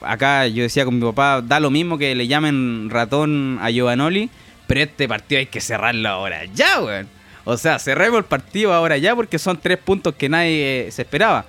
acá 0.00 0.46
yo 0.46 0.62
decía 0.62 0.84
con 0.84 0.98
mi 0.98 1.04
papá, 1.04 1.42
da 1.42 1.60
lo 1.60 1.70
mismo 1.70 1.98
que 1.98 2.14
le 2.14 2.26
llamen 2.26 2.88
ratón 2.90 3.58
a 3.60 3.70
Giovanoli, 3.70 4.30
pero 4.66 4.82
este 4.82 5.08
partido 5.08 5.40
hay 5.40 5.46
que 5.46 5.60
cerrarlo 5.60 6.08
ahora 6.08 6.44
ya, 6.54 6.80
weón. 6.80 7.08
O 7.44 7.56
sea, 7.56 7.78
cerremos 7.78 8.18
el 8.18 8.24
partido 8.24 8.72
ahora 8.72 8.98
ya 8.98 9.16
porque 9.16 9.38
son 9.38 9.58
tres 9.58 9.78
puntos 9.78 10.14
que 10.14 10.28
nadie 10.28 10.88
se 10.90 11.02
esperaba. 11.02 11.46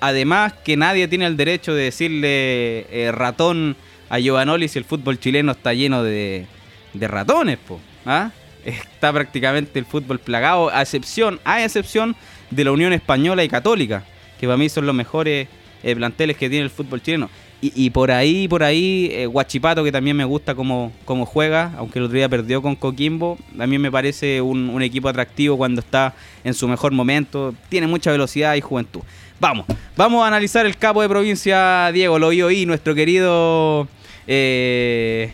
Además 0.00 0.52
que 0.64 0.76
nadie 0.76 1.06
tiene 1.06 1.26
el 1.26 1.36
derecho 1.36 1.74
de 1.74 1.84
decirle 1.84 2.86
eh, 2.90 3.12
ratón 3.12 3.76
a 4.08 4.18
Giovanoli 4.18 4.68
si 4.68 4.78
el 4.78 4.84
fútbol 4.84 5.18
chileno 5.18 5.52
está 5.52 5.72
lleno 5.72 6.02
de, 6.02 6.46
ratones, 6.94 7.58
po. 7.58 7.80
¿ah? 8.06 8.30
Está 8.64 9.12
prácticamente 9.12 9.78
el 9.78 9.84
fútbol 9.84 10.18
plagado, 10.18 10.70
a 10.70 10.82
excepción, 10.82 11.40
a 11.44 11.62
excepción 11.62 12.16
de 12.50 12.64
la 12.64 12.72
Unión 12.72 12.92
Española 12.92 13.44
y 13.44 13.48
Católica, 13.48 14.04
que 14.40 14.46
para 14.46 14.56
mí 14.56 14.68
son 14.68 14.86
los 14.86 14.94
mejores 14.94 15.48
eh, 15.82 15.94
planteles 15.96 16.36
que 16.36 16.48
tiene 16.48 16.64
el 16.64 16.70
fútbol 16.70 17.02
chileno. 17.02 17.28
Y, 17.66 17.88
por 17.88 18.10
ahí, 18.10 18.46
por 18.46 18.62
ahí, 18.62 19.08
eh, 19.10 19.24
Guachipato, 19.24 19.82
que 19.82 19.90
también 19.90 20.14
me 20.14 20.26
gusta 20.26 20.54
como, 20.54 20.92
como 21.06 21.24
juega, 21.24 21.72
aunque 21.78 21.98
el 21.98 22.04
otro 22.04 22.14
día 22.14 22.28
perdió 22.28 22.60
con 22.60 22.76
Coquimbo, 22.76 23.38
también 23.56 23.80
me 23.80 23.90
parece 23.90 24.42
un, 24.42 24.82
equipo 24.82 25.08
atractivo 25.08 25.56
cuando 25.56 25.80
está 25.80 26.14
en 26.44 26.52
su 26.52 26.68
mejor 26.68 26.92
momento, 26.92 27.54
tiene 27.70 27.86
mucha 27.86 28.12
velocidad 28.12 28.54
y 28.54 28.60
juventud. 28.60 29.00
Vamos, 29.40 29.64
vamos 29.96 30.22
a 30.22 30.26
analizar 30.26 30.66
el 30.66 30.76
capo 30.76 31.00
de 31.00 31.08
provincia, 31.08 31.90
Diego, 31.90 32.18
lo 32.18 32.26
oí 32.26 32.66
nuestro 32.66 32.94
querido... 32.94 33.88
Eh, 34.26 35.32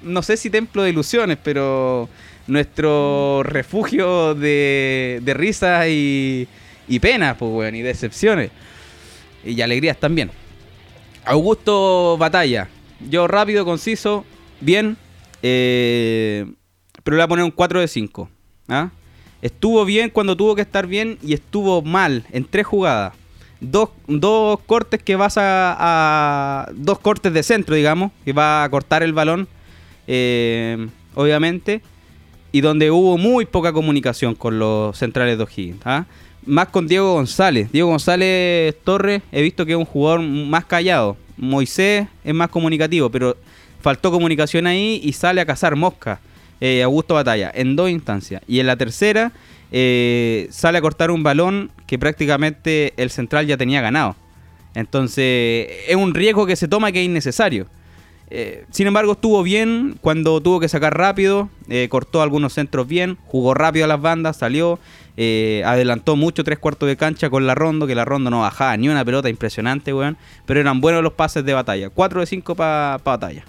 no 0.00 0.22
sé 0.22 0.38
si 0.38 0.48
templo 0.48 0.82
de 0.84 0.88
ilusiones, 0.88 1.36
pero 1.44 2.08
nuestro 2.46 3.42
refugio 3.42 4.34
de, 4.34 5.20
de 5.22 5.34
risas 5.34 5.86
y, 5.88 6.48
y 6.88 6.98
penas, 6.98 7.36
pues, 7.38 7.50
bueno, 7.50 7.76
y 7.76 7.82
decepciones. 7.82 8.50
Y 9.44 9.60
alegrías 9.60 9.98
también. 9.98 10.30
Augusto 11.28 12.16
Batalla. 12.18 12.68
Yo 13.10 13.28
rápido, 13.28 13.66
conciso, 13.66 14.24
bien. 14.60 14.96
Eh, 15.42 16.46
pero 17.04 17.16
le 17.16 17.20
voy 17.20 17.24
a 17.24 17.28
poner 17.28 17.44
un 17.44 17.50
4 17.50 17.80
de 17.80 17.88
5. 17.88 18.30
¿ah? 18.68 18.90
Estuvo 19.42 19.84
bien 19.84 20.08
cuando 20.08 20.38
tuvo 20.38 20.54
que 20.54 20.62
estar 20.62 20.86
bien 20.86 21.18
y 21.22 21.34
estuvo 21.34 21.82
mal 21.82 22.24
en 22.32 22.44
tres 22.44 22.66
jugadas. 22.66 23.12
Dos, 23.60 23.90
cortes 24.66 25.02
que 25.02 25.16
vas 25.16 25.34
a, 25.36 26.70
Dos 26.74 26.98
cortes 26.98 27.32
de 27.32 27.42
centro, 27.42 27.74
digamos, 27.74 28.10
que 28.24 28.32
va 28.32 28.64
a 28.64 28.70
cortar 28.70 29.02
el 29.02 29.12
balón, 29.12 29.48
eh, 30.06 30.88
obviamente. 31.14 31.82
Y 32.52 32.62
donde 32.62 32.90
hubo 32.90 33.18
muy 33.18 33.44
poca 33.44 33.74
comunicación 33.74 34.34
con 34.34 34.58
los 34.58 34.96
centrales 34.96 35.36
de 35.36 35.44
O'Higgins. 35.44 35.82
¿ah? 35.84 36.06
Más 36.48 36.68
con 36.68 36.86
Diego 36.86 37.12
González. 37.12 37.70
Diego 37.70 37.90
González 37.90 38.74
Torres, 38.82 39.20
he 39.30 39.42
visto 39.42 39.66
que 39.66 39.72
es 39.72 39.78
un 39.78 39.84
jugador 39.84 40.22
más 40.22 40.64
callado. 40.64 41.18
Moisés 41.36 42.08
es 42.24 42.34
más 42.34 42.48
comunicativo, 42.48 43.10
pero 43.10 43.36
faltó 43.82 44.10
comunicación 44.10 44.66
ahí 44.66 44.98
y 45.04 45.12
sale 45.12 45.42
a 45.42 45.46
cazar 45.46 45.76
mosca. 45.76 46.20
Eh, 46.62 46.82
Augusto 46.82 47.12
Batalla, 47.12 47.52
en 47.54 47.76
dos 47.76 47.90
instancias. 47.90 48.40
Y 48.48 48.60
en 48.60 48.66
la 48.66 48.76
tercera 48.76 49.30
eh, 49.70 50.48
sale 50.50 50.78
a 50.78 50.80
cortar 50.80 51.10
un 51.10 51.22
balón 51.22 51.70
que 51.86 51.98
prácticamente 51.98 52.94
el 52.96 53.10
central 53.10 53.46
ya 53.46 53.58
tenía 53.58 53.82
ganado. 53.82 54.16
Entonces 54.74 55.68
es 55.86 55.96
un 55.96 56.14
riesgo 56.14 56.46
que 56.46 56.56
se 56.56 56.66
toma 56.66 56.92
que 56.92 57.00
es 57.00 57.04
innecesario. 57.04 57.66
Eh, 58.30 58.64
sin 58.70 58.86
embargo, 58.86 59.12
estuvo 59.12 59.42
bien 59.42 59.96
cuando 60.00 60.40
tuvo 60.40 60.60
que 60.60 60.68
sacar 60.68 60.96
rápido, 60.96 61.48
cortó 61.88 62.22
algunos 62.22 62.52
centros 62.52 62.86
bien, 62.86 63.16
jugó 63.26 63.54
rápido 63.54 63.84
a 63.84 63.88
las 63.88 64.00
bandas, 64.00 64.36
salió, 64.36 64.78
adelantó 65.16 66.16
mucho 66.16 66.44
tres 66.44 66.58
cuartos 66.58 66.88
de 66.88 66.96
cancha 66.96 67.30
con 67.30 67.46
la 67.46 67.54
Rondo, 67.54 67.86
que 67.86 67.94
la 67.94 68.04
Rondo 68.04 68.30
no 68.30 68.40
bajaba 68.40 68.76
ni 68.76 68.88
una 68.88 69.04
pelota 69.04 69.28
impresionante, 69.28 69.92
weón. 69.94 70.16
Pero 70.46 70.60
eran 70.60 70.80
buenos 70.80 71.02
los 71.02 71.14
pases 71.14 71.44
de 71.44 71.54
batalla. 71.54 71.90
4 71.90 72.20
de 72.20 72.26
5 72.26 72.54
para 72.54 72.98
batalla. 73.04 73.44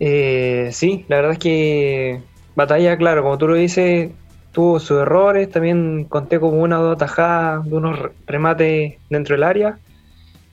Eh, 0.00 0.70
sí, 0.72 1.04
la 1.08 1.16
verdad 1.16 1.32
es 1.32 1.38
que 1.38 2.22
Batalla, 2.58 2.96
claro, 2.96 3.22
como 3.22 3.38
tú 3.38 3.46
lo 3.46 3.54
dices, 3.54 4.10
tuvo 4.50 4.80
sus 4.80 5.02
errores. 5.02 5.48
También 5.48 6.06
conté 6.08 6.40
como 6.40 6.60
una 6.60 6.80
o 6.80 6.82
dos 6.82 6.98
tajadas 6.98 7.64
de 7.64 7.76
unos 7.76 8.00
remates 8.26 8.94
dentro 9.08 9.36
del 9.36 9.44
área. 9.44 9.78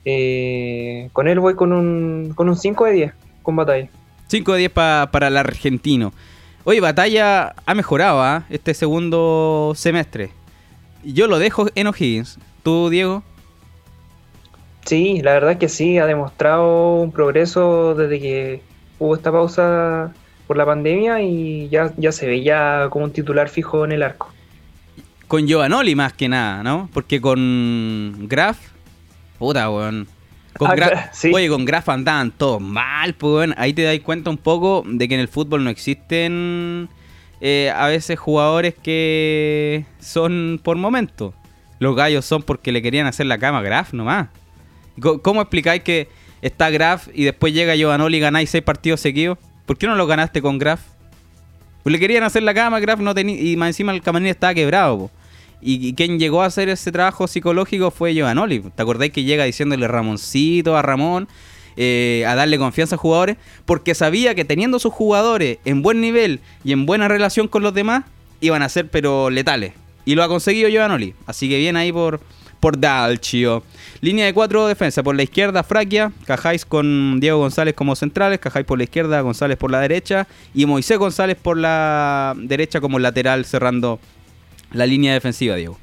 Eh, 0.08 1.10
con 1.12 1.26
él 1.26 1.40
voy 1.40 1.56
con 1.56 1.72
un, 1.72 2.32
con 2.36 2.48
un 2.48 2.56
5 2.56 2.84
de 2.84 2.92
10 2.92 3.12
con 3.42 3.56
Batalla. 3.56 3.88
5 4.28 4.52
de 4.52 4.58
10 4.60 4.70
para 4.72 5.26
el 5.28 5.36
argentino. 5.36 6.12
Oye, 6.62 6.80
Batalla 6.80 7.54
ha 7.66 7.74
mejorado 7.74 8.22
¿ah? 8.22 8.44
este 8.48 8.72
segundo 8.72 9.72
semestre. 9.74 10.30
Yo 11.04 11.26
lo 11.26 11.38
dejo 11.38 11.66
en 11.74 11.88
O'Higgins. 11.88 12.38
¿Tú, 12.62 12.88
Diego? 12.88 13.22
Sí, 14.84 15.20
la 15.22 15.32
verdad 15.32 15.52
es 15.52 15.58
que 15.58 15.68
sí, 15.68 15.98
ha 15.98 16.06
demostrado 16.06 16.94
un 16.94 17.10
progreso 17.10 17.96
desde 17.96 18.20
que 18.20 18.62
hubo 19.00 19.16
esta 19.16 19.32
pausa 19.32 20.12
por 20.46 20.56
la 20.56 20.64
pandemia 20.64 21.20
y 21.20 21.68
ya, 21.68 21.92
ya 21.96 22.12
se 22.12 22.26
veía 22.26 22.86
como 22.90 23.06
un 23.06 23.12
titular 23.12 23.48
fijo 23.48 23.84
en 23.84 23.90
el 23.90 24.04
arco. 24.04 24.32
Con 25.26 25.48
Giovanoli 25.48 25.96
más 25.96 26.12
que 26.12 26.28
nada, 26.28 26.62
¿no? 26.62 26.88
Porque 26.92 27.20
con 27.20 28.26
Graf, 28.28 28.58
puta, 29.36 29.70
weón. 29.70 30.08
Con 30.58 30.70
ah, 30.70 31.10
Oye, 31.32 31.48
con 31.48 31.64
Graf 31.64 31.88
andaban 31.88 32.30
todos 32.30 32.60
mal, 32.60 33.14
pues, 33.14 33.32
weón. 33.32 33.54
Ahí 33.56 33.72
te 33.72 33.82
das 33.82 33.98
cuenta 34.00 34.30
un 34.30 34.38
poco 34.38 34.82
de 34.86 35.08
que 35.08 35.14
en 35.14 35.20
el 35.20 35.28
fútbol 35.28 35.64
no 35.64 35.70
existen 35.70 36.88
eh, 37.40 37.72
a 37.74 37.86
veces 37.86 38.18
jugadores 38.18 38.74
que 38.74 39.84
son 40.00 40.60
por 40.62 40.76
momento. 40.76 41.34
Los 41.78 41.94
gallos 41.94 42.24
son 42.24 42.42
porque 42.42 42.72
le 42.72 42.80
querían 42.80 43.06
hacer 43.06 43.26
la 43.26 43.38
cama 43.38 43.58
a 43.58 43.62
Graf 43.62 43.92
nomás. 43.92 44.28
¿Cómo 45.22 45.42
explicáis 45.42 45.82
que 45.82 46.08
está 46.42 46.70
Graf 46.70 47.08
y 47.12 47.24
después 47.24 47.52
llega 47.52 47.74
Giovanoli 47.74 48.16
y 48.16 48.20
ganáis 48.20 48.50
seis 48.50 48.64
partidos 48.64 49.00
seguidos. 49.00 49.38
¿Por 49.66 49.76
qué 49.76 49.86
no 49.86 49.94
lo 49.94 50.06
ganaste 50.06 50.40
con 50.40 50.58
Graf? 50.58 50.80
Pues 51.82 51.92
le 51.92 51.98
querían 51.98 52.24
hacer 52.24 52.42
la 52.42 52.54
cama, 52.54 52.80
Graf 52.80 53.00
no 53.00 53.14
tenía. 53.14 53.40
Y 53.40 53.56
más 53.56 53.68
encima 53.68 53.92
el 53.92 54.02
camarín 54.02 54.28
estaba 54.28 54.54
quebrado. 54.54 55.10
Y, 55.60 55.94
quien 55.94 56.18
llegó 56.18 56.42
a 56.42 56.46
hacer 56.46 56.68
ese 56.68 56.92
trabajo 56.92 57.26
psicológico 57.26 57.90
fue 57.90 58.14
Giovanoli. 58.14 58.60
¿Te 58.60 58.82
acordáis 58.82 59.12
que 59.12 59.24
llega 59.24 59.44
diciéndole 59.44 59.88
Ramoncito 59.88 60.76
a 60.76 60.82
Ramón? 60.82 61.28
Eh, 61.78 62.24
a 62.26 62.34
darle 62.34 62.56
confianza 62.56 62.94
a 62.94 62.98
jugadores, 62.98 63.36
porque 63.66 63.94
sabía 63.94 64.34
que 64.34 64.46
teniendo 64.46 64.78
sus 64.78 64.94
jugadores 64.94 65.58
en 65.66 65.82
buen 65.82 66.00
nivel 66.00 66.40
y 66.64 66.72
en 66.72 66.86
buena 66.86 67.06
relación 67.06 67.48
con 67.48 67.62
los 67.62 67.74
demás, 67.74 68.04
iban 68.40 68.62
a 68.62 68.68
ser 68.68 68.88
pero 68.88 69.28
letales. 69.28 69.74
Y 70.06 70.14
lo 70.14 70.22
ha 70.22 70.28
conseguido 70.28 70.68
Giovanoli. 70.68 71.14
Así 71.26 71.48
que 71.48 71.58
bien 71.58 71.76
ahí 71.76 71.92
por, 71.92 72.20
por 72.60 72.78
Dalchio. 72.78 73.62
Línea 74.00 74.24
de 74.24 74.32
cuatro 74.32 74.66
defensa. 74.66 75.02
Por 75.02 75.16
la 75.16 75.24
izquierda, 75.24 75.62
Fraquia. 75.64 76.12
Cajáis 76.24 76.64
con 76.64 77.18
Diego 77.20 77.38
González 77.38 77.74
como 77.74 77.96
centrales. 77.96 78.38
Cajáis 78.38 78.64
por 78.64 78.78
la 78.78 78.84
izquierda, 78.84 79.20
González 79.20 79.58
por 79.58 79.70
la 79.70 79.80
derecha. 79.80 80.26
Y 80.54 80.64
Moisés 80.64 80.96
González 80.96 81.36
por 81.40 81.58
la 81.58 82.34
derecha 82.36 82.80
como 82.80 82.98
lateral, 82.98 83.44
cerrando 83.44 83.98
la 84.72 84.86
línea 84.86 85.12
defensiva, 85.12 85.56
Diego. 85.56 85.78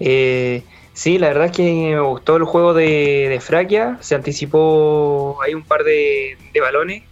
Eh, 0.00 0.62
sí, 0.92 1.18
la 1.18 1.28
verdad 1.28 1.46
es 1.46 1.52
que 1.52 1.62
me 1.94 2.00
gustó 2.00 2.36
el 2.36 2.44
juego 2.44 2.74
de, 2.74 3.38
Fraquia. 3.40 3.98
Se 4.00 4.14
anticipó 4.14 5.38
ahí 5.42 5.54
un 5.54 5.64
par 5.64 5.84
de, 5.84 6.36
balones. 6.60 7.02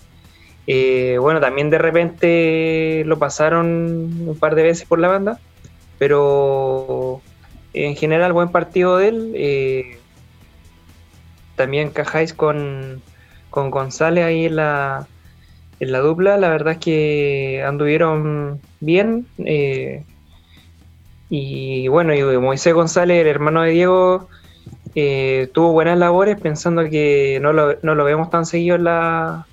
Eh, 0.66 1.16
bueno, 1.20 1.40
también 1.40 1.70
de 1.70 1.78
repente 1.78 3.04
lo 3.06 3.18
pasaron 3.18 4.28
un 4.28 4.36
par 4.38 4.54
de 4.56 4.64
veces 4.64 4.86
por 4.86 4.98
la 4.98 5.08
banda 5.08 5.40
pero 5.98 7.20
en 7.72 7.96
general 7.96 8.32
buen 8.32 8.50
partido 8.50 8.98
de 8.98 9.08
él. 9.08 9.32
Eh, 9.34 9.98
también 11.56 11.90
cajáis 11.90 12.34
con, 12.34 13.02
con 13.50 13.70
González 13.70 14.24
ahí 14.24 14.46
en 14.46 14.56
la, 14.56 15.08
en 15.80 15.92
la 15.92 16.00
dupla, 16.00 16.36
la 16.36 16.50
verdad 16.50 16.74
es 16.74 16.78
que 16.78 17.64
anduvieron 17.66 18.60
bien. 18.86 19.26
Eh, 19.38 20.02
y 21.28 21.88
bueno, 21.88 22.14
y 22.14 22.22
Moisés 22.38 22.72
González, 22.72 23.20
el 23.20 23.26
hermano 23.26 23.62
de 23.62 23.72
Diego, 23.72 24.28
eh, 24.94 25.50
tuvo 25.52 25.72
buenas 25.72 25.98
labores 25.98 26.40
pensando 26.40 26.88
que 26.88 27.38
no 27.42 27.52
lo, 27.52 27.76
no 27.82 27.94
lo 27.94 28.04
vemos 28.04 28.30
tan 28.30 28.46
seguido 28.46 28.76
en 28.76 28.84
la, 28.84 29.46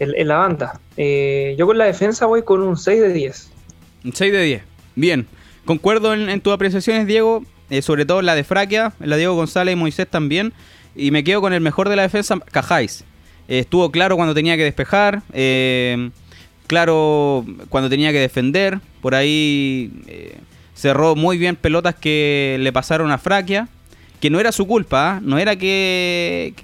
en, 0.00 0.26
la 0.26 0.36
banda. 0.38 0.80
yo 0.96 1.66
con 1.66 1.78
la 1.78 1.84
defensa 1.84 2.26
voy 2.26 2.42
con 2.42 2.62
un 2.62 2.76
6 2.76 3.00
de 3.00 3.12
10. 3.12 3.50
Un 4.06 4.12
6 4.12 4.32
de 4.32 4.42
10. 4.42 4.62
Bien. 4.96 5.26
Concuerdo 5.66 6.14
en, 6.14 6.40
tus 6.40 6.52
apreciaciones, 6.52 7.08
Diego, 7.08 7.44
eh, 7.70 7.82
sobre 7.82 8.06
todo 8.06 8.22
la 8.22 8.36
de 8.36 8.44
Fraquia, 8.44 8.92
la 9.00 9.16
Diego 9.16 9.34
González 9.34 9.72
y 9.72 9.76
Moisés 9.76 10.06
también. 10.08 10.52
Y 10.94 11.10
me 11.10 11.24
quedo 11.24 11.40
con 11.40 11.52
el 11.52 11.60
mejor 11.60 11.88
de 11.88 11.96
la 11.96 12.02
defensa, 12.02 12.38
Cajáis. 12.52 13.04
Eh, 13.48 13.58
estuvo 13.58 13.90
claro 13.90 14.16
cuando 14.16 14.32
tenía 14.32 14.56
que 14.56 14.62
despejar, 14.62 15.22
eh, 15.32 16.10
claro 16.66 17.44
cuando 17.68 17.88
tenía 17.90 18.12
que 18.12 18.20
defender. 18.20 18.80
Por 19.00 19.14
ahí 19.14 19.90
cerró 20.74 21.16
muy 21.16 21.38
bien 21.38 21.56
pelotas 21.56 21.94
que 21.94 22.58
le 22.60 22.72
pasaron 22.72 23.10
a 23.10 23.18
Fraquia, 23.18 23.68
que 24.20 24.30
no 24.30 24.38
era 24.40 24.52
su 24.52 24.66
culpa, 24.66 25.16
¿ah? 25.16 25.20
no 25.22 25.38
era 25.38 25.56
que, 25.56 26.54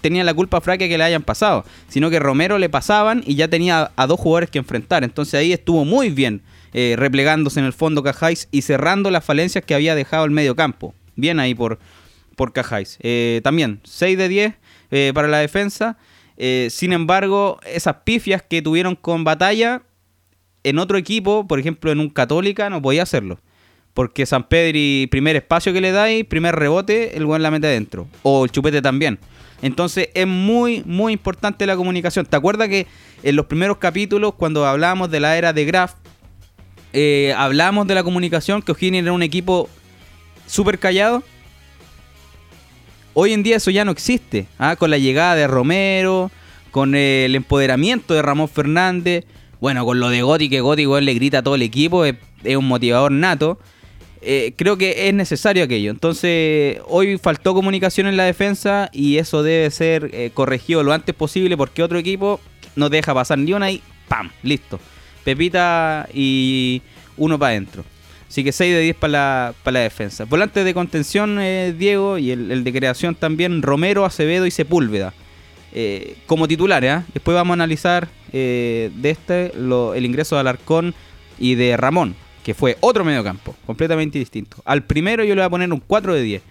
tenía 0.00 0.24
la 0.24 0.34
culpa 0.34 0.58
a 0.58 0.60
Fraquia 0.60 0.88
que 0.88 0.98
le 0.98 1.04
hayan 1.04 1.22
pasado, 1.22 1.64
sino 1.88 2.10
que 2.10 2.18
Romero 2.18 2.58
le 2.58 2.68
pasaban 2.68 3.22
y 3.26 3.34
ya 3.34 3.48
tenía 3.48 3.90
a 3.96 4.06
dos 4.06 4.18
jugadores 4.18 4.50
que 4.50 4.58
enfrentar. 4.58 5.04
Entonces 5.04 5.34
ahí 5.34 5.52
estuvo 5.52 5.84
muy 5.84 6.10
bien 6.10 6.42
eh, 6.72 6.94
replegándose 6.96 7.60
en 7.60 7.66
el 7.66 7.72
fondo 7.72 8.02
Cajáis 8.02 8.48
y 8.50 8.62
cerrando 8.62 9.10
las 9.10 9.24
falencias 9.24 9.64
que 9.64 9.74
había 9.74 9.94
dejado 9.94 10.24
el 10.24 10.30
medio 10.30 10.56
campo. 10.56 10.94
Bien 11.16 11.40
ahí 11.40 11.54
por, 11.54 11.78
por 12.34 12.52
Cajáis. 12.52 12.98
Eh, 13.00 13.40
también 13.42 13.80
6 13.84 14.18
de 14.18 14.28
10 14.28 14.54
eh, 14.90 15.12
para 15.14 15.28
la 15.28 15.38
defensa. 15.38 15.96
Sin 16.38 16.92
embargo, 16.92 17.58
esas 17.66 17.96
pifias 18.04 18.42
que 18.42 18.62
tuvieron 18.62 18.94
con 18.94 19.24
batalla 19.24 19.82
en 20.66 20.78
otro 20.78 20.98
equipo, 20.98 21.46
por 21.46 21.60
ejemplo 21.60 21.92
en 21.92 22.00
un 22.00 22.10
Católica, 22.10 22.68
no 22.70 22.82
podía 22.82 23.04
hacerlo. 23.04 23.38
Porque 23.94 24.26
San 24.26 24.48
Pedri, 24.48 25.06
primer 25.10 25.36
espacio 25.36 25.72
que 25.72 25.80
le 25.80 25.92
dais, 25.92 26.24
primer 26.24 26.56
rebote, 26.56 27.16
el 27.16 27.24
buen 27.24 27.42
la 27.42 27.50
mete 27.50 27.68
adentro. 27.68 28.08
O 28.22 28.44
el 28.44 28.50
chupete 28.50 28.82
también. 28.82 29.18
Entonces 29.62 30.08
es 30.12 30.26
muy, 30.26 30.82
muy 30.84 31.12
importante 31.12 31.66
la 31.66 31.76
comunicación. 31.76 32.26
¿Te 32.26 32.36
acuerdas 32.36 32.68
que 32.68 32.86
en 33.22 33.36
los 33.36 33.46
primeros 33.46 33.78
capítulos, 33.78 34.34
cuando 34.34 34.66
hablábamos 34.66 35.10
de 35.10 35.20
la 35.20 35.38
era 35.38 35.52
de 35.52 35.64
Graf, 35.64 35.94
eh, 36.92 37.32
hablábamos 37.36 37.86
de 37.86 37.94
la 37.94 38.02
comunicación, 38.02 38.60
que 38.60 38.72
O'Higgins 38.72 39.04
era 39.04 39.12
un 39.12 39.22
equipo 39.22 39.68
súper 40.46 40.78
callado? 40.78 41.22
Hoy 43.18 43.32
en 43.32 43.42
día 43.42 43.56
eso 43.56 43.70
ya 43.70 43.86
no 43.86 43.92
existe. 43.92 44.46
¿ah? 44.58 44.76
Con 44.76 44.90
la 44.90 44.98
llegada 44.98 45.36
de 45.36 45.46
Romero, 45.46 46.30
con 46.70 46.94
el 46.94 47.34
empoderamiento 47.34 48.12
de 48.12 48.20
Ramón 48.20 48.46
Fernández, 48.46 49.24
bueno, 49.58 49.86
con 49.86 50.00
lo 50.00 50.10
de 50.10 50.20
Gotti, 50.20 50.50
que 50.50 50.60
Gotti 50.60 50.84
le 50.84 51.14
grita 51.14 51.38
a 51.38 51.42
todo 51.42 51.54
el 51.54 51.62
equipo, 51.62 52.04
es 52.04 52.16
un 52.44 52.68
motivador 52.68 53.10
nato. 53.10 53.58
Eh, 54.20 54.52
creo 54.54 54.76
que 54.76 55.08
es 55.08 55.14
necesario 55.14 55.64
aquello. 55.64 55.92
Entonces, 55.92 56.78
hoy 56.88 57.16
faltó 57.16 57.54
comunicación 57.54 58.06
en 58.06 58.18
la 58.18 58.24
defensa 58.24 58.90
y 58.92 59.16
eso 59.16 59.42
debe 59.42 59.70
ser 59.70 60.10
eh, 60.12 60.30
corregido 60.34 60.82
lo 60.82 60.92
antes 60.92 61.14
posible 61.14 61.56
porque 61.56 61.82
otro 61.82 61.98
equipo 61.98 62.38
no 62.74 62.90
deja 62.90 63.14
pasar 63.14 63.38
ni 63.38 63.54
una 63.54 63.70
y 63.70 63.80
¡pam! 64.08 64.30
Listo. 64.42 64.78
Pepita 65.24 66.06
y 66.12 66.82
uno 67.16 67.38
para 67.38 67.52
adentro. 67.52 67.82
Así 68.28 68.42
que 68.42 68.52
6 68.52 68.74
de 68.74 68.80
10 68.80 68.96
para 68.96 69.10
la, 69.10 69.54
para 69.62 69.74
la 69.74 69.80
defensa. 69.80 70.24
Volantes 70.24 70.64
de 70.64 70.74
contención, 70.74 71.38
eh, 71.40 71.74
Diego, 71.76 72.18
y 72.18 72.32
el, 72.32 72.64
de 72.64 72.72
creación 72.72 73.14
también, 73.14 73.62
Romero, 73.62 74.04
Acevedo 74.04 74.46
y 74.46 74.50
Sepúlveda. 74.50 75.14
como 76.26 76.48
titulares, 76.48 77.02
después 77.12 77.34
vamos 77.34 77.52
a 77.52 77.54
analizar 77.54 78.08
de 78.32 78.90
este 79.04 79.52
el 79.54 80.04
ingreso 80.04 80.36
de 80.36 80.40
Alarcón 80.40 80.94
y 81.38 81.54
de 81.54 81.76
Ramón 81.76 82.16
que 82.46 82.54
fue 82.54 82.76
otro 82.78 83.04
mediocampo, 83.04 83.56
completamente 83.66 84.20
distinto. 84.20 84.58
Al 84.64 84.84
primero 84.84 85.24
yo 85.24 85.34
le 85.34 85.40
voy 85.40 85.46
a 85.46 85.50
poner 85.50 85.72
un 85.72 85.80
4 85.80 86.14
de 86.14 86.22
10. 86.22 86.42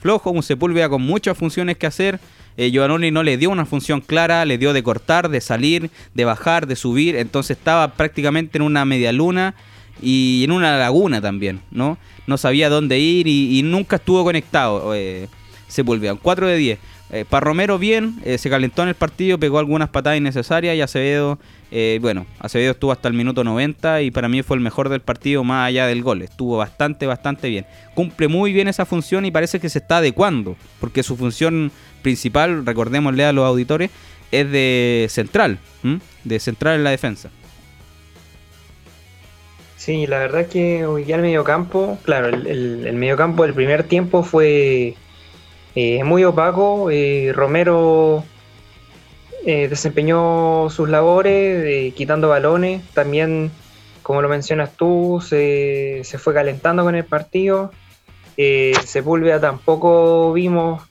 Flojo, 0.00 0.32
un 0.32 0.42
Sepúlveda 0.42 0.88
con 0.88 1.02
muchas 1.02 1.38
funciones 1.38 1.76
que 1.76 1.86
hacer. 1.86 2.18
Eh, 2.56 2.72
Giovanni 2.72 3.12
no 3.12 3.22
le 3.22 3.36
dio 3.36 3.50
una 3.50 3.64
función 3.64 4.00
clara, 4.00 4.44
le 4.44 4.58
dio 4.58 4.72
de 4.72 4.82
cortar, 4.82 5.28
de 5.28 5.40
salir, 5.40 5.92
de 6.14 6.24
bajar, 6.24 6.66
de 6.66 6.74
subir. 6.74 7.14
Entonces 7.14 7.56
estaba 7.58 7.92
prácticamente 7.92 8.58
en 8.58 8.62
una 8.62 8.84
media 8.84 9.12
luna 9.12 9.54
y 10.02 10.42
en 10.44 10.52
una 10.52 10.76
laguna 10.78 11.20
también, 11.20 11.60
¿no? 11.70 11.98
No 12.26 12.36
sabía 12.38 12.68
dónde 12.68 12.98
ir 12.98 13.26
y, 13.26 13.62
nunca 13.62 13.96
estuvo 13.96 14.24
conectado 14.24 14.94
eh, 14.94 15.28
Sepúlveda. 15.68 16.12
Un 16.12 16.18
4 16.18 16.46
de 16.48 16.56
10. 16.56 16.78
Eh, 17.10 17.24
para 17.28 17.44
Romero 17.44 17.78
bien, 17.78 18.18
eh, 18.24 18.36
se 18.36 18.50
calentó 18.50 18.82
en 18.82 18.88
el 18.88 18.96
partido, 18.96 19.38
pegó 19.38 19.60
algunas 19.60 19.90
patadas 19.90 20.18
innecesarias 20.18 20.74
y 20.74 20.80
Acevedo, 20.80 21.38
eh, 21.70 21.98
bueno, 22.00 22.26
Acevedo 22.40 22.72
estuvo 22.72 22.90
hasta 22.90 23.06
el 23.06 23.14
minuto 23.14 23.44
90 23.44 24.02
y 24.02 24.10
para 24.10 24.28
mí 24.28 24.42
fue 24.42 24.56
el 24.56 24.62
mejor 24.62 24.88
del 24.88 25.00
partido 25.00 25.44
más 25.44 25.68
allá 25.68 25.86
del 25.86 26.02
gol. 26.02 26.22
Estuvo 26.22 26.56
bastante, 26.56 27.06
bastante 27.06 27.48
bien. 27.48 27.64
Cumple 27.94 28.26
muy 28.26 28.52
bien 28.52 28.66
esa 28.66 28.86
función 28.86 29.24
y 29.24 29.30
parece 29.30 29.60
que 29.60 29.68
se 29.68 29.78
está 29.78 29.98
adecuando, 29.98 30.56
porque 30.80 31.04
su 31.04 31.16
función 31.16 31.70
principal, 32.02 32.66
recordémosle 32.66 33.24
a 33.24 33.32
los 33.32 33.46
auditores, 33.46 33.90
es 34.32 34.50
de 34.50 35.06
central, 35.08 35.60
de 36.24 36.40
central 36.40 36.76
en 36.76 36.84
la 36.84 36.90
defensa. 36.90 37.30
Sí, 39.86 40.08
la 40.08 40.18
verdad 40.18 40.48
que 40.48 40.84
hoy 40.84 41.04
día 41.04 41.14
el 41.14 41.22
mediocampo, 41.22 41.96
claro, 42.02 42.26
el, 42.26 42.48
el, 42.48 42.86
el 42.88 42.98
del 42.98 43.54
primer 43.54 43.84
tiempo 43.84 44.24
fue 44.24 44.88
es 44.88 44.96
eh, 45.76 46.02
muy 46.02 46.24
opaco. 46.24 46.90
Eh, 46.90 47.32
Romero 47.32 48.24
eh, 49.46 49.68
desempeñó 49.68 50.68
sus 50.70 50.88
labores 50.88 51.94
quitando 51.94 52.30
balones. 52.30 52.82
También, 52.94 53.52
como 54.02 54.22
lo 54.22 54.28
mencionas 54.28 54.76
tú, 54.76 55.22
se, 55.24 56.02
fue 56.18 56.34
calentando 56.34 56.82
con 56.82 56.96
el 56.96 57.04
partido. 57.04 57.70
Sepúlveda 58.36 59.40
tampoco 59.40 60.32
vimos 60.32 60.82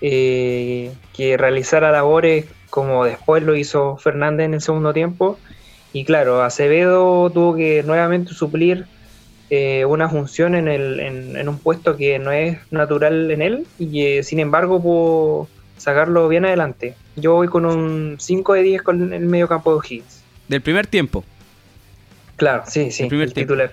que 0.00 0.92
realizara 1.36 1.90
labores 1.90 2.46
como 2.70 3.04
después 3.04 3.42
lo 3.42 3.56
hizo 3.56 3.96
Fernández 3.96 4.44
en 4.46 4.54
el 4.54 4.60
segundo 4.60 4.92
tiempo. 4.92 5.36
Y 5.94 6.04
claro, 6.04 6.42
Acevedo 6.42 7.30
tuvo 7.30 7.54
que 7.54 7.84
nuevamente 7.84 8.34
suplir 8.34 8.84
eh, 9.48 9.84
una 9.84 10.08
función 10.08 10.56
en, 10.56 10.66
el, 10.66 10.98
en, 10.98 11.48
un 11.48 11.58
puesto 11.60 11.96
que 11.96 12.18
no 12.18 12.32
es 12.32 12.58
natural 12.72 13.30
en 13.30 13.40
él 13.40 13.66
y 13.78 13.92
que 13.92 14.22
sin 14.24 14.40
embargo 14.40 14.82
pudo 14.82 15.48
sacarlo 15.78 16.26
bien 16.28 16.46
adelante. 16.46 16.96
Yo 17.14 17.34
voy 17.34 17.46
con 17.46 17.64
un 17.64 18.16
5 18.18 18.54
de 18.54 18.62
10 18.62 18.82
con 18.82 19.12
el 19.12 19.26
medio 19.26 19.46
campo 19.46 19.70
de 19.70 19.76
O'Higgins. 19.78 20.24
¿Del 20.48 20.62
primer 20.62 20.88
tiempo? 20.88 21.24
Claro, 22.34 22.64
sí, 22.66 22.90
sí, 22.90 23.04
el, 23.04 23.08
primer 23.08 23.30
titular. 23.32 23.70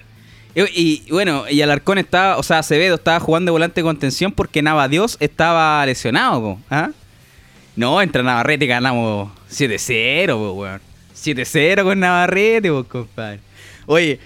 Y, 0.53 1.09
bueno, 1.09 1.45
y 1.49 1.63
Alarcón 1.63 1.97
estaba, 1.97 2.37
o 2.37 2.43
sea, 2.43 2.59
Acevedo 2.59 2.95
estaba 2.95 3.19
jugando 3.19 3.49
de 3.49 3.53
volante 3.53 3.81
de 3.81 3.85
contención 3.85 4.31
porque 4.31 4.61
Navadios 4.61 5.17
estaba 5.19 5.83
lesionado, 5.87 6.59
¿ah? 6.69 6.91
No, 7.75 7.99
entre 7.99 8.21
Navarrete 8.21 8.67
ganamos 8.67 9.31
7-0, 9.49 10.55
weón. 10.55 10.90
7-0 11.21 11.83
con 11.83 11.99
Navarrete, 11.99 12.69
compadre. 12.87 13.39
Oye, 13.85 14.19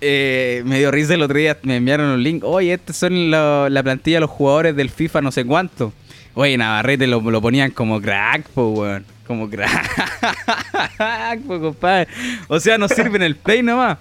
eh, 0.00 0.62
me 0.64 0.78
dio 0.78 0.90
risa 0.90 1.14
el 1.14 1.22
otro 1.22 1.38
día, 1.38 1.56
me 1.62 1.76
enviaron 1.76 2.10
un 2.10 2.22
link. 2.22 2.44
Oye, 2.44 2.72
estos 2.72 2.96
son 2.96 3.30
la 3.30 3.80
plantilla 3.82 4.16
de 4.16 4.20
los 4.20 4.30
jugadores 4.30 4.76
del 4.76 4.90
FIFA 4.90 5.22
no 5.22 5.32
sé 5.32 5.44
cuánto. 5.44 5.92
Oye, 6.34 6.56
Navarrete 6.56 7.06
lo, 7.08 7.20
lo 7.20 7.42
ponían 7.42 7.72
como 7.72 8.00
crack, 8.00 8.48
po, 8.50 8.68
weón. 8.68 9.04
Como 9.26 9.50
crack, 9.50 11.42
po, 11.46 11.60
compadre. 11.60 12.08
O 12.46 12.60
sea, 12.60 12.78
no 12.78 12.86
sirve 12.86 13.16
en 13.16 13.24
el 13.24 13.34
play 13.34 13.62
nomás. 13.62 13.98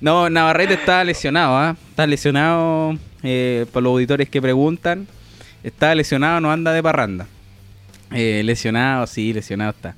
No, 0.00 0.28
Navarrete 0.28 0.74
está 0.74 1.02
lesionado, 1.04 1.56
¿ah? 1.56 1.76
Está 1.88 2.06
lesionado, 2.06 2.98
eh, 3.22 3.66
por 3.72 3.82
los 3.82 3.92
auditores 3.92 4.28
que 4.28 4.42
preguntan. 4.42 5.06
Está 5.62 5.94
lesionado, 5.94 6.40
no 6.40 6.52
anda 6.52 6.72
de 6.72 6.82
parranda. 6.82 7.26
Eh, 8.12 8.42
lesionado, 8.44 9.06
sí, 9.06 9.32
lesionado 9.32 9.70
está. 9.70 9.94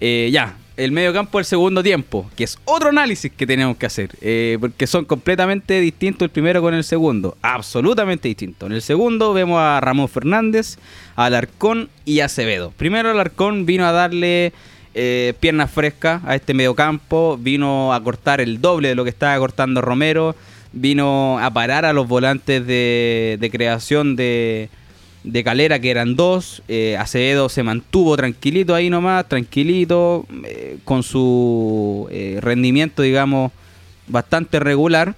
Eh, 0.00 0.30
ya, 0.32 0.54
el 0.76 0.92
medio 0.92 1.12
campo 1.12 1.38
del 1.38 1.44
segundo 1.44 1.82
tiempo, 1.82 2.28
que 2.36 2.44
es 2.44 2.58
otro 2.64 2.90
análisis 2.90 3.32
que 3.32 3.46
tenemos 3.46 3.76
que 3.76 3.86
hacer, 3.86 4.10
eh, 4.20 4.58
porque 4.60 4.86
son 4.86 5.04
completamente 5.04 5.80
distintos 5.80 6.26
el 6.26 6.30
primero 6.30 6.60
con 6.60 6.74
el 6.74 6.84
segundo, 6.84 7.36
absolutamente 7.42 8.28
distintos. 8.28 8.68
En 8.68 8.74
el 8.74 8.82
segundo 8.82 9.32
vemos 9.32 9.58
a 9.58 9.80
Ramón 9.80 10.08
Fernández, 10.08 10.78
a 11.14 11.26
Alarcón 11.26 11.88
y 12.04 12.20
a 12.20 12.26
Acevedo. 12.26 12.72
Primero 12.76 13.10
Alarcón 13.10 13.64
vino 13.64 13.86
a 13.86 13.92
darle 13.92 14.52
eh, 14.94 15.34
piernas 15.40 15.70
frescas 15.70 16.22
a 16.24 16.34
este 16.34 16.52
medio 16.52 16.74
campo, 16.74 17.38
vino 17.40 17.94
a 17.94 18.02
cortar 18.02 18.40
el 18.40 18.60
doble 18.60 18.88
de 18.88 18.94
lo 18.94 19.04
que 19.04 19.10
estaba 19.10 19.38
cortando 19.38 19.80
Romero, 19.80 20.36
vino 20.72 21.38
a 21.38 21.50
parar 21.50 21.86
a 21.86 21.94
los 21.94 22.06
volantes 22.06 22.66
de 22.66 23.48
creación 23.50 24.14
de 24.14 24.68
de 25.26 25.44
Calera, 25.44 25.78
que 25.80 25.90
eran 25.90 26.16
dos. 26.16 26.62
Eh, 26.68 26.96
Acevedo 26.98 27.48
se 27.48 27.62
mantuvo 27.62 28.16
tranquilito 28.16 28.74
ahí 28.74 28.88
nomás, 28.88 29.28
tranquilito, 29.28 30.24
eh, 30.44 30.78
con 30.84 31.02
su 31.02 32.08
eh, 32.10 32.38
rendimiento, 32.40 33.02
digamos, 33.02 33.52
bastante 34.06 34.60
regular. 34.60 35.14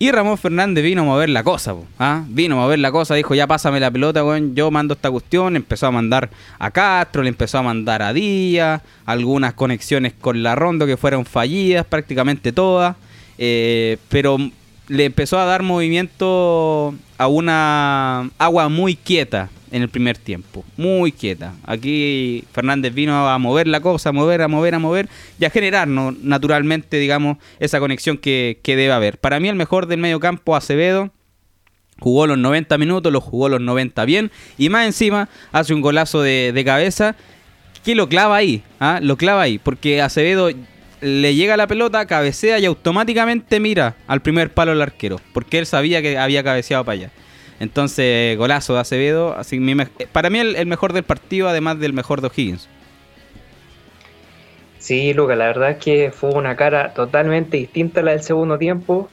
Y 0.00 0.10
Ramón 0.10 0.36
Fernández 0.36 0.82
vino 0.82 1.02
a 1.02 1.04
mover 1.04 1.28
la 1.28 1.44
cosa, 1.44 1.76
¿ah? 2.00 2.24
vino 2.28 2.56
a 2.56 2.64
mover 2.64 2.80
la 2.80 2.90
cosa, 2.90 3.14
dijo, 3.14 3.36
ya 3.36 3.46
pásame 3.46 3.78
la 3.78 3.88
pelota, 3.88 4.24
yo 4.52 4.68
mando 4.72 4.94
esta 4.94 5.08
cuestión, 5.12 5.54
empezó 5.54 5.86
a 5.86 5.92
mandar 5.92 6.28
a 6.58 6.72
Castro, 6.72 7.22
le 7.22 7.28
empezó 7.28 7.58
a 7.58 7.62
mandar 7.62 8.02
a 8.02 8.12
Díaz, 8.12 8.82
algunas 9.06 9.54
conexiones 9.54 10.12
con 10.20 10.42
la 10.42 10.56
Rondo 10.56 10.86
que 10.86 10.96
fueron 10.96 11.24
fallidas, 11.24 11.86
prácticamente 11.86 12.50
todas, 12.50 12.96
pero 14.08 14.38
le 14.88 15.04
empezó 15.04 15.38
a 15.38 15.44
dar 15.44 15.62
movimiento 15.62 16.94
a 17.18 17.26
una 17.26 18.30
agua 18.38 18.68
muy 18.68 18.96
quieta 18.96 19.50
en 19.72 19.82
el 19.82 19.88
primer 19.88 20.18
tiempo, 20.18 20.64
muy 20.76 21.12
quieta. 21.12 21.54
Aquí 21.64 22.44
Fernández 22.52 22.92
vino 22.92 23.28
a 23.28 23.38
mover 23.38 23.66
la 23.66 23.80
cosa, 23.80 24.10
a 24.10 24.12
mover, 24.12 24.42
a 24.42 24.48
mover, 24.48 24.74
a 24.74 24.78
mover 24.78 25.08
y 25.40 25.46
a 25.46 25.50
generar 25.50 25.88
naturalmente, 25.88 26.98
digamos, 26.98 27.38
esa 27.58 27.80
conexión 27.80 28.18
que, 28.18 28.60
debe 28.64 28.92
haber. 28.92 29.18
Para 29.18 29.40
mí 29.40 29.48
el 29.48 29.56
mejor 29.56 29.86
del 29.86 29.98
medio 29.98 30.20
campo, 30.20 30.54
Acevedo, 30.54 31.10
jugó 31.98 32.26
los 32.26 32.36
90 32.36 32.76
minutos, 32.78 33.12
lo 33.12 33.20
jugó 33.20 33.48
los 33.48 33.60
90 33.60 34.04
bien 34.04 34.30
y 34.58 34.68
más 34.68 34.86
encima 34.86 35.28
hace 35.52 35.72
un 35.72 35.80
golazo 35.80 36.20
de, 36.20 36.62
cabeza 36.66 37.16
que 37.82 37.94
lo 37.94 38.08
clava 38.08 38.36
ahí, 38.36 38.62
¿ah? 38.78 39.00
lo 39.02 39.16
clava 39.16 39.42
ahí, 39.42 39.58
porque 39.58 40.02
Acevedo 40.02 40.50
le 41.02 41.34
llega 41.34 41.56
la 41.56 41.66
pelota, 41.66 42.06
cabecea 42.06 42.58
y 42.58 42.64
automáticamente 42.64 43.60
mira 43.60 43.96
al 44.06 44.22
primer 44.22 44.50
palo 44.50 44.70
del 44.70 44.80
arquero, 44.80 45.20
porque 45.34 45.58
él 45.58 45.66
sabía 45.66 46.00
que 46.00 46.16
había 46.16 46.42
cabeceado 46.42 46.84
para 46.84 46.94
allá. 46.94 47.10
Entonces, 47.60 48.36
golazo 48.38 48.74
de 48.74 48.80
Acevedo. 48.80 49.36
Así, 49.36 49.60
para 50.10 50.30
mí 50.30 50.38
el, 50.38 50.66
mejor 50.66 50.92
del 50.92 51.04
partido, 51.04 51.48
además 51.48 51.78
del 51.78 51.92
mejor 51.92 52.20
de 52.20 52.28
O'Higgins. 52.28 52.68
Sí, 54.78 55.14
Luca, 55.14 55.36
la 55.36 55.46
verdad 55.46 55.70
es 55.70 55.76
que 55.76 56.10
fue 56.10 56.30
una 56.30 56.56
cara 56.56 56.92
totalmente 56.92 57.56
distinta 57.56 58.00
a 58.00 58.02
la 58.02 58.10
del 58.12 58.22
segundo 58.22 58.58
tiempo. 58.58 59.10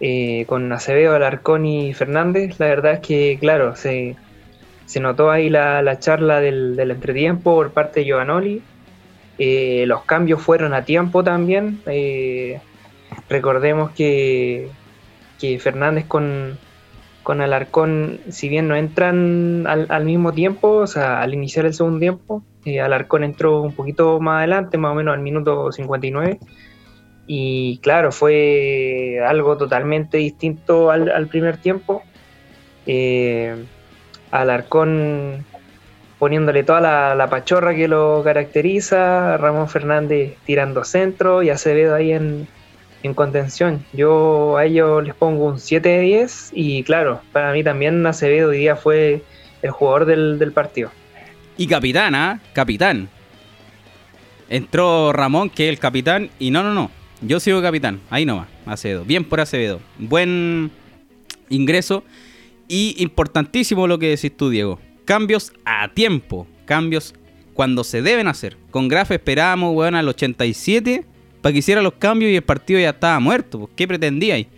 Eh, 0.00 0.44
con 0.48 0.72
Acevedo, 0.72 1.14
Alarcón 1.14 1.66
y 1.66 1.94
Fernández. 1.94 2.58
La 2.58 2.66
verdad 2.66 2.94
es 2.94 3.00
que, 3.00 3.38
claro, 3.40 3.76
se, 3.76 4.16
se 4.86 5.00
notó 5.00 5.30
ahí 5.30 5.50
la, 5.50 5.98
charla 6.00 6.40
del, 6.40 6.78
entretiempo 6.80 7.54
por 7.54 7.70
parte 7.70 8.00
de 8.00 8.06
Giovanoli. 8.06 8.62
Eh, 9.38 9.84
los 9.86 10.02
cambios 10.02 10.42
fueron 10.42 10.74
a 10.74 10.84
tiempo 10.84 11.22
también. 11.22 11.80
Eh, 11.86 12.60
recordemos 13.28 13.92
que, 13.92 14.68
que 15.38 15.58
Fernández 15.60 16.06
con, 16.06 16.58
con 17.22 17.40
Alarcón, 17.40 18.20
si 18.30 18.48
bien 18.48 18.68
no 18.68 18.74
entran 18.74 19.66
al, 19.66 20.04
mismo 20.04 20.32
tiempo, 20.32 20.68
o 20.68 20.86
sea, 20.86 21.22
al 21.22 21.34
iniciar 21.34 21.66
el 21.66 21.74
segundo 21.74 22.00
tiempo, 22.00 22.42
eh, 22.64 22.80
Alarcón 22.80 23.22
entró 23.22 23.62
un 23.62 23.72
poquito 23.72 24.18
más 24.20 24.38
adelante, 24.38 24.76
más 24.76 24.92
o 24.92 24.94
menos 24.96 25.14
al 25.14 25.22
minuto 25.22 25.70
59. 25.70 26.40
Y 27.28 27.78
claro, 27.78 28.10
fue 28.10 29.20
algo 29.24 29.56
totalmente 29.56 30.16
distinto 30.16 30.90
al, 30.90 31.28
primer 31.28 31.58
tiempo. 31.58 32.02
Alarcón 34.30 35.44
poniéndole 36.18 36.64
toda 36.64 36.80
la, 36.80 37.14
la, 37.14 37.28
pachorra 37.28 37.74
que 37.74 37.88
lo 37.88 38.22
caracteriza, 38.24 39.36
Ramón 39.36 39.68
Fernández 39.68 40.36
tirando 40.44 40.84
centro 40.84 41.42
y 41.42 41.50
Acevedo 41.50 41.94
ahí 41.94 42.12
en, 42.12 42.48
en 43.02 43.14
contención. 43.14 43.84
Yo 43.92 44.56
a 44.56 44.64
ellos 44.64 45.04
les 45.04 45.14
pongo 45.14 45.46
un 45.46 45.60
7 45.60 45.88
de 45.88 46.00
10 46.00 46.50
y 46.54 46.82
claro, 46.82 47.20
para 47.32 47.52
mí 47.52 47.62
también 47.62 48.04
Acevedo 48.06 48.50
hoy 48.50 48.58
día 48.58 48.76
fue 48.76 49.22
el 49.62 49.70
jugador 49.70 50.06
del, 50.06 50.52
partido. 50.52 50.90
Y 51.56 51.66
capitán, 51.66 52.14
¿ah? 52.14 52.40
Capitán. 52.52 53.08
Entró 54.48 55.12
Ramón, 55.12 55.50
que 55.50 55.66
es 55.66 55.70
el 55.70 55.78
capitán, 55.78 56.30
y 56.38 56.50
no, 56.50 56.62
no, 56.62 56.72
no. 56.72 56.90
Yo 57.20 57.40
sigo 57.40 57.60
capitán. 57.60 58.00
Ahí 58.10 58.24
nomás, 58.24 58.48
Acevedo. 58.64 59.04
Bien 59.04 59.24
por 59.24 59.40
Acevedo. 59.40 59.80
Buen 59.98 60.70
ingreso. 61.48 62.04
Y 62.68 62.94
importantísimo 62.98 63.86
lo 63.86 63.98
que 63.98 64.10
decís 64.10 64.36
tú, 64.36 64.50
Diego. 64.50 64.78
Cambios 65.08 65.54
a 65.64 65.88
tiempo. 65.88 66.46
Cambios 66.66 67.14
cuando 67.54 67.82
se 67.82 68.02
deben 68.02 68.28
hacer. 68.28 68.58
Con 68.70 68.88
Graf 68.88 69.10
esperábamos, 69.10 69.74
weón, 69.74 69.94
al 69.94 70.06
87 70.06 71.06
para 71.40 71.50
que 71.50 71.60
hiciera 71.60 71.80
los 71.80 71.94
cambios 71.94 72.30
y 72.30 72.36
el 72.36 72.42
partido 72.42 72.78
ya 72.78 72.90
estaba 72.90 73.18
muerto. 73.18 73.60
Pues, 73.60 73.70
¿Qué 73.74 73.88
pretendíais? 73.88 74.48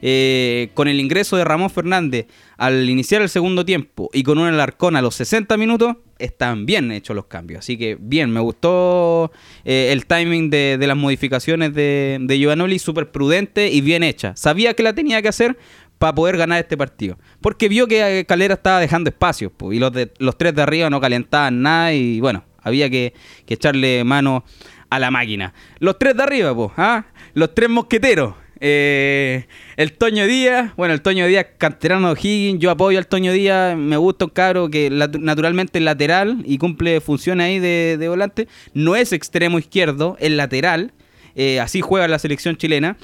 Eh, 0.00 0.70
con 0.72 0.88
el 0.88 0.98
ingreso 0.98 1.36
de 1.36 1.44
Ramón 1.44 1.68
Fernández 1.68 2.28
al 2.56 2.88
iniciar 2.88 3.20
el 3.20 3.28
segundo 3.28 3.66
tiempo 3.66 4.08
y 4.14 4.22
con 4.22 4.38
un 4.38 4.46
alarcón 4.46 4.96
a 4.96 5.02
los 5.02 5.16
60 5.16 5.58
minutos, 5.58 5.96
están 6.18 6.64
bien 6.64 6.90
hechos 6.92 7.14
los 7.14 7.26
cambios. 7.26 7.58
Así 7.58 7.76
que 7.76 7.98
bien, 8.00 8.30
me 8.30 8.40
gustó 8.40 9.30
eh, 9.66 9.90
el 9.92 10.06
timing 10.06 10.48
de, 10.48 10.78
las 10.80 10.96
modificaciones 10.96 11.74
de, 11.74 12.16
de 12.22 12.38
Giovanoli, 12.38 12.78
súper 12.78 13.10
prudente 13.10 13.68
y 13.70 13.82
bien 13.82 14.02
hecha. 14.02 14.34
Sabía 14.34 14.72
que 14.72 14.82
la 14.82 14.94
tenía 14.94 15.20
que 15.20 15.28
hacer 15.28 15.58
para 16.00 16.14
poder 16.14 16.38
ganar 16.38 16.58
este 16.58 16.78
partido. 16.78 17.18
Porque 17.42 17.68
vio 17.68 17.86
que 17.86 18.24
Calera 18.26 18.54
estaba 18.54 18.80
dejando 18.80 19.10
espacio 19.10 19.52
y 19.70 19.78
los, 19.78 19.92
de, 19.92 20.10
los 20.18 20.38
tres 20.38 20.54
de 20.54 20.62
arriba 20.62 20.88
no 20.88 20.98
calentaban 20.98 21.60
nada 21.60 21.92
y 21.92 22.20
bueno, 22.20 22.42
había 22.62 22.88
que, 22.88 23.12
echarle 23.46 24.02
mano 24.02 24.42
a 24.88 24.98
la 24.98 25.10
máquina. 25.10 25.52
Los 25.78 25.98
tres 25.98 26.16
de 26.16 26.22
arriba, 26.22 26.54
pues, 26.54 26.70
¿ah? 26.78 27.04
Los 27.34 27.54
tres 27.54 27.68
mosqueteros. 27.68 28.32
Eh, 28.60 29.44
el 29.76 29.92
Toño 29.92 30.26
Díaz, 30.26 30.74
bueno, 30.74 30.94
el 30.94 31.02
Toño 31.02 31.26
Díaz, 31.26 31.48
canterano 31.58 32.14
Higgins, 32.14 32.60
yo 32.60 32.70
apoyo 32.70 32.98
al 32.98 33.06
Toño 33.06 33.32
Díaz, 33.32 33.76
me 33.76 33.98
gusta 33.98 34.24
un 34.24 34.30
cabro 34.30 34.70
que 34.70 34.88
naturalmente 34.88 35.80
es 35.80 35.84
lateral 35.84 36.42
y 36.46 36.56
cumple 36.56 37.02
funciones 37.02 37.44
ahí 37.44 37.58
de, 37.58 38.08
volante. 38.08 38.48
No 38.72 38.96
es 38.96 39.12
extremo 39.12 39.58
izquierdo, 39.58 40.16
es 40.18 40.30
lateral, 40.30 40.92
eh, 41.34 41.60
así 41.60 41.82
juega 41.82 42.08
la 42.08 42.18
selección 42.18 42.56
chilena. 42.56 42.96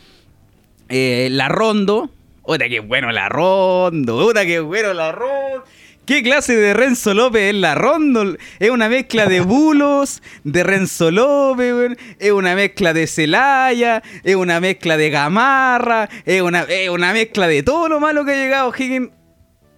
Eh, 0.88 1.28
la 1.30 1.48
Rondo, 1.50 2.10
otra 2.46 2.68
que 2.68 2.80
bueno 2.80 3.12
la 3.12 3.28
Rondo, 3.28 4.16
otra 4.16 4.46
que 4.46 4.60
bueno 4.60 4.92
la 4.94 5.12
Rondo. 5.12 5.64
¿Qué 6.06 6.22
clase 6.22 6.54
de 6.54 6.72
Renzo 6.72 7.14
López 7.14 7.52
es 7.52 7.54
la 7.54 7.74
Rondo? 7.74 8.36
Es 8.60 8.70
una 8.70 8.88
mezcla 8.88 9.26
de 9.26 9.40
bulos, 9.42 10.22
de 10.44 10.62
Renzo 10.62 11.10
López, 11.10 11.98
es 12.20 12.30
una 12.30 12.54
mezcla 12.54 12.92
de 12.92 13.08
Celaya, 13.08 14.02
es 14.22 14.36
una 14.36 14.60
mezcla 14.60 14.96
de 14.96 15.10
Gamarra, 15.10 16.08
es 16.24 16.42
una, 16.42 16.64
una 16.92 17.12
mezcla 17.12 17.48
de 17.48 17.64
todo 17.64 17.88
lo 17.88 17.98
malo 17.98 18.24
que 18.24 18.32
ha 18.32 18.36
llegado 18.36 18.72
Higgins 18.72 19.10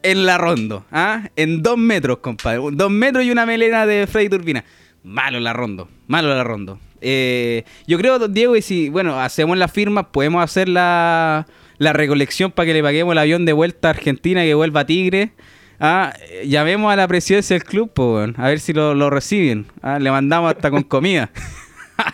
en 0.03 0.27
la 0.27 0.37
Rondo. 0.37 0.85
¿ah? 0.93 1.31
En 1.35 1.62
dos 1.62 1.79
metros, 1.79 2.19
compadre. 2.19 2.61
Dos 2.73 2.91
metros 2.91 3.25
y 3.25 3.31
una 3.31 3.47
melena 3.47 3.87
de 3.87 4.07
Freddy 4.07 4.29
Turbina. 4.29 4.64
Malo 5.03 5.41
la 5.41 5.55
Rondo, 5.55 5.89
malo 6.07 6.29
la 6.29 6.45
Rondo. 6.45 6.79
Eh, 7.01 7.64
yo 7.87 7.97
creo, 7.97 8.29
Diego, 8.29 8.55
y 8.55 8.61
si, 8.61 8.91
bueno, 8.91 9.19
hacemos 9.19 9.57
la 9.57 9.69
firma, 9.69 10.12
podemos 10.12 10.45
hacer 10.45 10.69
la, 10.69 11.47
la 11.79 11.93
recolección 11.93 12.51
para 12.51 12.66
que 12.66 12.74
le 12.74 12.83
paguemos 12.83 13.12
el 13.12 13.18
avión 13.18 13.45
de 13.45 13.53
vuelta 13.53 13.89
a 13.89 13.91
Argentina 13.93 14.43
que 14.43 14.55
vuelva 14.55 14.81
a 14.81 14.87
Tigre. 14.87 15.33
Ah, 15.81 16.12
llamemos 16.45 16.93
a 16.93 16.97
la 16.97 17.07
presidencia 17.07 17.55
del 17.55 17.64
club, 17.64 17.93
a 18.37 18.49
ver 18.49 18.59
si 18.59 18.72
lo, 18.72 19.11
reciben. 19.11 19.66
Ah, 19.81 19.99
le 19.99 20.11
mandamos 20.11 20.53
hasta 20.53 20.70
con 20.70 20.83
comida. 20.83 21.31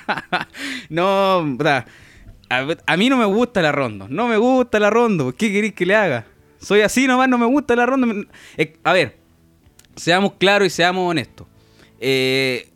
no, 0.91 1.57
a, 2.51 2.97
mí 2.97 3.09
no 3.09 3.17
me 3.17 3.25
gusta 3.25 3.63
la 3.63 3.73
ronda. 3.73 4.07
No 4.09 4.29
me 4.29 4.37
gusta 4.37 4.79
la 4.79 4.91
ronda. 4.91 5.25
¿Qué 5.37 5.51
queréis 5.51 5.75
que 5.75 5.87
le 5.87 5.95
haga? 5.95 6.27
Soy 6.59 6.83
así 6.83 7.07
nomás, 7.07 7.29
no 7.29 7.39
me 7.39 7.47
gusta 7.47 7.75
la 7.75 7.87
ronda. 7.87 8.27
Eh, 8.57 8.77
a 8.85 8.93
ver, 8.93 9.17
seamos 9.97 10.35
claros 10.35 10.67
y 10.67 10.71
seamos 10.71 11.11
honestos. 11.11 11.47
Eh, 12.01 12.69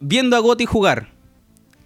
viendo 0.00 0.36
a 0.36 0.40
Goti 0.40 0.64
jugar, 0.64 1.10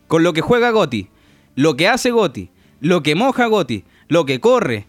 con 0.07 0.23
lo 0.23 0.33
que 0.33 0.41
juega 0.41 0.71
Goti, 0.71 1.09
lo 1.55 1.77
que 1.77 1.89
hace 1.89 2.11
Goti, 2.11 2.51
lo 2.81 3.03
que 3.03 3.15
moja 3.15 3.47
Goti, 3.47 3.85
lo 4.09 4.25
que 4.25 4.41
corre, 4.41 4.87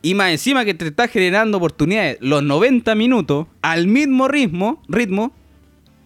y 0.00 0.14
más 0.14 0.30
encima 0.30 0.64
que 0.64 0.74
te 0.74 0.86
está 0.86 1.08
generando 1.08 1.58
oportunidades 1.58 2.18
los 2.20 2.42
90 2.42 2.94
minutos 2.94 3.46
al 3.62 3.86
mismo 3.88 4.28
ritmo, 4.28 4.82
ritmo 4.88 5.32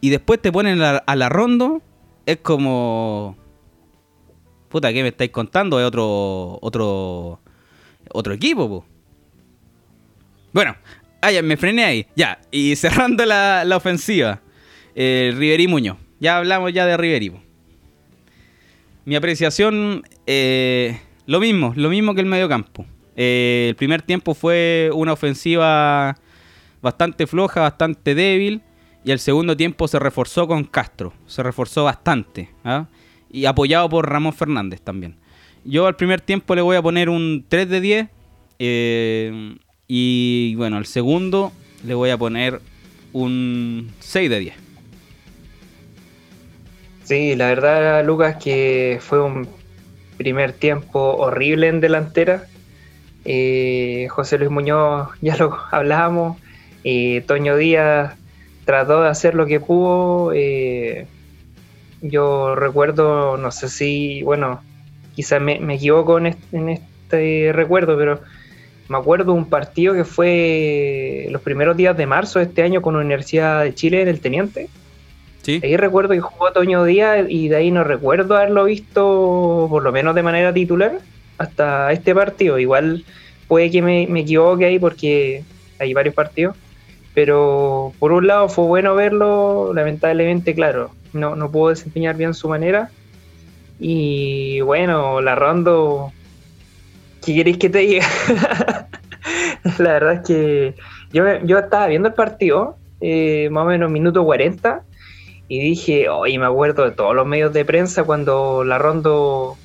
y 0.01 0.11
después 0.11 0.41
te 0.41 0.51
ponen 0.51 0.81
a, 0.83 1.17
la 1.17 1.29
rondo, 1.29 1.83
es 2.27 2.39
como... 2.39 3.37
Puta, 4.69 4.93
¿qué 4.93 5.03
me 5.03 5.11
estáis 5.11 5.31
contando? 5.31 5.79
Es 5.79 5.87
otro 5.87 6.59
otro 6.63 7.41
otro 8.11 8.33
equipo, 8.33 8.85
Bueno, 10.53 10.77
ah, 11.21 11.31
me 11.43 11.57
frené 11.59 11.85
ahí. 11.85 12.07
Ya, 12.17 12.41
y 12.51 12.75
cerrando 12.77 13.27
la, 13.27 13.71
ofensiva. 13.77 14.41
Eh, 14.95 15.33
Riveri 15.37 15.69
Muñoz. 15.69 15.99
Ya 16.21 16.39
hablamos 16.39 16.73
ya 16.73 16.87
de 16.87 16.97
Riveri. 16.97 17.33
Mi 19.05 19.15
apreciación, 19.15 20.03
eh, 20.27 20.99
lo 21.27 21.41
mismo, 21.41 21.73
lo 21.77 21.89
mismo 21.91 22.15
que 22.15 22.21
el 22.21 22.27
mediocampo. 22.27 22.87
Eh, 23.17 23.67
el 23.71 23.77
primer 23.77 24.03
tiempo 24.03 24.35
fue 24.35 24.91
una 24.95 25.13
ofensiva 25.13 26.17
bastante 26.81 27.27
floja, 27.27 27.61
bastante 27.61 28.15
débil. 28.15 28.63
Y 29.05 29.11
el 29.11 29.19
segundo 29.19 29.57
tiempo 29.57 29.89
se 29.89 29.99
reforzó 29.99 30.47
con 30.47 30.65
Castro. 30.65 31.13
Se 31.27 31.43
reforzó 31.43 31.85
bastante. 31.85 32.51
¿ah? 32.65 32.87
Y 33.31 33.47
apoyado 33.47 33.89
por 33.89 34.09
Ramón 34.09 34.33
Fernández 34.33 34.81
también. 34.81 35.17
Yo 35.65 35.87
al 35.87 35.97
primer 35.97 36.21
tiempo 36.21 36.55
le 36.55 36.63
voy 36.63 36.77
a 36.77 36.83
poner 36.83 37.09
un 37.09 37.45
3 37.49 37.69
de 37.69 37.81
10. 37.81 38.09
Eh, 38.59 39.57
y 39.89 40.55
bueno, 40.57 40.77
al 40.77 40.87
segundo 40.87 41.53
le 41.85 41.95
voy 41.95 42.11
a 42.11 42.17
poner 42.17 42.61
un 43.13 43.91
6 44.01 44.31
de 44.31 44.39
10. 44.39 44.55
Sí, 47.05 47.35
la 47.35 47.49
verdad, 47.49 48.05
Lucas, 48.05 48.37
que 48.37 48.99
fue 49.01 49.21
un 49.21 49.49
primer 50.23 50.53
tiempo 50.53 51.17
horrible 51.17 51.69
en 51.69 51.81
delantera. 51.81 52.47
Eh, 53.25 54.07
José 54.11 54.39
Luis 54.39 54.51
Muñoz, 54.51 55.09
ya 55.21 55.37
lo 55.37 55.59
hablábamos, 55.71 56.39
eh, 56.85 57.23
Toño 57.27 57.57
Díaz 57.57 58.15
trató 58.65 59.03
de 59.03 59.09
hacer 59.09 59.35
lo 59.35 59.47
que 59.47 59.61
pudo. 59.61 60.33
Eh, 60.35 61.07
yo 62.01 62.55
recuerdo, 62.55 63.37
no 63.37 63.51
sé 63.51 63.69
si, 63.69 64.23
bueno, 64.23 64.61
quizás 65.15 65.41
me, 65.41 65.57
equivoco 65.75 66.19
en 66.19 66.69
este, 66.69 67.51
recuerdo, 67.53 67.97
pero 67.97 68.21
me 68.89 68.99
acuerdo 68.99 69.33
un 69.33 69.49
partido 69.49 69.95
que 69.95 70.05
fue 70.05 71.27
los 71.31 71.43
primeros 71.43 71.77
días 71.77 71.97
de 71.97 72.07
marzo 72.07 72.39
de 72.39 72.47
este 72.47 72.63
año 72.63 72.83
con 72.83 72.97
Universidad 72.97 73.63
de 73.63 73.75
Chile 73.75 74.03
en 74.03 74.09
el 74.09 74.21
Teniente. 74.21 74.69
Sí. 75.43 75.61
Ahí 75.63 75.77
recuerdo 75.77 76.15
que 76.15 76.21
jugó 76.21 76.53
Toño 76.53 76.85
Díaz 76.85 77.27
y 77.29 77.49
de 77.49 77.57
ahí 77.57 77.71
no 77.71 77.85
recuerdo 77.85 78.37
haberlo 78.37 78.65
visto, 78.65 79.67
por 79.69 79.83
lo 79.83 79.93
menos 79.93 80.15
de 80.15 80.23
manera 80.23 80.53
titular 80.53 81.01
hasta 81.39 81.93
este 81.93 82.15
partido. 82.15 82.59
Igual 82.59 83.05
puede 83.49 83.71
que 83.71 83.83
me, 83.83 84.05
equivoque 84.21 84.65
ahí 84.67 84.79
porque 84.79 85.45
hay 85.79 85.93
varios 85.95 86.15
partidos. 86.15 86.57
Pero 87.15 87.93
por 87.99 88.13
un 88.13 88.27
lado 88.27 88.49
fue 88.49 88.65
bueno 88.65 88.95
verlo, 88.95 89.73
lamentablemente, 89.75 90.55
claro, 90.55 90.93
no, 91.13 91.37
no 91.37 91.51
pudo 91.51 91.69
desempeñar 91.69 92.17
bien 92.17 92.33
su 92.33 92.49
manera. 92.49 92.91
Y 93.79 94.61
bueno, 94.63 95.21
la 95.21 95.35
Rondo, 95.35 96.13
¿qué 97.23 97.35
queréis 97.35 97.59
que 97.59 97.69
te 97.69 97.81
diga? 97.81 98.07
la 99.79 99.93
verdad 99.93 100.13
es 100.15 100.21
que 100.21 100.75
yo, 101.13 101.25
yo 101.45 101.59
estaba 101.59 101.87
viendo 101.89 102.09
el 102.09 102.15
partido, 102.15 102.77
eh, 103.01 103.49
más 103.51 103.65
o 103.65 103.67
menos 103.67 103.91
minuto 103.91 104.25
40, 104.25 104.83
y 105.53 105.59
dije, 105.59 106.09
oye, 106.09 106.39
me 106.39 106.47
acuerdo 106.47 106.83
de 106.87 106.93
todos 106.93 107.15
los 107.15 107.27
medios 107.27 107.53
de 107.53 107.67
prensa 107.67 108.05
cuando 108.05 108.65
la 108.65 108.79
Rondo 108.79 109.59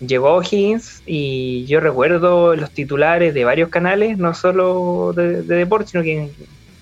llegó 0.00 0.26
a 0.26 0.32
O'Higgins 0.38 1.04
y 1.06 1.66
yo 1.66 1.78
recuerdo 1.78 2.56
los 2.56 2.72
titulares 2.72 3.32
de 3.32 3.44
varios 3.44 3.68
canales, 3.68 4.18
no 4.18 4.34
solo 4.34 5.12
de, 5.14 5.42
deporte, 5.42 5.92
sino 5.92 6.02
que 6.02 6.30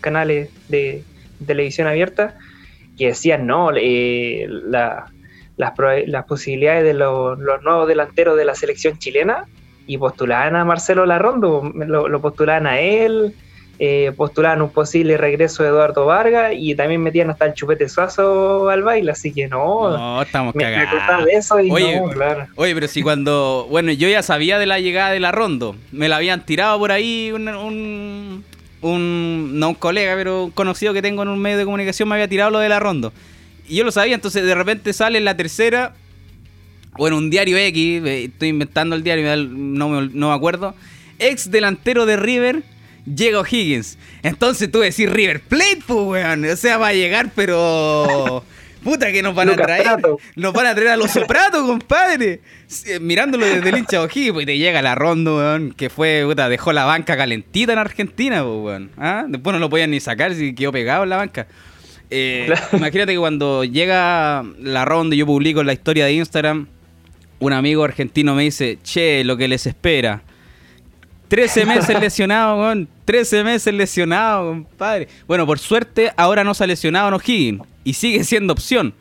canales 0.01 0.49
de, 0.71 1.05
televisión 1.47 1.87
abierta, 1.89 2.39
que 2.97 3.09
decían, 3.09 3.47
no, 3.47 3.71
eh, 3.77 4.47
las, 4.49 5.11
las, 5.59 6.25
posibilidades 6.25 6.85
de 6.85 6.95
los, 6.95 7.39
nuevos 7.39 7.87
delanteros 7.87 8.39
de 8.39 8.47
la 8.47 8.55
selección 8.55 8.99
chilena 8.99 9.45
y 9.87 9.99
postulaban 9.99 10.57
a 10.57 10.65
Marcelo 10.65 11.05
Larrondo, 11.05 11.71
lo, 11.75 12.09
lo 12.09 12.21
postulaban 12.23 12.67
a 12.67 12.81
él, 12.81 13.35
eh, 13.85 14.13
postulaban 14.17 14.63
un 14.63 14.71
posible 14.71 15.17
regreso 15.17 15.65
de 15.65 15.71
Eduardo 15.71 16.07
Vargas 16.07 16.53
y 16.57 16.77
también 16.77 17.03
metían 17.03 17.31
hasta 17.31 17.47
el 17.47 17.55
chupete 17.55 17.89
suazo 17.89 18.69
al 18.69 18.85
baile, 18.85 19.11
así 19.11 19.33
que 19.33 19.49
no. 19.49 19.91
No, 19.91 20.23
estamos 20.23 20.55
cagados. 20.55 21.51
oye, 21.51 22.01
oye, 22.55 22.75
pero 22.75 22.87
si 22.87 23.03
cuando. 23.03 23.67
Bueno, 23.69 23.91
yo 23.91 24.09
ya 24.09 24.23
sabía 24.23 24.61
de 24.61 24.67
la 24.67 24.79
llegada 24.79 25.11
de 25.11 25.19
la 25.19 25.33
Rondo. 25.33 25.75
Me 25.91 26.09
la 26.09 26.19
habían 26.19 26.47
tirado 26.47 26.79
por 26.79 26.93
ahí 26.93 27.33
un, 27.35 27.49
un, 27.49 28.45
un. 28.83 29.59
No 29.59 29.71
un 29.71 29.75
colega, 29.75 30.15
pero 30.15 30.45
un 30.45 30.51
conocido 30.53 30.93
que 30.95 31.03
tengo 31.03 31.25
en 31.25 31.31
un 31.31 31.41
medio 31.41 31.59
de 31.59 31.65
comunicación 31.65 32.09
me 32.09 32.15
había 32.15 32.29
tirado 32.29 32.53
lo 32.53 32.61
de 32.61 32.69
la 32.69 32.79
Rondo. 32.79 33.13
Y 33.67 33.75
yo 33.75 33.83
lo 33.83 33.91
sabía, 33.91 34.15
entonces 34.15 34.45
de 34.45 34.55
repente 34.55 34.93
sale 34.93 35.19
en 35.19 35.25
la 35.25 35.37
tercera. 35.37 35.95
Bueno, 36.97 37.17
un 37.17 37.31
diario 37.31 37.57
X, 37.57 38.03
eh, 38.05 38.25
estoy 38.27 38.51
inventando 38.51 38.95
el 38.95 39.03
diario, 39.03 39.25
no 39.49 40.03
no 40.03 40.29
me 40.29 40.35
acuerdo. 40.35 40.73
Ex 41.19 41.51
delantero 41.51 42.07
de 42.07 42.17
River 42.17 42.63
llega 43.05 43.41
O'Higgins. 43.41 43.99
Entonces 44.23 44.71
tú 44.71 44.81
decís 44.81 45.11
River 45.11 45.41
Plate, 45.41 45.83
pues, 45.87 46.01
weón. 46.07 46.45
O 46.45 46.57
sea, 46.57 46.79
va 46.79 46.89
a 46.89 46.93
llegar, 46.93 47.31
pero. 47.35 48.45
Puta 48.83 49.13
que 49.13 49.23
nos 49.23 49.35
van 49.35 49.49
a 49.49 49.55
traer. 49.55 49.87
Nos 50.35 50.53
van 50.53 50.67
a 50.67 50.75
traer 50.75 50.91
a 50.91 50.97
los 50.97 51.13
sopratos, 51.13 51.65
compadre. 51.65 52.41
Mirándolo 53.01 53.47
desde 53.47 53.69
el 53.69 53.79
hincha 53.79 54.03
O'Higgins, 54.03 54.33
pues 54.33 54.47
te 54.47 54.59
llega 54.59 54.83
la 54.83 54.97
ronda, 54.97 55.33
weón. 55.33 55.73
Que 55.73 55.89
fue, 55.89 56.23
puta, 56.27 56.49
dejó 56.49 56.73
la 56.73 56.85
banca 56.85 57.17
calentita 57.17 57.73
en 57.73 57.79
Argentina, 57.79 58.43
pues, 58.43 58.59
weón. 58.59 58.91
¿Ah? 58.97 59.25
Después 59.29 59.55
no 59.55 59.61
lo 59.61 59.71
podían 59.71 59.93
ni 59.93 60.01
sacar 60.01 60.35
si 60.35 60.55
quedó 60.55 60.73
pegado 60.73 61.05
en 61.05 61.11
la 61.11 61.17
banca. 61.17 61.47
Eh, 62.11 62.53
imagínate 62.73 63.13
que 63.13 63.19
cuando 63.19 63.63
llega 63.63 64.45
la 64.59 64.85
ronda 64.85 65.15
y 65.15 65.19
yo 65.21 65.27
publico 65.27 65.63
la 65.63 65.73
historia 65.73 66.07
de 66.07 66.15
Instagram, 66.15 66.67
un 67.39 67.53
amigo 67.53 67.85
argentino 67.85 68.35
me 68.35 68.43
dice, 68.43 68.79
che, 68.83 69.23
lo 69.23 69.37
que 69.37 69.47
les 69.47 69.67
espera 69.67 70.23
13 71.33 71.65
meses 71.67 71.99
lesionado, 71.99 72.61
weón. 72.61 72.89
13 73.07 73.43
meses 73.43 73.73
lesionado, 73.73 74.51
compadre. 74.51 75.09
Bueno, 75.27 75.47
por 75.47 75.59
suerte, 75.59 76.13
ahora 76.19 76.45
no 76.45 76.53
se 76.53 76.63
ha 76.63 76.67
lesionado 76.67 77.09
en 77.09 77.15
O'Higgins. 77.15 77.63
Y 77.85 77.95
sigue 77.95 78.23
siendo 78.23 78.53
opción. 78.53 78.93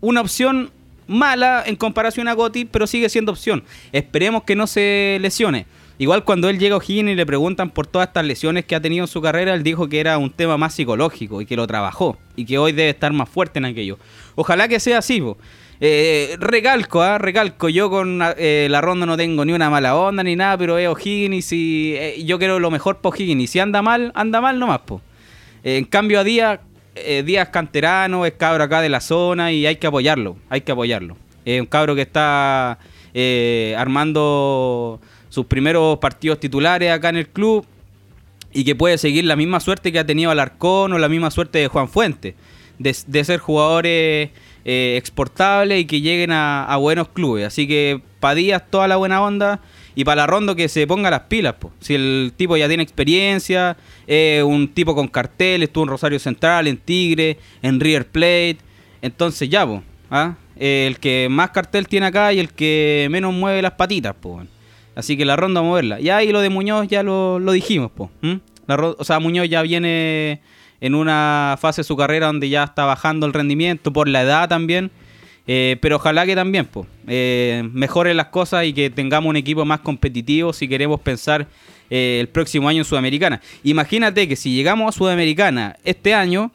Una 0.00 0.20
opción 0.20 0.70
mala 1.08 1.64
en 1.66 1.74
comparación 1.74 2.28
a 2.28 2.34
Gotti, 2.34 2.64
pero 2.64 2.86
sigue 2.86 3.08
siendo 3.08 3.32
opción. 3.32 3.64
Esperemos 3.90 4.44
que 4.44 4.54
no 4.54 4.68
se 4.68 5.18
lesione. 5.20 5.66
Igual 5.98 6.22
cuando 6.24 6.48
él 6.48 6.60
llega 6.60 6.76
a 6.76 6.78
O'Higgins 6.78 7.10
y 7.10 7.14
le 7.16 7.26
preguntan 7.26 7.70
por 7.70 7.88
todas 7.88 8.06
estas 8.06 8.24
lesiones 8.24 8.64
que 8.64 8.76
ha 8.76 8.80
tenido 8.80 9.02
en 9.02 9.08
su 9.08 9.20
carrera, 9.20 9.52
él 9.52 9.64
dijo 9.64 9.88
que 9.88 9.98
era 9.98 10.16
un 10.16 10.30
tema 10.30 10.56
más 10.56 10.74
psicológico 10.74 11.42
y 11.42 11.46
que 11.46 11.56
lo 11.56 11.66
trabajó. 11.66 12.16
Y 12.36 12.44
que 12.44 12.56
hoy 12.56 12.70
debe 12.70 12.90
estar 12.90 13.12
más 13.12 13.28
fuerte 13.28 13.58
en 13.58 13.64
aquello. 13.64 13.98
Ojalá 14.36 14.68
que 14.68 14.78
sea 14.78 14.98
así, 14.98 15.20
po. 15.20 15.36
Eh, 15.82 16.36
recalco, 16.38 17.00
¿ah? 17.00 17.16
recalco, 17.16 17.70
yo 17.70 17.88
con 17.88 18.20
eh, 18.36 18.68
la 18.70 18.82
ronda 18.82 19.06
no 19.06 19.16
tengo 19.16 19.46
ni 19.46 19.54
una 19.54 19.70
mala 19.70 19.96
onda 19.96 20.22
ni 20.22 20.36
nada, 20.36 20.58
pero 20.58 20.76
es 20.76 20.86
O'Higgins 20.86 21.52
y 21.52 21.94
eh, 21.96 22.22
yo 22.22 22.38
quiero 22.38 22.58
lo 22.58 22.70
mejor 22.70 22.98
para 22.98 23.16
O'Higgins. 23.16 23.48
Si 23.48 23.60
anda 23.60 23.80
mal, 23.80 24.12
anda 24.14 24.42
mal 24.42 24.58
nomás, 24.58 24.80
po. 24.80 25.00
en 25.64 25.86
cambio 25.86 26.20
a 26.20 26.24
Díaz, 26.24 26.60
Díaz 27.24 27.48
canterano, 27.48 28.26
es 28.26 28.32
cabro 28.32 28.62
acá 28.62 28.82
de 28.82 28.90
la 28.90 29.00
zona 29.00 29.52
y 29.52 29.64
hay 29.64 29.76
que 29.76 29.86
apoyarlo, 29.86 30.36
hay 30.50 30.60
que 30.60 30.72
apoyarlo. 30.72 31.16
Es 31.46 31.58
un 31.58 31.66
cabro 31.66 31.94
que 31.94 32.02
está 32.02 32.78
armando 33.78 35.00
sus 35.30 35.46
primeros 35.46 35.98
partidos 35.98 36.40
titulares 36.40 36.90
acá 36.92 37.08
en 37.08 37.16
el 37.16 37.28
club 37.28 37.64
y 38.52 38.64
que 38.64 38.74
puede 38.74 38.98
seguir 38.98 39.24
la 39.24 39.36
misma 39.36 39.60
suerte 39.60 39.92
que 39.92 39.98
ha 39.98 40.04
tenido 40.04 40.30
Alarcón 40.30 40.92
o 40.92 40.98
la 40.98 41.08
misma 41.08 41.30
suerte 41.30 41.58
de 41.58 41.68
Juan 41.68 41.88
Fuente, 41.88 42.34
de, 42.78 42.94
de 43.06 43.24
ser 43.24 43.38
jugadores 43.38 44.30
eh, 44.64 44.94
exportables 44.96 45.80
y 45.80 45.84
que 45.84 46.00
lleguen 46.00 46.32
a, 46.32 46.76
buenos 46.78 47.08
clubes. 47.08 47.46
Así 47.46 47.66
que 47.66 48.00
Díaz 48.34 48.64
toda 48.70 48.86
la 48.86 48.96
buena 48.96 49.22
onda 49.22 49.60
y 49.94 50.04
para 50.04 50.22
la 50.22 50.26
Rondo 50.26 50.54
que 50.54 50.68
se 50.68 50.86
ponga 50.86 51.10
las 51.10 51.22
pilas. 51.22 51.54
Si 51.80 51.94
el 51.94 52.32
tipo 52.36 52.56
ya 52.56 52.68
tiene 52.68 52.82
experiencia, 52.82 53.76
un 54.44 54.68
tipo 54.68 54.94
con 54.94 55.08
cartel, 55.08 55.62
estuvo 55.62 55.84
en 55.84 55.90
Rosario 55.90 56.18
Central, 56.18 56.66
en 56.66 56.76
Tigre, 56.76 57.38
en 57.62 57.80
River 57.80 58.06
Plate. 58.06 58.58
Entonces 59.02 59.48
ya, 59.48 59.66
pues, 59.66 59.82
el 60.56 60.98
que 60.98 61.28
más 61.30 61.50
cartel 61.50 61.88
tiene 61.88 62.06
acá 62.06 62.32
y 62.32 62.38
el 62.38 62.50
que 62.50 63.08
menos 63.10 63.32
mueve 63.32 63.62
las 63.62 63.72
patitas. 63.72 64.14
pues 64.20 64.46
Así 64.94 65.16
que 65.16 65.24
la 65.24 65.36
Rondo 65.36 65.60
a 65.60 65.62
moverla. 65.62 66.00
Ya 66.00 66.22
y 66.22 66.30
lo 66.30 66.40
de 66.40 66.50
Muñoz 66.50 66.86
ya 66.88 67.02
lo, 67.02 67.40
dijimos. 67.52 67.90
pues 67.96 68.10
o 68.78 69.04
sea, 69.04 69.18
Muñoz 69.18 69.48
ya 69.48 69.62
viene 69.62 70.40
en 70.80 70.94
una 70.94 71.56
fase 71.60 71.80
de 71.80 71.84
su 71.84 71.96
carrera 71.96 72.26
donde 72.26 72.48
ya 72.48 72.64
está 72.64 72.84
bajando 72.84 73.26
el 73.26 73.32
rendimiento 73.32 73.92
por 73.92 74.08
la 74.08 74.22
edad 74.22 74.48
también. 74.48 74.90
Eh, 75.46 75.78
pero 75.80 75.96
ojalá 75.96 76.26
que 76.26 76.36
también 76.36 76.66
pues, 76.66 76.86
eh, 77.08 77.68
mejoren 77.72 78.16
las 78.16 78.26
cosas 78.26 78.66
y 78.66 78.72
que 78.72 78.88
tengamos 78.88 79.30
un 79.30 79.36
equipo 79.36 79.64
más 79.64 79.80
competitivo 79.80 80.52
si 80.52 80.68
queremos 80.68 81.00
pensar 81.00 81.48
eh, 81.88 82.18
el 82.20 82.28
próximo 82.28 82.68
año 82.68 82.78
en 82.78 82.84
Sudamericana. 82.84 83.40
Imagínate 83.64 84.28
que 84.28 84.36
si 84.36 84.54
llegamos 84.54 84.94
a 84.94 84.96
Sudamericana 84.96 85.76
este 85.84 86.14
año, 86.14 86.52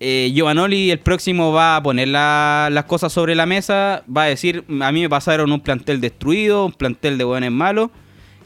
Giovanoli 0.00 0.92
el 0.92 1.00
próximo 1.00 1.50
va 1.50 1.74
a 1.74 1.82
poner 1.82 2.06
las 2.06 2.84
cosas 2.84 3.12
sobre 3.12 3.34
la 3.34 3.46
mesa, 3.46 4.04
va 4.08 4.24
a 4.24 4.26
decir, 4.26 4.62
a 4.80 4.92
mí 4.92 5.00
me 5.00 5.08
pasaron 5.08 5.50
un 5.50 5.60
plantel 5.60 6.00
destruido, 6.00 6.66
un 6.66 6.72
plantel 6.72 7.18
de 7.18 7.24
buenos 7.24 7.50
malos 7.50 7.90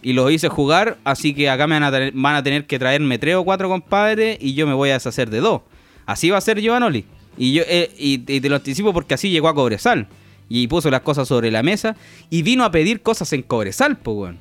y 0.02 0.12
los 0.12 0.30
hice 0.30 0.48
jugar, 0.48 0.98
así 1.04 1.32
que 1.32 1.48
acá 1.48 1.66
me 1.66 1.78
van 1.78 2.34
a, 2.34 2.42
tener, 2.42 2.66
que 2.66 2.78
traerme 2.78 3.18
tres 3.18 3.36
o 3.36 3.44
cuatro 3.44 3.68
compadres 3.68 4.36
y 4.40 4.54
yo 4.54 4.66
me 4.66 4.74
voy 4.74 4.90
a 4.90 4.94
deshacer 4.94 5.30
de 5.30 5.38
dos. 5.38 5.62
Así 6.06 6.28
va 6.30 6.38
a 6.38 6.40
ser 6.40 6.60
Giovanoli. 6.60 7.04
Y, 7.38 7.52
yo, 7.54 7.62
eh, 7.66 7.90
y, 7.96 8.18
te 8.18 8.48
lo 8.48 8.56
anticipo 8.56 8.92
porque 8.92 9.14
así 9.14 9.30
llegó 9.30 9.48
a 9.48 9.54
Cobresal. 9.54 10.08
Y 10.48 10.66
puso 10.66 10.90
las 10.90 11.00
cosas 11.00 11.28
sobre 11.28 11.50
la 11.50 11.62
mesa 11.62 11.96
y 12.28 12.42
vino 12.42 12.64
a 12.64 12.70
pedir 12.70 13.00
cosas 13.00 13.32
en 13.32 13.42
Cobresal, 13.42 13.96
pues, 13.96 14.16
weón. 14.16 14.38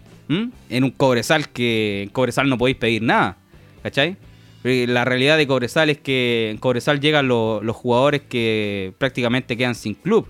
En 0.69 0.83
un 0.83 0.91
Cobresal 0.91 1.49
que 1.49 2.03
en 2.03 2.09
Cobresal 2.09 2.49
no 2.49 2.57
podéis 2.57 2.77
pedir 2.77 3.01
nada. 3.03 3.37
¿Cachai? 3.83 4.17
La 4.63 5.05
realidad 5.05 5.37
de 5.37 5.47
Cobresal 5.47 5.89
es 5.89 5.99
que 5.99 6.49
en 6.51 6.57
Cobresal 6.57 6.99
llegan 6.99 7.27
los 7.27 7.75
jugadores 7.75 8.21
que 8.21 8.93
prácticamente 8.97 9.55
quedan 9.57 9.75
sin 9.75 9.93
club 9.93 10.27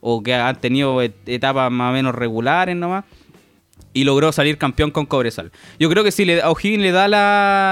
o 0.00 0.22
que 0.22 0.34
han 0.34 0.60
tenido 0.60 1.02
etapas 1.02 1.70
más 1.70 1.90
o 1.90 1.92
menos 1.92 2.14
regulares 2.14 2.74
nomás 2.74 3.04
y 3.92 4.04
logró 4.04 4.32
salir 4.32 4.58
campeón 4.58 4.90
con 4.90 5.06
Cobresal. 5.06 5.50
Yo 5.78 5.88
creo 5.90 6.04
que 6.04 6.12
si 6.12 6.24
le, 6.24 6.42
O'Higgins 6.44 6.82
le 6.82 6.92
da 6.92 7.08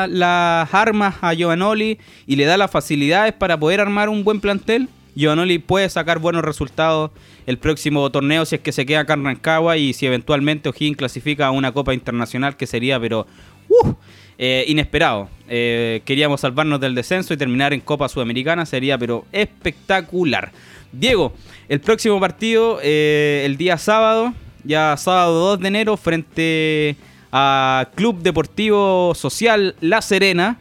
las 0.06 0.74
armas 0.74 1.16
a 1.20 1.32
Giovanoli 1.34 1.98
y 2.26 2.36
le 2.36 2.44
da 2.44 2.56
las 2.56 2.70
facilidades 2.70 3.32
para 3.32 3.58
poder 3.58 3.80
armar 3.80 4.08
un 4.08 4.24
buen 4.24 4.40
plantel, 4.40 4.88
Giovanoli 5.14 5.58
puede 5.58 5.88
sacar 5.88 6.18
buenos 6.18 6.44
resultados 6.44 7.10
el 7.46 7.58
próximo 7.58 8.10
torneo 8.10 8.44
si 8.44 8.56
es 8.56 8.60
que 8.60 8.72
se 8.72 8.86
queda 8.86 9.00
acá 9.00 9.14
en 9.14 9.24
Rancagua 9.24 9.76
y 9.76 9.92
si 9.92 10.06
eventualmente 10.06 10.68
O'Higgins 10.68 10.96
clasifica 10.96 11.46
a 11.46 11.50
una 11.50 11.72
Copa 11.72 11.94
Internacional 11.94 12.56
que 12.56 12.66
sería, 12.66 13.00
pero 13.00 13.26
uh, 13.68 13.94
eh, 14.38 14.64
inesperado. 14.68 15.28
Eh, 15.48 16.02
queríamos 16.04 16.42
salvarnos 16.42 16.80
del 16.80 16.94
descenso 16.94 17.34
y 17.34 17.36
terminar 17.36 17.72
en 17.72 17.80
Copa 17.80 18.08
Sudamericana, 18.08 18.66
sería 18.66 18.96
pero 18.96 19.24
espectacular. 19.32 20.52
Diego, 20.92 21.34
el 21.68 21.80
próximo 21.80 22.20
partido, 22.20 22.78
eh, 22.82 23.42
el 23.44 23.56
día 23.56 23.76
sábado, 23.78 24.32
ya 24.64 24.96
sábado 24.96 25.50
2 25.50 25.60
de 25.60 25.68
enero 25.68 25.96
frente 25.96 26.96
a 27.32 27.88
Club 27.94 28.20
Deportivo 28.22 29.14
Social 29.14 29.74
La 29.80 30.02
Serena. 30.02 30.58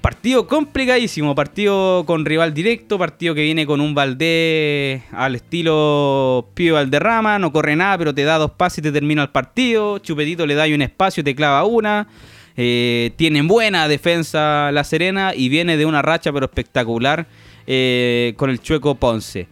Partido 0.00 0.46
complicadísimo, 0.46 1.34
partido 1.34 2.04
con 2.06 2.24
rival 2.24 2.54
directo, 2.54 2.98
partido 2.98 3.34
que 3.34 3.42
viene 3.42 3.66
con 3.66 3.82
un 3.82 3.94
Valdés 3.94 5.02
al 5.12 5.34
estilo 5.34 6.48
Pío 6.54 6.74
Valderrama, 6.74 7.38
no 7.38 7.52
corre 7.52 7.76
nada, 7.76 7.98
pero 7.98 8.14
te 8.14 8.24
da 8.24 8.38
dos 8.38 8.52
pases 8.52 8.78
y 8.78 8.82
te 8.82 8.92
termina 8.92 9.22
el 9.22 9.28
partido. 9.28 9.98
Chupetito 9.98 10.46
le 10.46 10.54
da 10.54 10.64
un 10.64 10.80
espacio 10.80 11.20
y 11.20 11.24
te 11.24 11.34
clava 11.34 11.64
una. 11.64 12.08
Eh, 12.56 13.12
tienen 13.16 13.46
buena 13.46 13.88
defensa 13.88 14.70
La 14.72 14.84
Serena 14.84 15.34
y 15.34 15.50
viene 15.50 15.76
de 15.76 15.84
una 15.84 16.00
racha 16.02 16.32
pero 16.32 16.46
espectacular 16.46 17.26
eh, 17.66 18.32
con 18.36 18.48
el 18.48 18.60
Chueco 18.60 18.94
Ponce. 18.94 19.48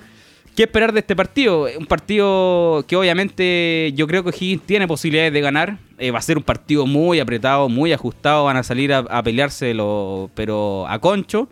¿Qué 0.59 0.65
esperar 0.65 0.93
de 0.93 0.99
este 0.99 1.15
partido? 1.15 1.69
Un 1.79 1.87
partido 1.87 2.85
que 2.89 2.97
obviamente 2.97 3.93
yo 3.95 4.09
creo 4.09 4.25
que 4.25 4.31
Higgins 4.31 4.67
tiene 4.67 4.89
posibilidades 4.89 5.33
de 5.33 5.41
ganar. 5.41 5.79
Eh, 5.99 6.11
va 6.11 6.19
a 6.19 6.23
ser 6.23 6.37
un 6.37 6.43
partido 6.43 6.85
muy 6.85 7.21
apretado, 7.21 7.69
muy 7.69 7.93
ajustado. 7.93 8.43
Van 8.43 8.57
a 8.57 8.65
salir 8.65 8.93
a, 8.93 8.99
a 8.99 9.23
peleárselo, 9.23 10.33
pero 10.35 10.85
a 10.89 10.99
concho. 10.99 11.49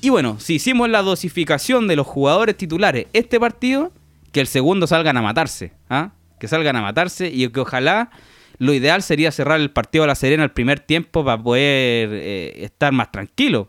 Y 0.00 0.08
bueno, 0.08 0.40
si 0.40 0.54
hicimos 0.54 0.88
la 0.88 1.02
dosificación 1.02 1.86
de 1.86 1.96
los 1.96 2.06
jugadores 2.06 2.56
titulares 2.56 3.08
este 3.12 3.38
partido, 3.38 3.92
que 4.32 4.40
el 4.40 4.46
segundo 4.46 4.86
salgan 4.86 5.18
a 5.18 5.20
matarse. 5.20 5.74
¿ah? 5.90 6.12
Que 6.40 6.48
salgan 6.48 6.76
a 6.76 6.80
matarse 6.80 7.28
y 7.28 7.46
que 7.50 7.60
ojalá 7.60 8.08
lo 8.56 8.72
ideal 8.72 9.02
sería 9.02 9.30
cerrar 9.32 9.60
el 9.60 9.70
partido 9.70 10.04
a 10.04 10.06
la 10.06 10.14
Serena 10.14 10.44
el 10.44 10.52
primer 10.52 10.80
tiempo 10.80 11.26
para 11.26 11.42
poder 11.42 12.08
eh, 12.10 12.64
estar 12.64 12.90
más 12.90 13.12
tranquilo. 13.12 13.68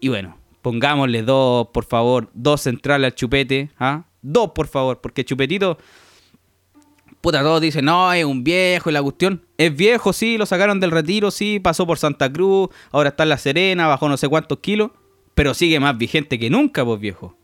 Y 0.00 0.08
bueno, 0.08 0.41
pongámosle 0.62 1.22
dos, 1.22 1.68
por 1.72 1.84
favor, 1.84 2.30
dos 2.32 2.62
centrales 2.62 3.06
al 3.06 3.14
chupete. 3.14 3.70
¿ah? 3.78 4.04
Dos, 4.22 4.52
por 4.54 4.68
favor, 4.68 5.00
porque 5.00 5.24
Chupetito 5.24 5.76
puta, 7.22 7.40
todos 7.40 7.60
dicen, 7.60 7.84
no, 7.86 8.12
es 8.12 8.24
un 8.24 8.44
viejo 8.44 8.90
y 8.90 8.92
la 8.92 9.02
cuestión. 9.02 9.46
Es 9.56 9.74
viejo, 9.74 10.12
sí, 10.12 10.36
lo 10.36 10.44
sacaron 10.44 10.80
del 10.80 10.90
retiro, 10.90 11.30
sí, 11.30 11.60
pasó 11.60 11.86
por 11.86 11.98
Santa 11.98 12.30
Cruz, 12.30 12.68
ahora 12.90 13.10
está 13.10 13.22
en 13.22 13.28
La 13.30 13.38
Serena, 13.38 13.86
bajó 13.86 14.08
no 14.08 14.16
sé 14.16 14.28
cuántos 14.28 14.58
kilos, 14.58 14.90
pero 15.34 15.54
sigue 15.54 15.80
más 15.80 15.96
vigente 15.96 16.38
que 16.38 16.50
nunca, 16.50 16.84
pues 16.84 17.00
viejo. 17.00 17.36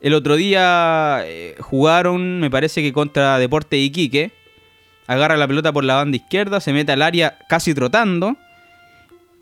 El 0.00 0.14
otro 0.14 0.36
día 0.36 1.22
eh, 1.24 1.56
jugaron, 1.60 2.40
me 2.40 2.50
parece 2.50 2.82
que 2.82 2.92
contra 2.92 3.38
Deporte 3.38 3.78
Iquique. 3.78 4.32
Agarra 5.08 5.38
la 5.38 5.48
pelota 5.48 5.72
por 5.72 5.84
la 5.84 5.94
banda 5.96 6.18
izquierda, 6.18 6.60
se 6.60 6.72
mete 6.74 6.92
al 6.92 7.00
área 7.00 7.38
casi 7.48 7.74
trotando. 7.74 8.36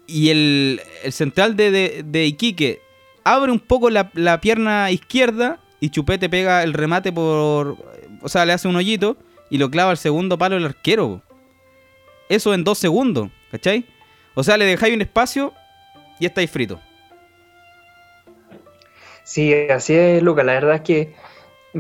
Y 0.07 0.31
el, 0.31 0.81
central 1.11 1.57
de, 1.57 2.25
Iquique 2.27 2.81
abre 3.25 3.51
un 3.51 3.61
poco 3.61 3.91
la, 3.91 4.11
la 4.15 4.41
pierna 4.41 4.91
izquierda 4.91 5.59
y 5.81 5.91
Chupete 5.91 6.29
pega 6.29 6.63
el 6.63 6.73
remate 6.73 7.13
por 7.13 7.77
o 8.23 8.29
sea, 8.29 8.45
le 8.45 8.53
hace 8.53 8.69
un 8.69 8.77
hoyito 8.77 9.17
y 9.51 9.59
lo 9.59 9.71
clava 9.71 9.91
al 9.91 9.99
segundo 9.99 10.39
palo 10.39 10.57
el 10.57 10.65
arquero. 10.65 11.23
Eso 12.29 12.55
en 12.55 12.65
dos 12.65 12.79
segundos, 12.79 13.31
¿cachai? 13.51 13.85
O 14.35 14.43
sea, 14.43 14.57
le 14.57 14.65
dejáis 14.65 14.95
un 14.95 15.01
espacio 15.01 15.53
y 16.19 16.27
estáis 16.27 16.51
frito. 16.51 16.81
Sí, 19.23 19.55
así 19.55 19.95
es, 19.95 20.23
Luca. 20.23 20.43
La 20.43 20.55
verdad 20.55 20.77
es 20.77 20.81
que 20.81 21.15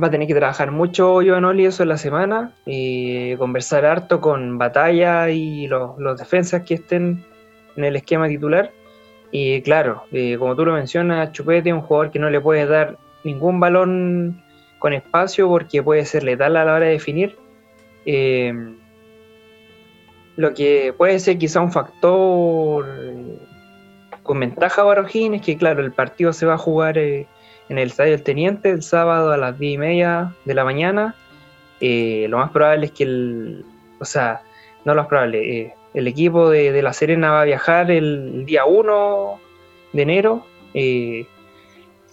va 0.00 0.06
a 0.08 0.10
tener 0.10 0.28
que 0.28 0.34
trabajar 0.34 0.70
mucho 0.70 1.14
Oli 1.14 1.66
eso 1.66 1.82
en 1.82 1.88
la 1.88 1.98
semana 1.98 2.52
y 2.64 3.34
conversar 3.36 3.84
harto 3.84 4.20
con 4.20 4.58
Batalla 4.58 5.30
y 5.30 5.66
los, 5.66 5.96
defensas 6.18 6.62
que 6.62 6.74
estén 6.74 7.24
en 7.76 7.84
el 7.84 7.96
esquema 7.96 8.28
titular. 8.28 8.72
Y 9.30 9.60
claro, 9.62 10.04
eh, 10.12 10.36
como 10.38 10.54
tú 10.56 10.64
lo 10.64 10.72
mencionas, 10.72 11.32
Chupete 11.32 11.68
es 11.68 11.74
un 11.74 11.82
jugador 11.82 12.10
que 12.10 12.18
no 12.18 12.30
le 12.30 12.40
puede 12.40 12.66
dar 12.66 12.96
ningún 13.24 13.60
balón 13.60 14.42
con 14.78 14.92
espacio 14.92 15.48
porque 15.48 15.82
puede 15.82 16.04
ser 16.04 16.22
letal 16.22 16.56
a 16.56 16.64
la 16.64 16.74
hora 16.74 16.86
de 16.86 16.92
definir. 16.92 17.36
Eh, 18.04 18.52
lo 20.36 20.54
que 20.54 20.94
puede 20.96 21.18
ser 21.18 21.38
quizá 21.38 21.60
un 21.60 21.72
factor 21.72 22.86
con 24.22 24.40
ventaja 24.40 24.84
para 24.84 25.02
O'Higgins 25.02 25.36
es 25.36 25.42
que, 25.42 25.56
claro, 25.56 25.82
el 25.82 25.92
partido 25.92 26.32
se 26.32 26.46
va 26.46 26.54
a 26.54 26.58
jugar 26.58 26.98
eh, 26.98 27.26
en 27.68 27.78
el 27.78 27.88
Estadio 27.88 28.12
del 28.12 28.22
Teniente 28.22 28.70
el 28.70 28.82
sábado 28.82 29.32
a 29.32 29.36
las 29.36 29.58
10 29.58 29.74
y 29.74 29.78
media 29.78 30.34
de 30.44 30.54
la 30.54 30.64
mañana. 30.64 31.14
lo 31.80 32.38
más 32.38 32.50
probable 32.50 32.86
es 32.86 32.92
que 32.92 33.04
el. 33.04 33.64
O 33.98 34.04
sea, 34.04 34.42
no 34.84 34.94
lo 34.94 35.02
más 35.02 35.08
probable. 35.08 35.74
El 35.97 36.07
equipo 36.07 36.51
de, 36.51 36.80
La 36.82 36.92
Serena 36.92 37.30
va 37.30 37.42
a 37.42 37.44
viajar 37.44 37.90
el, 37.90 38.44
día 38.47 38.64
1 38.64 39.40
de 39.92 40.03
enero 40.03 40.44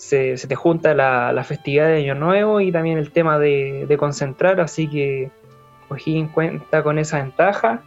se, 0.04 0.48
te 0.48 0.56
junta 0.56 0.94
la, 0.94 1.44
festividad 1.44 1.88
de 1.88 1.98
Año 1.98 2.16
Nuevo 2.16 2.60
y 2.60 2.72
también 2.72 2.98
el 2.98 3.12
tema 3.12 3.40
de, 3.40 3.96
concentrar, 3.98 4.60
así 4.60 4.88
que 4.88 5.32
O'Higgins 5.90 6.32
cuenta 6.32 6.84
con 6.84 7.00
esa 7.00 7.22
ventaja. 7.22 7.82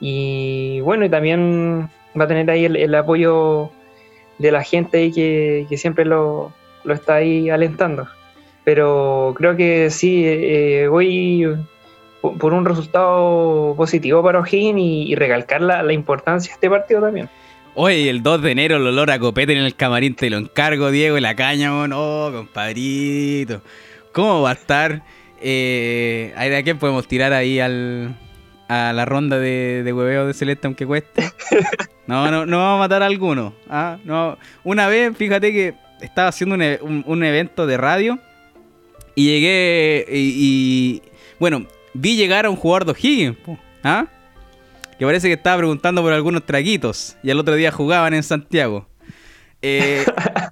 Y 0.00 0.80
bueno, 0.80 1.04
y 1.04 1.08
también 1.08 1.90
va 2.18 2.24
a 2.24 2.28
tener 2.28 2.50
ahí 2.50 2.64
el, 2.66 2.94
apoyo 2.94 3.70
de 4.38 4.52
la 4.52 4.62
gente 4.62 4.98
ahí 4.98 5.12
que, 5.12 5.66
siempre 5.76 6.04
lo, 6.04 6.52
está 6.88 7.16
ahí 7.16 7.50
alentando. 7.50 8.06
Pero 8.64 9.34
creo 9.36 9.56
que 9.56 9.90
sí, 9.90 10.24
eh, 10.26 10.88
voy 10.88 11.44
por 12.38 12.54
un 12.54 12.64
resultado 12.64 13.74
positivo 13.76 14.22
para 14.22 14.40
O'Higgins 14.40 14.80
y, 14.80 15.14
recalcar 15.14 15.60
la, 15.60 15.82
la 15.82 15.92
importancia 15.92 16.50
de 16.50 16.54
este 16.54 16.70
partido 16.70 17.00
también. 17.00 17.28
Oye, 17.74 18.08
el 18.08 18.22
2 18.22 18.42
de 18.42 18.52
enero 18.52 18.76
el 18.76 18.86
olor 18.86 19.10
a 19.10 19.18
copete 19.18 19.52
en 19.52 19.58
el 19.58 19.74
camarín 19.74 20.14
te 20.14 20.30
lo 20.30 20.38
encargo, 20.38 20.90
Diego, 20.90 21.18
y 21.18 21.20
la 21.20 21.34
caña, 21.34 21.70
no, 21.88 22.30
compadrito. 22.32 23.62
¿Cómo 24.12 24.42
va 24.42 24.50
a 24.50 24.54
estar? 24.54 25.02
Eh, 25.40 26.32
¿A 26.36 26.62
quién 26.62 26.78
podemos 26.78 27.08
tirar 27.08 27.32
ahí 27.32 27.58
al, 27.58 28.16
a 28.68 28.92
la 28.92 29.04
ronda 29.04 29.38
de, 29.38 29.82
de 29.82 29.92
hueveo 29.92 30.26
de 30.26 30.34
Celeste 30.34 30.66
aunque 30.66 30.86
cueste? 30.86 31.24
No, 32.06 32.30
no, 32.30 32.44
no 32.44 32.58
vamos 32.58 32.76
a 32.76 32.78
matar 32.80 33.02
a 33.02 33.06
alguno. 33.06 33.54
¿ah? 33.68 33.98
No. 34.04 34.36
Una 34.62 34.88
vez, 34.88 35.16
fíjate 35.16 35.52
que 35.52 35.74
estaba 36.00 36.28
haciendo 36.28 36.54
un, 36.54 37.24
evento 37.24 37.66
de 37.66 37.76
radio 37.76 38.18
y 39.14 39.26
llegué 39.26 40.06
y, 40.10 41.02
bueno, 41.38 41.66
vi 41.94 42.16
llegar 42.16 42.44
a 42.46 42.50
un 42.50 42.56
jugador 42.56 42.84
de 42.84 42.92
O'Higgins. 42.92 43.38
¿ah? 43.82 44.06
que 44.98 45.04
parece 45.04 45.28
que 45.28 45.34
estaba 45.34 45.58
preguntando 45.58 46.02
por 46.02 46.12
algunos 46.12 46.44
traguitos 46.46 47.16
y 47.22 47.30
el 47.30 47.38
otro 47.38 47.54
día 47.54 47.70
jugaban 47.70 48.14
en 48.14 48.22
Santiago. 48.22 48.86
Eh, 49.62 50.04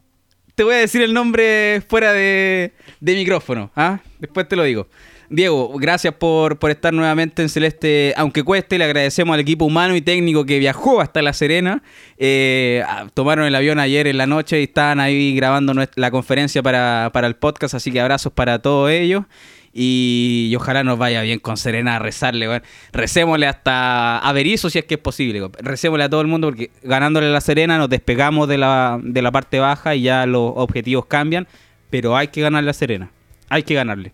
te 0.54 0.64
voy 0.64 0.74
a 0.74 0.78
decir 0.78 1.02
el 1.02 1.14
nombre 1.14 1.82
fuera 1.88 2.12
de, 2.12 2.72
micrófono, 3.00 3.70
¿ah? 3.76 4.00
Después 4.18 4.48
te 4.48 4.56
lo 4.56 4.64
digo. 4.64 4.88
Diego, 5.28 5.72
gracias 5.78 6.12
por, 6.14 6.58
estar 6.68 6.92
nuevamente 6.92 7.40
en 7.40 7.48
Celeste, 7.48 8.12
aunque 8.18 8.42
cueste, 8.42 8.76
le 8.76 8.84
agradecemos 8.84 9.32
al 9.32 9.40
equipo 9.40 9.64
humano 9.64 9.96
y 9.96 10.02
técnico 10.02 10.44
que 10.44 10.58
viajó 10.58 11.00
hasta 11.00 11.22
La 11.22 11.32
Serena. 11.32 11.82
Eh, 12.18 12.84
tomaron 13.14 13.46
el 13.46 13.54
avión 13.54 13.78
ayer 13.78 14.06
en 14.06 14.18
la 14.18 14.26
noche 14.26 14.60
y 14.60 14.64
estaban 14.64 15.00
ahí 15.00 15.34
grabando 15.34 15.72
la 15.94 16.10
conferencia 16.10 16.62
para, 16.62 17.08
para 17.14 17.28
el 17.28 17.36
podcast, 17.36 17.72
así 17.74 17.90
que 17.90 18.00
abrazos 18.00 18.30
para 18.30 18.60
todos 18.60 18.90
ellos. 18.90 19.24
Y, 19.72 20.52
ojalá 20.56 20.84
nos 20.84 20.98
vaya 20.98 21.22
bien 21.22 21.38
con 21.38 21.56
Serena 21.56 21.96
a 21.96 21.98
rezarle, 21.98 22.62
Recémosle 22.92 23.46
hasta 23.46 24.18
a 24.18 24.32
Berizzo 24.32 24.68
si 24.68 24.78
es 24.78 24.84
que 24.84 24.94
es 24.94 25.00
posible, 25.00 25.48
Recémosle 25.60 26.04
a 26.04 26.10
todo 26.10 26.20
el 26.20 26.26
mundo 26.26 26.48
porque 26.48 26.70
ganándole 26.82 27.30
la 27.30 27.40
Serena 27.40 27.78
nos 27.78 27.88
despegamos 27.88 28.48
de 28.48 28.58
la, 28.58 29.00
de 29.02 29.22
la 29.22 29.32
parte 29.32 29.58
baja 29.60 29.94
y 29.94 30.02
ya 30.02 30.26
los 30.26 30.52
objetivos 30.56 31.06
cambian. 31.06 31.46
Pero 31.90 32.16
hay 32.16 32.28
que 32.28 32.40
ganarle 32.40 32.70
a 32.70 32.74
Serena. 32.74 33.10
Hay 33.48 33.62
que 33.62 33.74
ganarle. 33.74 34.12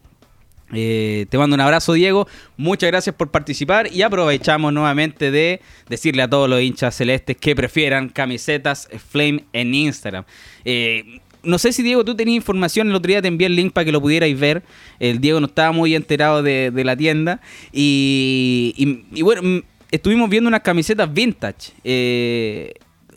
Eh, 0.72 1.26
te 1.30 1.38
mando 1.38 1.54
un 1.54 1.60
abrazo, 1.60 1.92
Diego. 1.94 2.28
Muchas 2.56 2.90
gracias 2.90 3.14
por 3.14 3.30
participar 3.30 3.92
y 3.92 4.02
aprovechamos 4.02 4.72
nuevamente 4.72 5.30
de 5.30 5.60
decirle 5.88 6.22
a 6.22 6.28
todos 6.28 6.48
los 6.48 6.60
hinchas 6.60 6.94
celestes 6.94 7.36
que 7.36 7.56
prefieran 7.56 8.08
camisetas 8.08 8.88
Flame 9.10 9.44
en 9.52 9.74
Instagram. 9.74 10.24
Eh, 10.64 11.20
no 11.42 11.58
sé 11.58 11.72
si 11.72 11.82
Diego, 11.82 12.04
tú 12.04 12.14
tenías 12.14 12.36
información, 12.36 12.88
el 12.88 12.94
otro 12.94 13.08
día 13.08 13.22
te 13.22 13.28
envié 13.28 13.46
el 13.46 13.56
link 13.56 13.72
para 13.72 13.84
que 13.84 13.92
lo 13.92 14.00
pudierais 14.00 14.38
ver. 14.38 14.62
El 14.98 15.20
Diego 15.20 15.40
no 15.40 15.46
estaba 15.46 15.72
muy 15.72 15.94
enterado 15.94 16.42
de, 16.42 16.72
la 16.84 16.96
tienda. 16.96 17.40
Y, 17.72 19.22
bueno, 19.22 19.42
mm, 19.42 19.62
estuvimos 19.90 20.28
viendo 20.28 20.48
unas 20.48 20.60
camisetas 20.60 21.12
vintage. 21.12 21.72
Eh, 21.84 22.74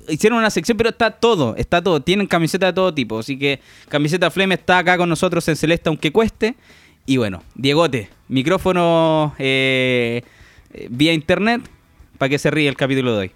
hicieron 0.07 0.39
una 0.39 0.49
sección, 0.49 0.77
pero 0.77 0.89
está 0.89 1.11
todo, 1.11 1.55
está 1.55 1.81
todo. 1.81 2.01
Tienen 2.01 2.27
camisetas 2.27 2.69
de 2.69 2.73
todo 2.73 2.93
tipo. 2.93 3.19
Así 3.19 3.37
que 3.37 3.59
camiseta 3.89 4.29
Fleme 4.31 4.55
está 4.55 4.79
acá 4.79 4.97
con 4.97 5.09
nosotros 5.09 5.47
en 5.47 5.55
Celeste, 5.55 5.89
aunque 5.89 6.11
cueste. 6.11 6.55
Y 7.05 7.17
bueno, 7.17 7.43
Diegote, 7.55 8.09
micrófono 8.27 9.35
eh, 9.39 10.21
eh, 10.73 10.87
vía 10.89 11.13
internet 11.13 11.61
para 12.17 12.29
que 12.29 12.37
se 12.37 12.51
ríe 12.51 12.69
el 12.69 12.75
capítulo 12.75 13.13
de 13.13 13.19
hoy. 13.19 13.31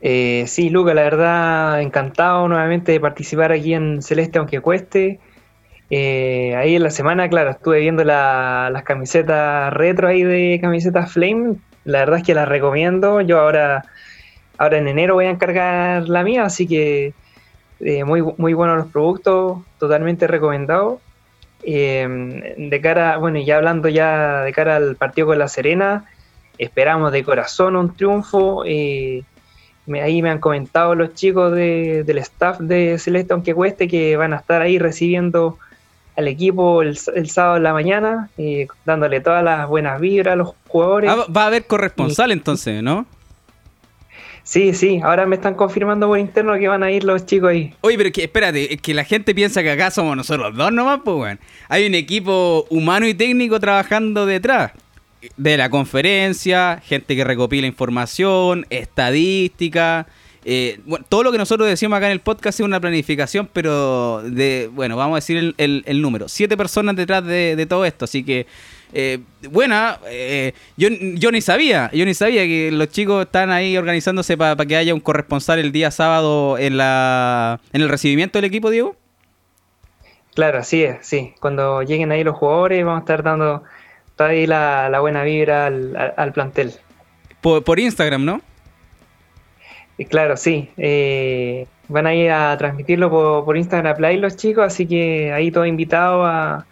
Eh, 0.00 0.44
sí, 0.46 0.68
Luca, 0.70 0.94
la 0.94 1.02
verdad, 1.02 1.80
encantado 1.80 2.48
nuevamente 2.48 2.92
de 2.92 3.00
participar 3.00 3.52
aquí 3.52 3.74
en 3.74 4.02
Celeste, 4.02 4.38
aunque 4.38 4.60
cueste. 4.60 5.20
Eh, 5.90 6.54
ahí 6.56 6.76
en 6.76 6.82
la 6.82 6.90
semana, 6.90 7.28
claro, 7.28 7.50
estuve 7.50 7.80
viendo 7.80 8.04
las 8.04 8.82
camisetas 8.82 9.72
retro 9.72 10.08
ahí 10.08 10.22
de 10.22 10.58
camisetas 10.60 11.12
Flame. 11.12 11.56
La 11.84 12.00
verdad 12.00 12.18
es 12.18 12.24
que 12.24 12.34
las 12.34 12.48
recomiendo. 12.48 13.20
Yo 13.20 13.40
ahora, 13.40 13.84
ahora 14.58 14.78
en 14.78 14.88
enero 14.88 15.14
voy 15.14 15.26
a 15.26 15.30
encargar 15.30 16.08
la 16.08 16.22
mía, 16.24 16.44
así 16.44 16.66
que 16.66 17.14
eh, 17.80 18.04
muy, 18.04 18.22
muy 18.36 18.54
buenos 18.54 18.76
los 18.78 18.88
productos, 18.88 19.62
totalmente 19.78 20.26
recomendado. 20.26 21.00
de 21.64 22.80
cara, 22.82 23.16
bueno, 23.18 23.38
ya 23.40 23.56
hablando 23.56 23.88
ya 23.88 24.42
de 24.42 24.52
cara 24.52 24.76
al 24.76 24.96
partido 24.96 25.28
con 25.28 25.38
la 25.38 25.48
Serena, 25.48 26.04
esperamos 26.58 27.12
de 27.12 27.24
corazón 27.24 27.76
un 27.76 27.94
triunfo 27.94 28.64
ahí 29.94 30.22
me 30.22 30.30
han 30.30 30.38
comentado 30.38 30.94
los 30.94 31.14
chicos 31.14 31.52
del 31.52 32.18
staff 32.18 32.58
de 32.58 32.98
Celeste, 32.98 33.32
aunque 33.32 33.54
cueste, 33.54 33.88
que 33.88 34.16
van 34.16 34.32
a 34.32 34.36
estar 34.36 34.62
ahí 34.62 34.78
recibiendo 34.78 35.58
al 36.16 36.28
equipo 36.28 36.82
el, 36.82 36.96
sábado 36.96 37.58
en 37.58 37.62
la 37.62 37.72
mañana, 37.72 38.30
eh, 38.38 38.66
dándole 38.84 39.20
todas 39.20 39.44
las 39.44 39.68
buenas 39.68 40.00
vibras 40.00 40.32
a 40.32 40.36
los 40.36 40.54
jugadores. 40.66 41.10
Ah, 41.10 41.26
va 41.34 41.44
a 41.44 41.46
haber 41.46 41.66
corresponsal 41.66 42.32
entonces, 42.32 42.82
¿no? 42.82 43.06
Sí, 44.42 44.74
sí, 44.74 45.00
ahora 45.02 45.26
me 45.26 45.34
están 45.34 45.54
confirmando 45.54 46.06
por 46.06 46.18
interno 46.18 46.56
que 46.56 46.68
van 46.68 46.84
a 46.84 46.90
ir 46.90 47.02
los 47.02 47.26
chicos 47.26 47.50
ahí. 47.50 47.74
Oye, 47.80 47.98
pero 47.98 48.12
que 48.12 48.24
espérate, 48.24 48.74
es 48.74 48.80
que 48.80 48.94
la 48.94 49.04
gente 49.04 49.34
piensa 49.34 49.62
que 49.62 49.72
acá 49.72 49.90
somos 49.90 50.16
nosotros 50.16 50.56
dos 50.56 50.72
nomás, 50.72 51.00
pues, 51.04 51.16
bueno. 51.16 51.40
Hay 51.68 51.86
un 51.86 51.94
equipo 51.94 52.64
humano 52.70 53.06
y 53.08 53.14
técnico 53.14 53.58
trabajando 53.58 54.24
detrás 54.24 54.72
de 55.36 55.56
la 55.56 55.70
conferencia, 55.70 56.82
gente 56.84 57.16
que 57.16 57.24
recopila 57.24 57.66
información, 57.66 58.66
estadística, 58.70 60.06
eh, 60.48 60.78
bueno, 60.84 61.04
todo 61.08 61.24
lo 61.24 61.32
que 61.32 61.38
nosotros 61.38 61.68
decimos 61.68 61.96
acá 61.96 62.06
en 62.06 62.12
el 62.12 62.20
podcast 62.20 62.60
es 62.60 62.64
una 62.64 62.78
planificación, 62.78 63.50
pero 63.52 64.22
de, 64.22 64.70
bueno, 64.72 64.96
vamos 64.96 65.14
a 65.14 65.16
decir 65.16 65.54
el, 65.58 66.00
número. 66.00 66.28
Siete 66.28 66.56
personas 66.56 66.94
detrás 66.94 67.26
de, 67.26 67.66
todo 67.68 67.84
esto, 67.84 68.04
así 68.04 68.22
que, 68.22 68.46
eh, 68.92 69.18
buena, 69.50 69.98
eh, 70.06 70.52
yo, 70.76 70.88
yo 70.88 71.32
ni 71.32 71.40
sabía, 71.40 71.90
yo 71.92 72.06
ni 72.06 72.14
sabía 72.14 72.44
que 72.44 72.70
los 72.70 72.90
chicos 72.90 73.26
están 73.26 73.50
ahí 73.50 73.76
organizándose 73.76 74.36
para 74.36 74.54
que 74.64 74.76
haya 74.76 74.94
un 74.94 75.00
corresponsal 75.00 75.58
el 75.58 75.72
día 75.72 75.90
sábado 75.90 76.56
en, 76.58 76.76
la, 76.76 77.58
en 77.72 77.82
el 77.82 77.88
recibimiento 77.88 78.38
del 78.38 78.44
equipo, 78.44 78.70
Diego. 78.70 78.94
Claro, 80.36 80.58
así 80.58 80.84
es, 80.84 80.98
sí. 81.04 81.34
Cuando 81.40 81.82
lleguen 81.82 82.12
ahí 82.12 82.22
los 82.22 82.36
jugadores 82.36 82.84
vamos 82.84 82.98
a 82.98 83.00
estar 83.00 83.24
dando 83.24 83.64
toda 84.16 84.30
ahí 84.30 84.46
la, 84.46 84.98
buena 85.00 85.22
vibra 85.22 85.66
al, 85.66 86.32
plantel. 86.32 86.72
Por, 87.40 87.78
Instagram, 87.78 88.24
¿no? 88.24 88.40
Claro, 90.08 90.36
sí. 90.36 90.70
Eh, 90.76 91.66
van 91.88 92.06
a 92.06 92.14
ir 92.14 92.30
a 92.30 92.56
transmitirlo 92.58 93.10
por, 93.10 93.56
Instagram 93.56 93.96
Play 93.96 94.18
los 94.18 94.36
chicos, 94.36 94.64
así 94.64 94.86
que 94.86 95.32
ahí 95.32 95.50
todo 95.50 95.66
invitado 95.66 96.24
a, 96.24 96.66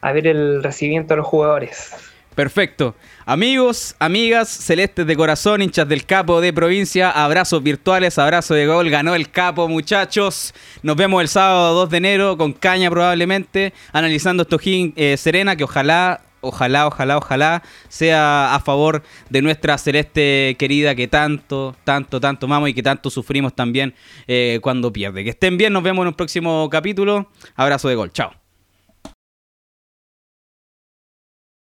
a 0.00 0.12
ver 0.12 0.26
el 0.26 0.62
recibimiento 0.62 1.14
de 1.14 1.18
los 1.18 1.26
jugadores. 1.26 1.94
Perfecto. 2.38 2.94
Amigos, 3.26 3.96
amigas, 3.98 4.48
celestes 4.48 5.04
de 5.04 5.16
corazón, 5.16 5.60
hinchas 5.60 5.88
del 5.88 6.06
capo 6.06 6.40
de 6.40 6.52
provincia, 6.52 7.10
abrazos 7.10 7.60
virtuales, 7.64 8.16
abrazo 8.16 8.54
de 8.54 8.64
gol, 8.64 8.88
ganó 8.90 9.16
el 9.16 9.28
capo 9.28 9.66
muchachos. 9.66 10.54
Nos 10.84 10.94
vemos 10.94 11.20
el 11.20 11.26
sábado 11.26 11.74
2 11.74 11.90
de 11.90 11.96
enero 11.96 12.38
con 12.38 12.52
caña 12.52 12.90
probablemente, 12.90 13.72
analizando 13.92 14.44
esto 14.44 14.60
eh, 14.62 15.16
Serena, 15.16 15.56
que 15.56 15.64
ojalá, 15.64 16.20
ojalá, 16.40 16.86
ojalá, 16.86 17.18
ojalá 17.18 17.62
sea 17.88 18.54
a 18.54 18.60
favor 18.60 19.02
de 19.30 19.42
nuestra 19.42 19.78
celeste 19.78 20.56
querida 20.58 20.94
que 20.94 21.08
tanto, 21.08 21.76
tanto, 21.84 22.20
tanto 22.20 22.46
amamos 22.46 22.68
y 22.70 22.74
que 22.74 22.82
tanto 22.82 23.10
sufrimos 23.10 23.54
también 23.54 23.94
eh, 24.26 24.58
cuando 24.62 24.92
pierde. 24.92 25.24
Que 25.24 25.30
estén 25.30 25.56
bien, 25.56 25.72
nos 25.72 25.82
vemos 25.82 26.02
en 26.02 26.08
un 26.08 26.14
próximo 26.14 26.68
capítulo. 26.70 27.30
Abrazo 27.56 27.88
de 27.88 27.94
gol, 27.94 28.12
chao. 28.12 28.47